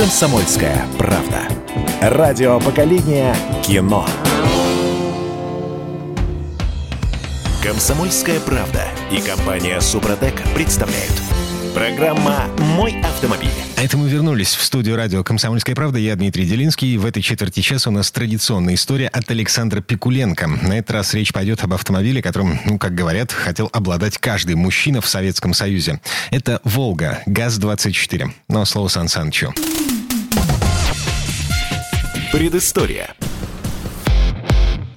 «Комсомольская 0.10 0.88
правда». 0.97 1.47
Радио 2.01 2.60
поколения 2.60 3.36
кино. 3.64 4.07
«Комсомольская 7.62 8.39
правда» 8.39 8.88
и 9.12 9.22
компания 9.22 9.80
«Супротек» 9.80 10.41
представляют. 10.55 11.14
Программа 11.76 12.47
«Мой 12.76 12.99
автомобиль». 13.03 13.51
А 13.78 13.84
это 13.84 13.97
мы 13.97 14.10
вернулись 14.10 14.55
в 14.55 14.64
студию 14.64 14.95
радио 14.95 15.24
«Комсомольская 15.24 15.76
правда». 15.76 15.99
Я 15.99 16.16
Дмитрий 16.16 16.47
Делинский. 16.47 16.95
И 16.95 16.97
в 16.97 17.05
этой 17.05 17.22
четверти 17.22 17.60
часа 17.60 17.91
у 17.91 17.93
нас 17.93 18.10
традиционная 18.10 18.74
история 18.74 19.10
от 19.10 19.30
Александра 19.30 19.80
Пикуленко. 19.80 20.47
На 20.47 20.80
этот 20.80 20.89
раз 20.89 21.14
речь 21.14 21.32
пойдет 21.32 21.64
об 21.64 21.74
автомобиле, 21.74 22.24
которым, 22.24 22.60
ну, 22.66 22.80
как 22.80 22.95
говорят, 22.95 23.32
хотел 23.32 23.70
обладать 23.74 24.18
каждый 24.18 24.55
мужчина 24.55 25.01
в 25.01 25.07
Советском 25.07 25.53
Союзе. 25.53 26.01
Это 26.32 26.62
«Волга», 26.64 27.22
ГАЗ-24. 27.28 28.32
Но 28.47 28.66
слово 28.66 28.88
Сан 28.88 29.07
Санычу. 29.07 29.53
Предыстория. 32.32 33.15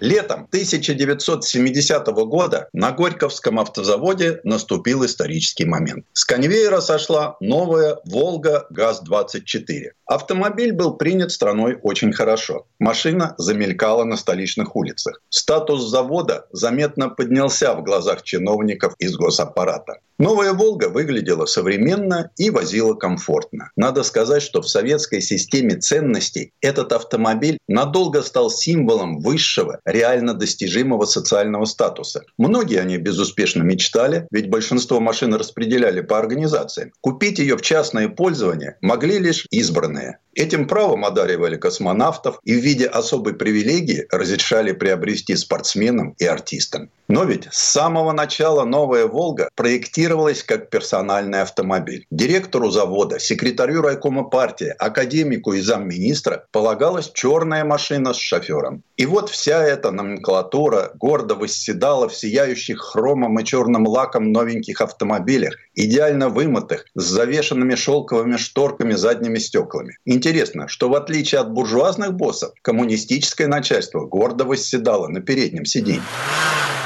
Летом 0.02 0.48
1970 0.50 2.06
года 2.26 2.68
на 2.72 2.90
Горьковском 2.90 3.60
автозаводе 3.60 4.40
наступил 4.42 5.06
исторический 5.06 5.64
момент. 5.64 6.06
С 6.12 6.24
конвейера 6.24 6.80
сошла 6.80 7.36
новая 7.38 8.00
«Волга 8.04 8.66
ГАЗ-24». 8.70 9.92
Автомобиль 10.06 10.72
был 10.72 10.96
принят 10.96 11.30
страной 11.30 11.78
очень 11.80 12.12
хорошо. 12.12 12.66
Машина 12.80 13.36
замелькала 13.38 14.02
на 14.02 14.16
столичных 14.16 14.74
улицах. 14.74 15.22
Статус 15.28 15.88
завода 15.88 16.46
заметно 16.50 17.08
поднялся 17.08 17.72
в 17.72 17.84
глазах 17.84 18.22
чиновников 18.22 18.94
из 18.98 19.16
госаппарата. 19.16 20.00
Новая 20.18 20.52
«Волга» 20.52 20.88
выглядела 20.88 21.46
современно 21.46 22.30
и 22.36 22.50
возила 22.50 22.94
комфортно. 22.94 23.70
Надо 23.76 24.02
сказать, 24.02 24.42
что 24.42 24.60
в 24.62 24.68
советской 24.68 25.20
системе 25.20 25.76
ценностей 25.76 26.52
этот 26.60 26.92
автомобиль 26.92 27.58
надолго 27.66 28.22
стал 28.22 28.50
символом 28.50 29.18
высшего, 29.18 29.80
реально 29.92 30.34
достижимого 30.34 31.04
социального 31.04 31.64
статуса. 31.66 32.22
Многие 32.38 32.80
о 32.80 32.84
ней 32.84 32.98
безуспешно 32.98 33.62
мечтали, 33.62 34.26
ведь 34.30 34.48
большинство 34.48 35.00
машин 35.00 35.34
распределяли 35.34 36.00
по 36.00 36.18
организациям. 36.18 36.92
Купить 37.00 37.38
ее 37.38 37.56
в 37.56 37.62
частное 37.62 38.08
пользование 38.08 38.76
могли 38.80 39.18
лишь 39.18 39.46
избранные. 39.50 40.18
Этим 40.34 40.66
правом 40.66 41.04
одаривали 41.04 41.56
космонавтов 41.56 42.38
и 42.44 42.54
в 42.54 42.64
виде 42.64 42.86
особой 42.86 43.34
привилегии 43.34 44.06
разрешали 44.10 44.72
приобрести 44.72 45.36
спортсменам 45.36 46.14
и 46.18 46.24
артистам. 46.24 46.90
Но 47.08 47.24
ведь 47.24 47.48
с 47.50 47.58
самого 47.58 48.12
начала 48.12 48.64
новая 48.64 49.06
«Волга» 49.06 49.50
проектировалась 49.54 50.42
как 50.42 50.70
персональный 50.70 51.42
автомобиль. 51.42 52.06
Директору 52.10 52.70
завода, 52.70 53.18
секретарю 53.18 53.82
райкома 53.82 54.24
партии, 54.24 54.74
академику 54.78 55.52
и 55.52 55.60
замминистра 55.60 56.46
полагалась 56.52 57.10
черная 57.12 57.64
машина 57.64 58.14
с 58.14 58.16
шофером. 58.16 58.82
И 58.96 59.04
вот 59.04 59.28
вся 59.28 59.62
эта 59.62 59.90
номенклатура 59.90 60.92
гордо 60.94 61.34
восседала 61.34 62.08
в 62.08 62.14
сияющих 62.14 62.80
хромом 62.80 63.38
и 63.38 63.44
черным 63.44 63.86
лаком 63.86 64.32
новеньких 64.32 64.80
автомобилях, 64.80 65.56
идеально 65.74 66.28
вымытых, 66.28 66.86
с 66.94 67.04
завешенными 67.04 67.74
шелковыми 67.74 68.36
шторками 68.36 68.94
задними 68.94 69.38
стеклами. 69.38 69.98
Интересно, 70.04 70.68
что 70.68 70.88
в 70.88 70.94
отличие 70.94 71.40
от 71.40 71.52
буржуазных 71.52 72.14
боссов, 72.14 72.52
коммунистическое 72.62 73.48
начальство 73.48 74.04
гордо 74.06 74.44
восседало 74.44 75.08
на 75.08 75.20
переднем 75.20 75.64
сиденье. 75.64 76.02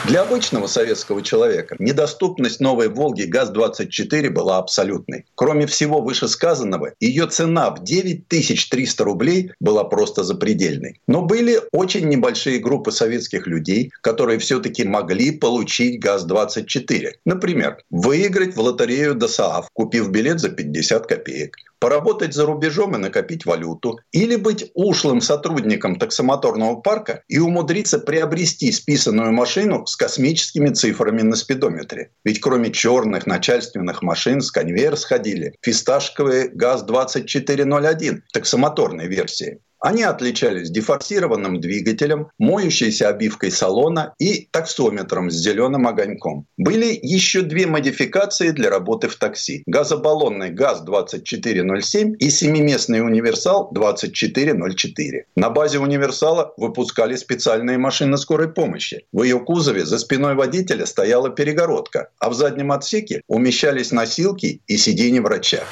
Для 0.07 0.23
обычного 0.23 0.69
советского 0.69 1.21
человека 1.21 1.75
недоступность 1.81 2.61
новой 2.61 2.89
«Волги» 2.89 3.23
ГАЗ-24 3.23 4.31
была 4.31 4.59
абсолютной. 4.59 5.25
Кроме 5.35 5.67
всего 5.67 6.01
вышесказанного, 6.01 6.93
ее 7.01 7.27
цена 7.27 7.71
в 7.71 7.83
9300 7.83 9.03
рублей 9.03 9.51
была 9.59 9.83
просто 9.83 10.23
запредельной. 10.23 11.01
Но 11.09 11.23
были 11.23 11.61
очень 11.73 12.09
небольшие 12.09 12.61
группы 12.61 12.93
советских 12.93 13.49
людей, 13.49 13.91
которые 14.01 14.39
все-таки 14.39 14.85
могли 14.85 15.33
получить 15.33 16.01
ГАЗ-24. 16.01 17.15
Например, 17.25 17.79
выиграть 17.91 18.55
в 18.55 18.61
лотерею 18.61 18.76
ДОСААФ, 18.77 19.69
купив 19.73 20.11
билет 20.11 20.41
за 20.41 20.51
50 20.51 21.07
копеек 21.07 21.57
поработать 21.79 22.35
за 22.35 22.47
рубежом 22.47 22.95
и 22.95 22.99
накопить 22.99 23.47
валюту, 23.47 24.01
или 24.13 24.37
быть 24.37 24.71
ушлым 24.75 25.21
сотрудником 25.21 25.97
таксомоторного 25.97 26.77
парка 26.77 27.23
и 27.29 27.39
умудриться 27.39 27.99
приобрести 27.99 28.73
списанную 28.73 29.33
машину 29.33 29.87
с 29.87 29.97
космическими 29.97 30.71
цифрами 30.71 31.23
на 31.23 31.37
спидометре. 31.37 32.11
Ведь 32.25 32.41
кроме 32.41 32.73
черных 32.73 33.27
начальственных 33.27 34.03
машин 34.03 34.41
с 34.41 34.51
конвейер 34.51 34.97
сходили 34.97 35.55
фисташковые 35.63 36.49
ГАЗ-2401 36.49 38.23
таксомоторной 38.33 39.07
версии. 39.07 39.61
Они 39.81 40.03
отличались 40.03 40.71
дефорсированным 40.71 41.61
двигателем, 41.61 42.29
моющейся 42.39 43.09
обивкой 43.09 43.51
салона 43.51 44.15
и 44.19 44.49
таксометром 44.51 45.31
с 45.31 45.35
зеленым 45.35 45.87
огоньком. 45.87 46.47
Были 46.57 46.99
еще 47.03 47.43
две 47.43 47.67
модификации 47.67 48.51
для 48.51 48.71
работы 48.71 49.09
в 49.09 49.17
такси. 49.17 49.63
Газобаллонный 49.67 50.51
ГАЗ-2407 50.51 52.17
и 52.19 52.31
семиместный 52.31 53.03
универсал 53.03 53.69
2404. 53.73 55.27
На 55.37 55.51
базе 55.51 55.79
универсала 55.79 56.55
выпускали 56.57 57.17
специальные 57.17 57.79
машины 57.79 58.17
скорой 58.17 58.53
помощи. 58.53 59.05
В 59.13 59.23
ее 59.23 59.41
кузове 59.41 59.85
за 59.85 59.99
спиной 59.99 60.35
водителя 60.35 60.87
стояла 60.87 61.31
перегородка, 61.31 62.09
а 62.19 62.31
в 62.31 62.35
заднем 62.35 62.73
отсеке 62.73 63.23
умещались 63.29 63.93
носилки 63.93 64.63
и 64.67 64.77
сиденья 64.77 65.21
врача. 65.21 65.65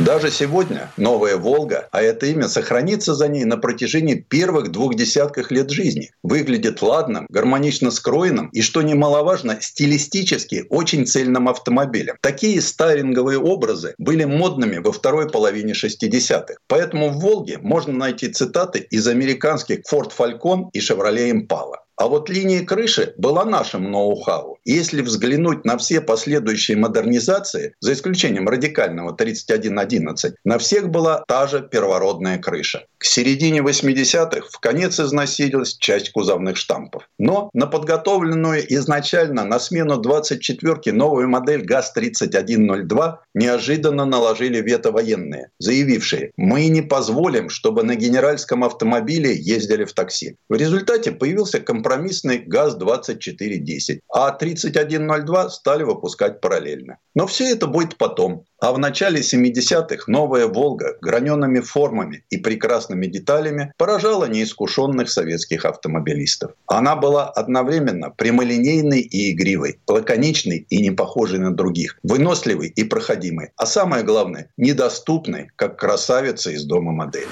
Даже 0.00 0.30
сегодня 0.30 0.90
новая 0.96 1.36
«Волга», 1.36 1.90
а 1.92 2.00
это 2.00 2.24
имя 2.24 2.48
сохранится 2.48 3.14
за 3.14 3.28
ней 3.28 3.44
на 3.44 3.58
протяжении 3.58 4.14
первых 4.14 4.72
двух 4.72 4.94
десятков 4.94 5.50
лет 5.50 5.68
жизни. 5.68 6.10
Выглядит 6.22 6.80
ладным, 6.80 7.26
гармонично 7.28 7.90
скроенным 7.90 8.48
и, 8.48 8.62
что 8.62 8.80
немаловажно, 8.80 9.58
стилистически 9.60 10.64
очень 10.70 11.06
цельным 11.06 11.50
автомобилем. 11.50 12.16
Такие 12.22 12.62
стайлинговые 12.62 13.38
образы 13.38 13.94
были 13.98 14.24
модными 14.24 14.78
во 14.78 14.90
второй 14.90 15.28
половине 15.28 15.74
60-х. 15.74 16.54
Поэтому 16.66 17.10
в 17.10 17.20
«Волге» 17.20 17.58
можно 17.58 17.92
найти 17.92 18.28
цитаты 18.28 18.78
из 18.78 19.06
американских 19.06 19.80
Ford 19.80 20.12
Falcon 20.16 20.70
и 20.72 20.80
Chevrolet 20.80 21.30
Impala. 21.30 21.76
А 22.00 22.06
вот 22.06 22.30
линия 22.30 22.64
крыши 22.64 23.12
была 23.18 23.44
нашим 23.44 23.90
ноу-хау. 23.90 24.56
если 24.64 25.02
взглянуть 25.02 25.66
на 25.66 25.76
все 25.76 26.00
последующие 26.00 26.78
модернизации, 26.78 27.74
за 27.80 27.92
исключением 27.92 28.48
радикального 28.48 29.14
3111, 29.14 30.34
на 30.44 30.58
всех 30.58 30.88
была 30.88 31.22
та 31.28 31.46
же 31.46 31.60
первородная 31.60 32.38
крыша. 32.38 32.86
К 32.96 33.04
середине 33.04 33.60
80-х 33.60 34.46
в 34.50 34.60
конец 34.60 34.98
износилась 34.98 35.76
часть 35.76 36.10
кузовных 36.12 36.56
штампов. 36.56 37.02
Но 37.18 37.50
на 37.52 37.66
подготовленную 37.66 38.64
изначально 38.74 39.44
на 39.44 39.58
смену 39.58 40.00
24-ки 40.00 40.90
новую 40.90 41.28
модель 41.28 41.66
ГАЗ-3102 41.66 43.16
неожиданно 43.34 44.06
наложили 44.06 44.62
вето 44.62 44.90
военные, 44.90 45.50
заявившие, 45.58 46.32
мы 46.38 46.68
не 46.68 46.80
позволим, 46.80 47.50
чтобы 47.50 47.82
на 47.82 47.94
генеральском 47.94 48.64
автомобиле 48.64 49.36
ездили 49.36 49.84
в 49.84 49.92
такси. 49.92 50.36
В 50.48 50.54
результате 50.54 51.12
появился 51.12 51.60
компромиссный 51.90 52.38
ГАЗ-2410, 52.46 54.00
а 54.12 54.30
3102 54.30 55.50
стали 55.50 55.82
выпускать 55.82 56.40
параллельно. 56.40 56.98
Но 57.14 57.26
все 57.26 57.50
это 57.50 57.66
будет 57.66 57.96
потом. 57.96 58.44
А 58.60 58.72
в 58.72 58.78
начале 58.78 59.20
70-х 59.20 60.04
новая 60.06 60.46
«Волга» 60.46 60.96
граненными 61.00 61.60
формами 61.60 62.24
и 62.30 62.36
прекрасными 62.36 63.06
деталями 63.06 63.72
поражала 63.76 64.26
неискушенных 64.26 65.10
советских 65.10 65.64
автомобилистов. 65.64 66.52
Она 66.66 66.94
была 66.94 67.28
одновременно 67.28 68.10
прямолинейной 68.10 69.00
и 69.00 69.32
игривой, 69.32 69.80
лаконичной 69.88 70.66
и 70.68 70.82
не 70.82 70.90
похожей 70.90 71.38
на 71.38 71.52
других, 71.52 71.98
выносливой 72.02 72.68
и 72.68 72.84
проходимой, 72.84 73.48
а 73.56 73.66
самое 73.66 74.04
главное– 74.04 74.48
недоступной, 74.56 75.48
как 75.56 75.78
красавица 75.78 76.50
из 76.50 76.64
дома 76.64 76.92
модели. 76.92 77.26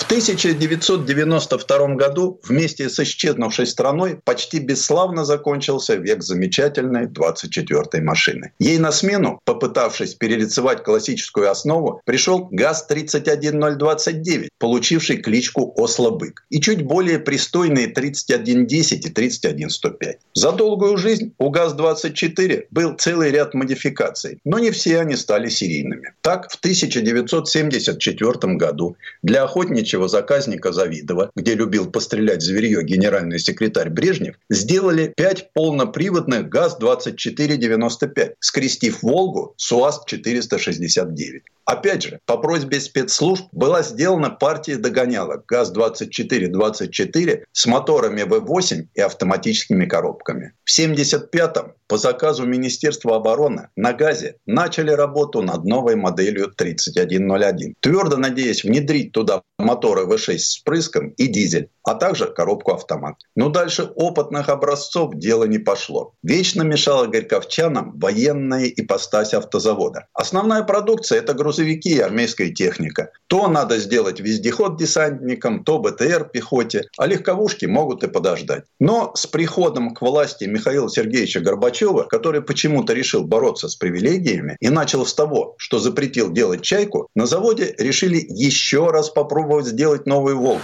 В 0.00 0.04
1992 0.10 1.94
году 1.94 2.40
вместе 2.42 2.88
с 2.88 2.98
исчезнувшей 2.98 3.66
страной 3.66 4.18
почти 4.24 4.58
бесславно 4.58 5.26
закончился 5.26 5.96
век 5.96 6.22
замечательной 6.22 7.06
24-й 7.06 8.00
машины. 8.00 8.52
Ей 8.58 8.78
на 8.78 8.92
смену, 8.92 9.40
попытавшись 9.44 10.14
перелицевать 10.14 10.82
классическую 10.82 11.50
основу, 11.50 12.00
пришел 12.06 12.48
ГАЗ-31029, 12.50 14.48
получивший 14.58 15.18
кличку 15.18 15.74
«Осло-бык», 15.76 16.44
и 16.48 16.60
чуть 16.60 16.82
более 16.82 17.18
пристойные 17.18 17.88
3110 17.88 19.06
и 19.06 19.10
31105. 19.10 20.18
За 20.34 20.52
долгую 20.52 20.96
жизнь 20.96 21.34
у 21.38 21.50
ГАЗ-24 21.50 22.68
был 22.70 22.94
целый 22.94 23.30
ряд 23.30 23.52
модификаций, 23.54 24.38
но 24.44 24.58
не 24.58 24.70
все 24.70 24.98
они 25.00 25.14
стали 25.14 25.50
серийными. 25.50 26.14
Так, 26.22 26.50
в 26.50 26.56
1974 26.56 28.54
году 28.56 28.96
для 29.22 29.44
охотничьего 29.90 30.08
заказника 30.08 30.72
Завидова, 30.72 31.30
где 31.34 31.54
любил 31.54 31.90
пострелять 31.90 32.42
зверье 32.42 32.82
генеральный 32.82 33.38
секретарь 33.38 33.90
Брежнев, 33.90 34.36
сделали 34.48 35.12
пять 35.16 35.52
полноприводных 35.52 36.48
ГАЗ-2495, 36.48 38.34
скрестив 38.40 39.02
«Волгу» 39.02 39.54
с 39.56 39.72
УАЗ-469. 39.72 41.40
Опять 41.70 42.02
же, 42.02 42.18
по 42.26 42.36
просьбе 42.36 42.80
спецслужб 42.80 43.44
была 43.52 43.82
сделана 43.82 44.28
партия 44.28 44.74
догонялок 44.74 45.46
ГАЗ-2424 45.46 47.44
с 47.52 47.66
моторами 47.66 48.22
В8 48.22 48.88
и 48.92 49.00
автоматическими 49.00 49.86
коробками. 49.86 50.54
В 50.64 50.76
1975-м 50.76 51.74
по 51.90 51.96
заказу 51.96 52.46
Министерства 52.46 53.16
обороны 53.16 53.68
на 53.76 53.92
ГАЗе 53.92 54.36
начали 54.46 54.92
работу 54.92 55.42
над 55.42 55.64
новой 55.64 55.96
моделью 55.96 56.52
3101, 56.56 57.74
твердо 57.80 58.16
надеясь 58.16 58.62
внедрить 58.62 59.10
туда 59.10 59.42
моторы 59.58 60.06
V6 60.06 60.38
с 60.38 60.56
впрыском 60.58 61.08
и 61.10 61.26
дизель, 61.26 61.68
а 61.82 61.94
также 61.94 62.26
коробку 62.26 62.72
автомат. 62.72 63.16
Но 63.34 63.48
дальше 63.48 63.90
опытных 63.96 64.48
образцов 64.48 65.14
дело 65.16 65.44
не 65.44 65.58
пошло. 65.58 66.14
Вечно 66.22 66.62
мешала 66.62 67.06
горьковчанам 67.06 67.98
военная 67.98 68.66
ипостась 68.66 69.34
автозавода. 69.34 70.06
Основная 70.14 70.62
продукция– 70.62 71.18
это 71.20 71.34
грузовики 71.34 71.59
и 71.64 71.98
армейская 71.98 72.50
техника. 72.50 73.10
То 73.26 73.48
надо 73.48 73.78
сделать 73.78 74.20
вездеход 74.20 74.76
десантникам, 74.76 75.64
то 75.64 75.78
БТР 75.78 76.30
пехоте, 76.32 76.84
а 76.98 77.06
легковушки 77.06 77.66
могут 77.66 78.02
и 78.02 78.08
подождать. 78.08 78.64
Но 78.78 79.12
с 79.14 79.26
приходом 79.26 79.94
к 79.94 80.02
власти 80.02 80.44
Михаила 80.44 80.90
Сергеевича 80.90 81.40
Горбачева, 81.40 82.04
который 82.04 82.42
почему-то 82.42 82.92
решил 82.92 83.24
бороться 83.24 83.68
с 83.68 83.76
привилегиями 83.76 84.56
и 84.60 84.68
начал 84.68 85.06
с 85.06 85.14
того, 85.14 85.54
что 85.58 85.78
запретил 85.78 86.32
делать 86.32 86.62
чайку, 86.62 87.08
на 87.14 87.26
заводе 87.26 87.74
решили 87.78 88.24
еще 88.28 88.90
раз 88.90 89.10
попробовать 89.10 89.66
сделать 89.66 90.06
новую 90.06 90.38
«Волгу». 90.38 90.60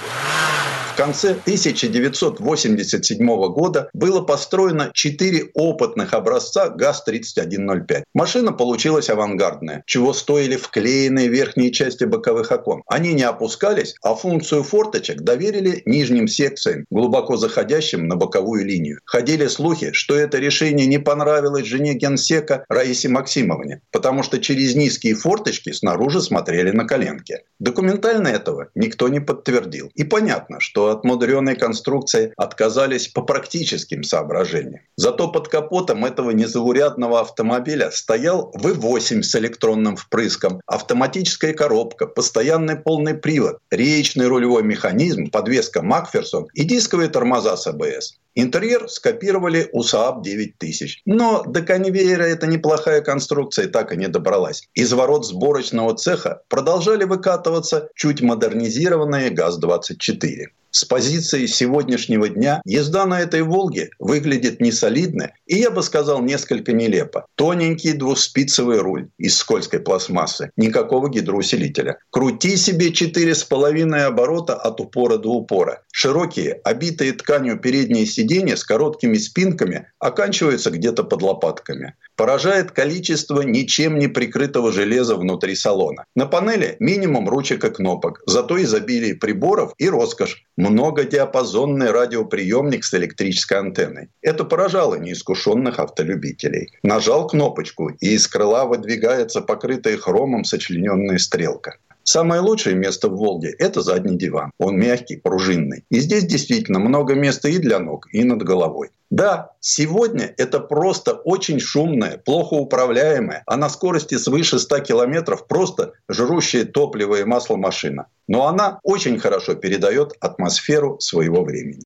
В 0.96 0.98
конце 0.98 1.32
1987 1.32 3.18
года 3.52 3.90
было 3.92 4.22
построено 4.22 4.90
4 4.94 5.50
опытных 5.52 6.14
образца 6.14 6.70
ГАЗ-3105. 6.70 8.04
Машина 8.14 8.52
получилась 8.52 9.10
авангардная, 9.10 9.82
чего 9.84 10.14
стоили 10.14 10.56
вклеенные 10.56 11.28
верхние 11.28 11.70
части 11.70 12.04
боковых 12.04 12.50
окон. 12.50 12.82
Они 12.86 13.12
не 13.12 13.24
опускались, 13.24 13.94
а 14.02 14.14
функцию 14.14 14.62
форточек 14.62 15.20
доверили 15.20 15.82
нижним 15.84 16.28
секциям, 16.28 16.86
глубоко 16.90 17.36
заходящим 17.36 18.08
на 18.08 18.16
боковую 18.16 18.64
линию. 18.64 19.00
Ходили 19.04 19.48
слухи, 19.48 19.92
что 19.92 20.16
это 20.16 20.38
решение 20.38 20.86
не 20.86 20.98
понравилось 20.98 21.66
жене 21.66 21.92
генсека 21.92 22.64
Раисе 22.70 23.10
Максимовне, 23.10 23.82
потому 23.92 24.22
что 24.22 24.38
через 24.40 24.74
низкие 24.74 25.14
форточки 25.14 25.72
снаружи 25.72 26.22
смотрели 26.22 26.70
на 26.70 26.86
коленки. 26.86 27.42
Документально 27.58 28.28
этого 28.28 28.70
никто 28.74 29.08
не 29.08 29.20
подтвердил. 29.20 29.90
И 29.94 30.02
понятно, 30.02 30.58
что 30.58 30.85
от 30.90 31.04
мудреной 31.04 31.56
конструкции 31.56 32.32
отказались 32.36 33.08
по 33.08 33.22
практическим 33.22 34.02
соображениям. 34.02 34.82
Зато 34.96 35.28
под 35.28 35.48
капотом 35.48 36.04
этого 36.04 36.30
незаурядного 36.30 37.20
автомобиля 37.20 37.90
стоял 37.90 38.52
V8 38.56 39.22
с 39.22 39.34
электронным 39.34 39.96
впрыском, 39.96 40.60
автоматическая 40.66 41.52
коробка, 41.52 42.06
постоянный 42.06 42.76
полный 42.76 43.14
привод, 43.14 43.58
речный 43.70 44.26
рулевой 44.26 44.62
механизм, 44.62 45.30
подвеска 45.30 45.82
Макферсон 45.82 46.46
и 46.54 46.64
дисковые 46.64 47.08
тормоза 47.08 47.56
с 47.56 47.66
АБС. 47.66 48.18
Интерьер 48.38 48.86
скопировали 48.90 49.70
у 49.72 49.82
Saab 49.82 50.22
9000. 50.22 51.02
Но 51.06 51.42
до 51.42 51.62
конвейера 51.62 52.24
эта 52.24 52.46
неплохая 52.46 53.00
конструкция 53.00 53.66
так 53.66 53.92
и 53.92 53.96
не 53.96 54.08
добралась. 54.08 54.68
Из 54.74 54.92
ворот 54.92 55.26
сборочного 55.26 55.96
цеха 55.96 56.42
продолжали 56.48 57.04
выкатываться 57.04 57.88
чуть 57.94 58.20
модернизированные 58.20 59.30
ГАЗ-24. 59.30 60.48
С 60.76 60.84
позиции 60.84 61.46
сегодняшнего 61.46 62.28
дня 62.28 62.60
езда 62.66 63.06
на 63.06 63.22
этой 63.22 63.40
«Волге» 63.40 63.88
выглядит 63.98 64.60
несолидно 64.60 65.32
и, 65.46 65.56
я 65.56 65.70
бы 65.70 65.82
сказал, 65.82 66.20
несколько 66.20 66.74
нелепо. 66.74 67.24
Тоненький 67.34 67.94
двухспицевый 67.94 68.80
руль 68.80 69.08
из 69.16 69.38
скользкой 69.38 69.80
пластмассы, 69.80 70.50
никакого 70.58 71.08
гидроусилителя. 71.08 71.98
Крути 72.10 72.58
себе 72.58 72.92
четыре 72.92 73.34
с 73.34 73.42
половиной 73.42 74.04
оборота 74.04 74.54
от 74.54 74.78
упора 74.78 75.16
до 75.16 75.30
упора. 75.30 75.82
Широкие, 75.92 76.60
обитые 76.62 77.14
тканью 77.14 77.58
передние 77.58 78.04
сиденья 78.26 78.56
с 78.56 78.64
короткими 78.64 79.14
спинками 79.18 79.86
оканчиваются 79.98 80.70
где-то 80.70 81.04
под 81.04 81.22
лопатками. 81.22 81.94
Поражает 82.16 82.72
количество 82.72 83.42
ничем 83.42 83.98
не 83.98 84.08
прикрытого 84.08 84.72
железа 84.72 85.16
внутри 85.16 85.54
салона. 85.54 86.04
На 86.16 86.26
панели 86.26 86.76
минимум 86.80 87.28
ручек 87.28 87.64
и 87.64 87.70
кнопок, 87.70 88.22
зато 88.26 88.60
изобилие 88.62 89.14
приборов 89.14 89.72
и 89.78 89.88
роскошь 89.88 90.42
многодиапазонный 90.56 91.90
радиоприемник 91.90 92.84
с 92.84 92.94
электрической 92.94 93.58
антенной. 93.58 94.08
Это 94.22 94.44
поражало 94.44 94.96
неискушенных 94.96 95.78
автолюбителей. 95.78 96.72
Нажал 96.82 97.28
кнопочку, 97.28 97.90
и 98.00 98.14
из 98.14 98.26
крыла 98.26 98.64
выдвигается 98.64 99.40
покрытая 99.40 99.96
хромом 99.98 100.44
сочлененная 100.44 101.18
стрелка. 101.18 101.76
Самое 102.08 102.40
лучшее 102.40 102.76
место 102.76 103.08
в 103.08 103.16
«Волге»– 103.16 103.52
это 103.58 103.82
задний 103.82 104.16
диван. 104.16 104.52
Он 104.58 104.78
мягкий, 104.78 105.16
пружинный. 105.16 105.84
И 105.90 105.98
здесь 105.98 106.22
действительно 106.22 106.78
много 106.78 107.14
места 107.14 107.48
и 107.48 107.58
для 107.58 107.80
ног, 107.80 108.06
и 108.12 108.22
над 108.22 108.44
головой. 108.44 108.90
Да, 109.10 109.50
сегодня 109.58 110.32
это 110.36 110.60
просто 110.60 111.14
очень 111.14 111.58
шумная, 111.58 112.16
плохо 112.24 112.54
управляемая, 112.54 113.42
а 113.46 113.56
на 113.56 113.68
скорости 113.68 114.18
свыше 114.18 114.60
100 114.60 114.78
километров 114.80 115.48
просто 115.48 115.94
жрущая 116.08 116.64
топливо 116.64 117.16
и 117.16 117.24
масло 117.24 117.56
машина. 117.56 118.06
Но 118.28 118.46
она 118.46 118.78
очень 118.84 119.18
хорошо 119.18 119.56
передает 119.56 120.12
атмосферу 120.20 121.00
своего 121.00 121.42
времени. 121.42 121.82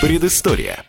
Предыстория. 0.00 0.84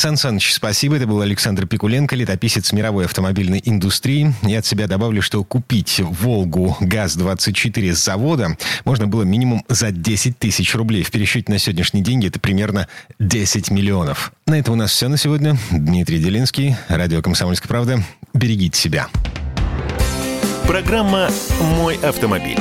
Сан 0.00 0.16
Саныч, 0.16 0.54
спасибо. 0.54 0.96
Это 0.96 1.06
был 1.06 1.20
Александр 1.20 1.66
Пикуленко, 1.66 2.16
летописец 2.16 2.72
мировой 2.72 3.04
автомобильной 3.04 3.60
индустрии. 3.62 4.32
Я 4.40 4.60
от 4.60 4.64
себя 4.64 4.86
добавлю, 4.86 5.20
что 5.20 5.44
купить 5.44 6.00
«Волгу» 6.00 6.74
ГАЗ-24 6.80 7.92
с 7.92 8.02
завода 8.02 8.56
можно 8.86 9.06
было 9.06 9.24
минимум 9.24 9.62
за 9.68 9.90
10 9.90 10.38
тысяч 10.38 10.74
рублей. 10.74 11.02
В 11.02 11.10
пересчете 11.10 11.52
на 11.52 11.58
сегодняшние 11.58 12.02
деньги 12.02 12.28
это 12.28 12.40
примерно 12.40 12.88
10 13.18 13.70
миллионов. 13.70 14.32
На 14.46 14.58
этом 14.58 14.72
у 14.72 14.76
нас 14.78 14.90
все 14.90 15.08
на 15.08 15.18
сегодня. 15.18 15.58
Дмитрий 15.70 16.18
Делинский, 16.18 16.76
радио 16.88 17.20
«Комсомольская 17.20 17.68
правда». 17.68 18.02
Берегите 18.32 18.80
себя. 18.80 19.08
Программа 20.66 21.28
«Мой 21.76 21.96
автомобиль». 21.96 22.56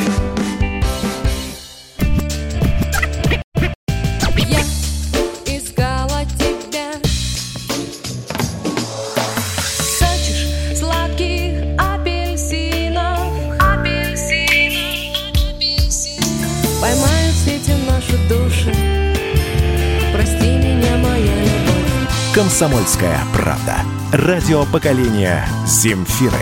«Комсомольская 22.39 23.19
правда». 23.33 23.79
Радио 24.13 24.63
поколения 24.63 25.45
Земфиры. 25.67 26.39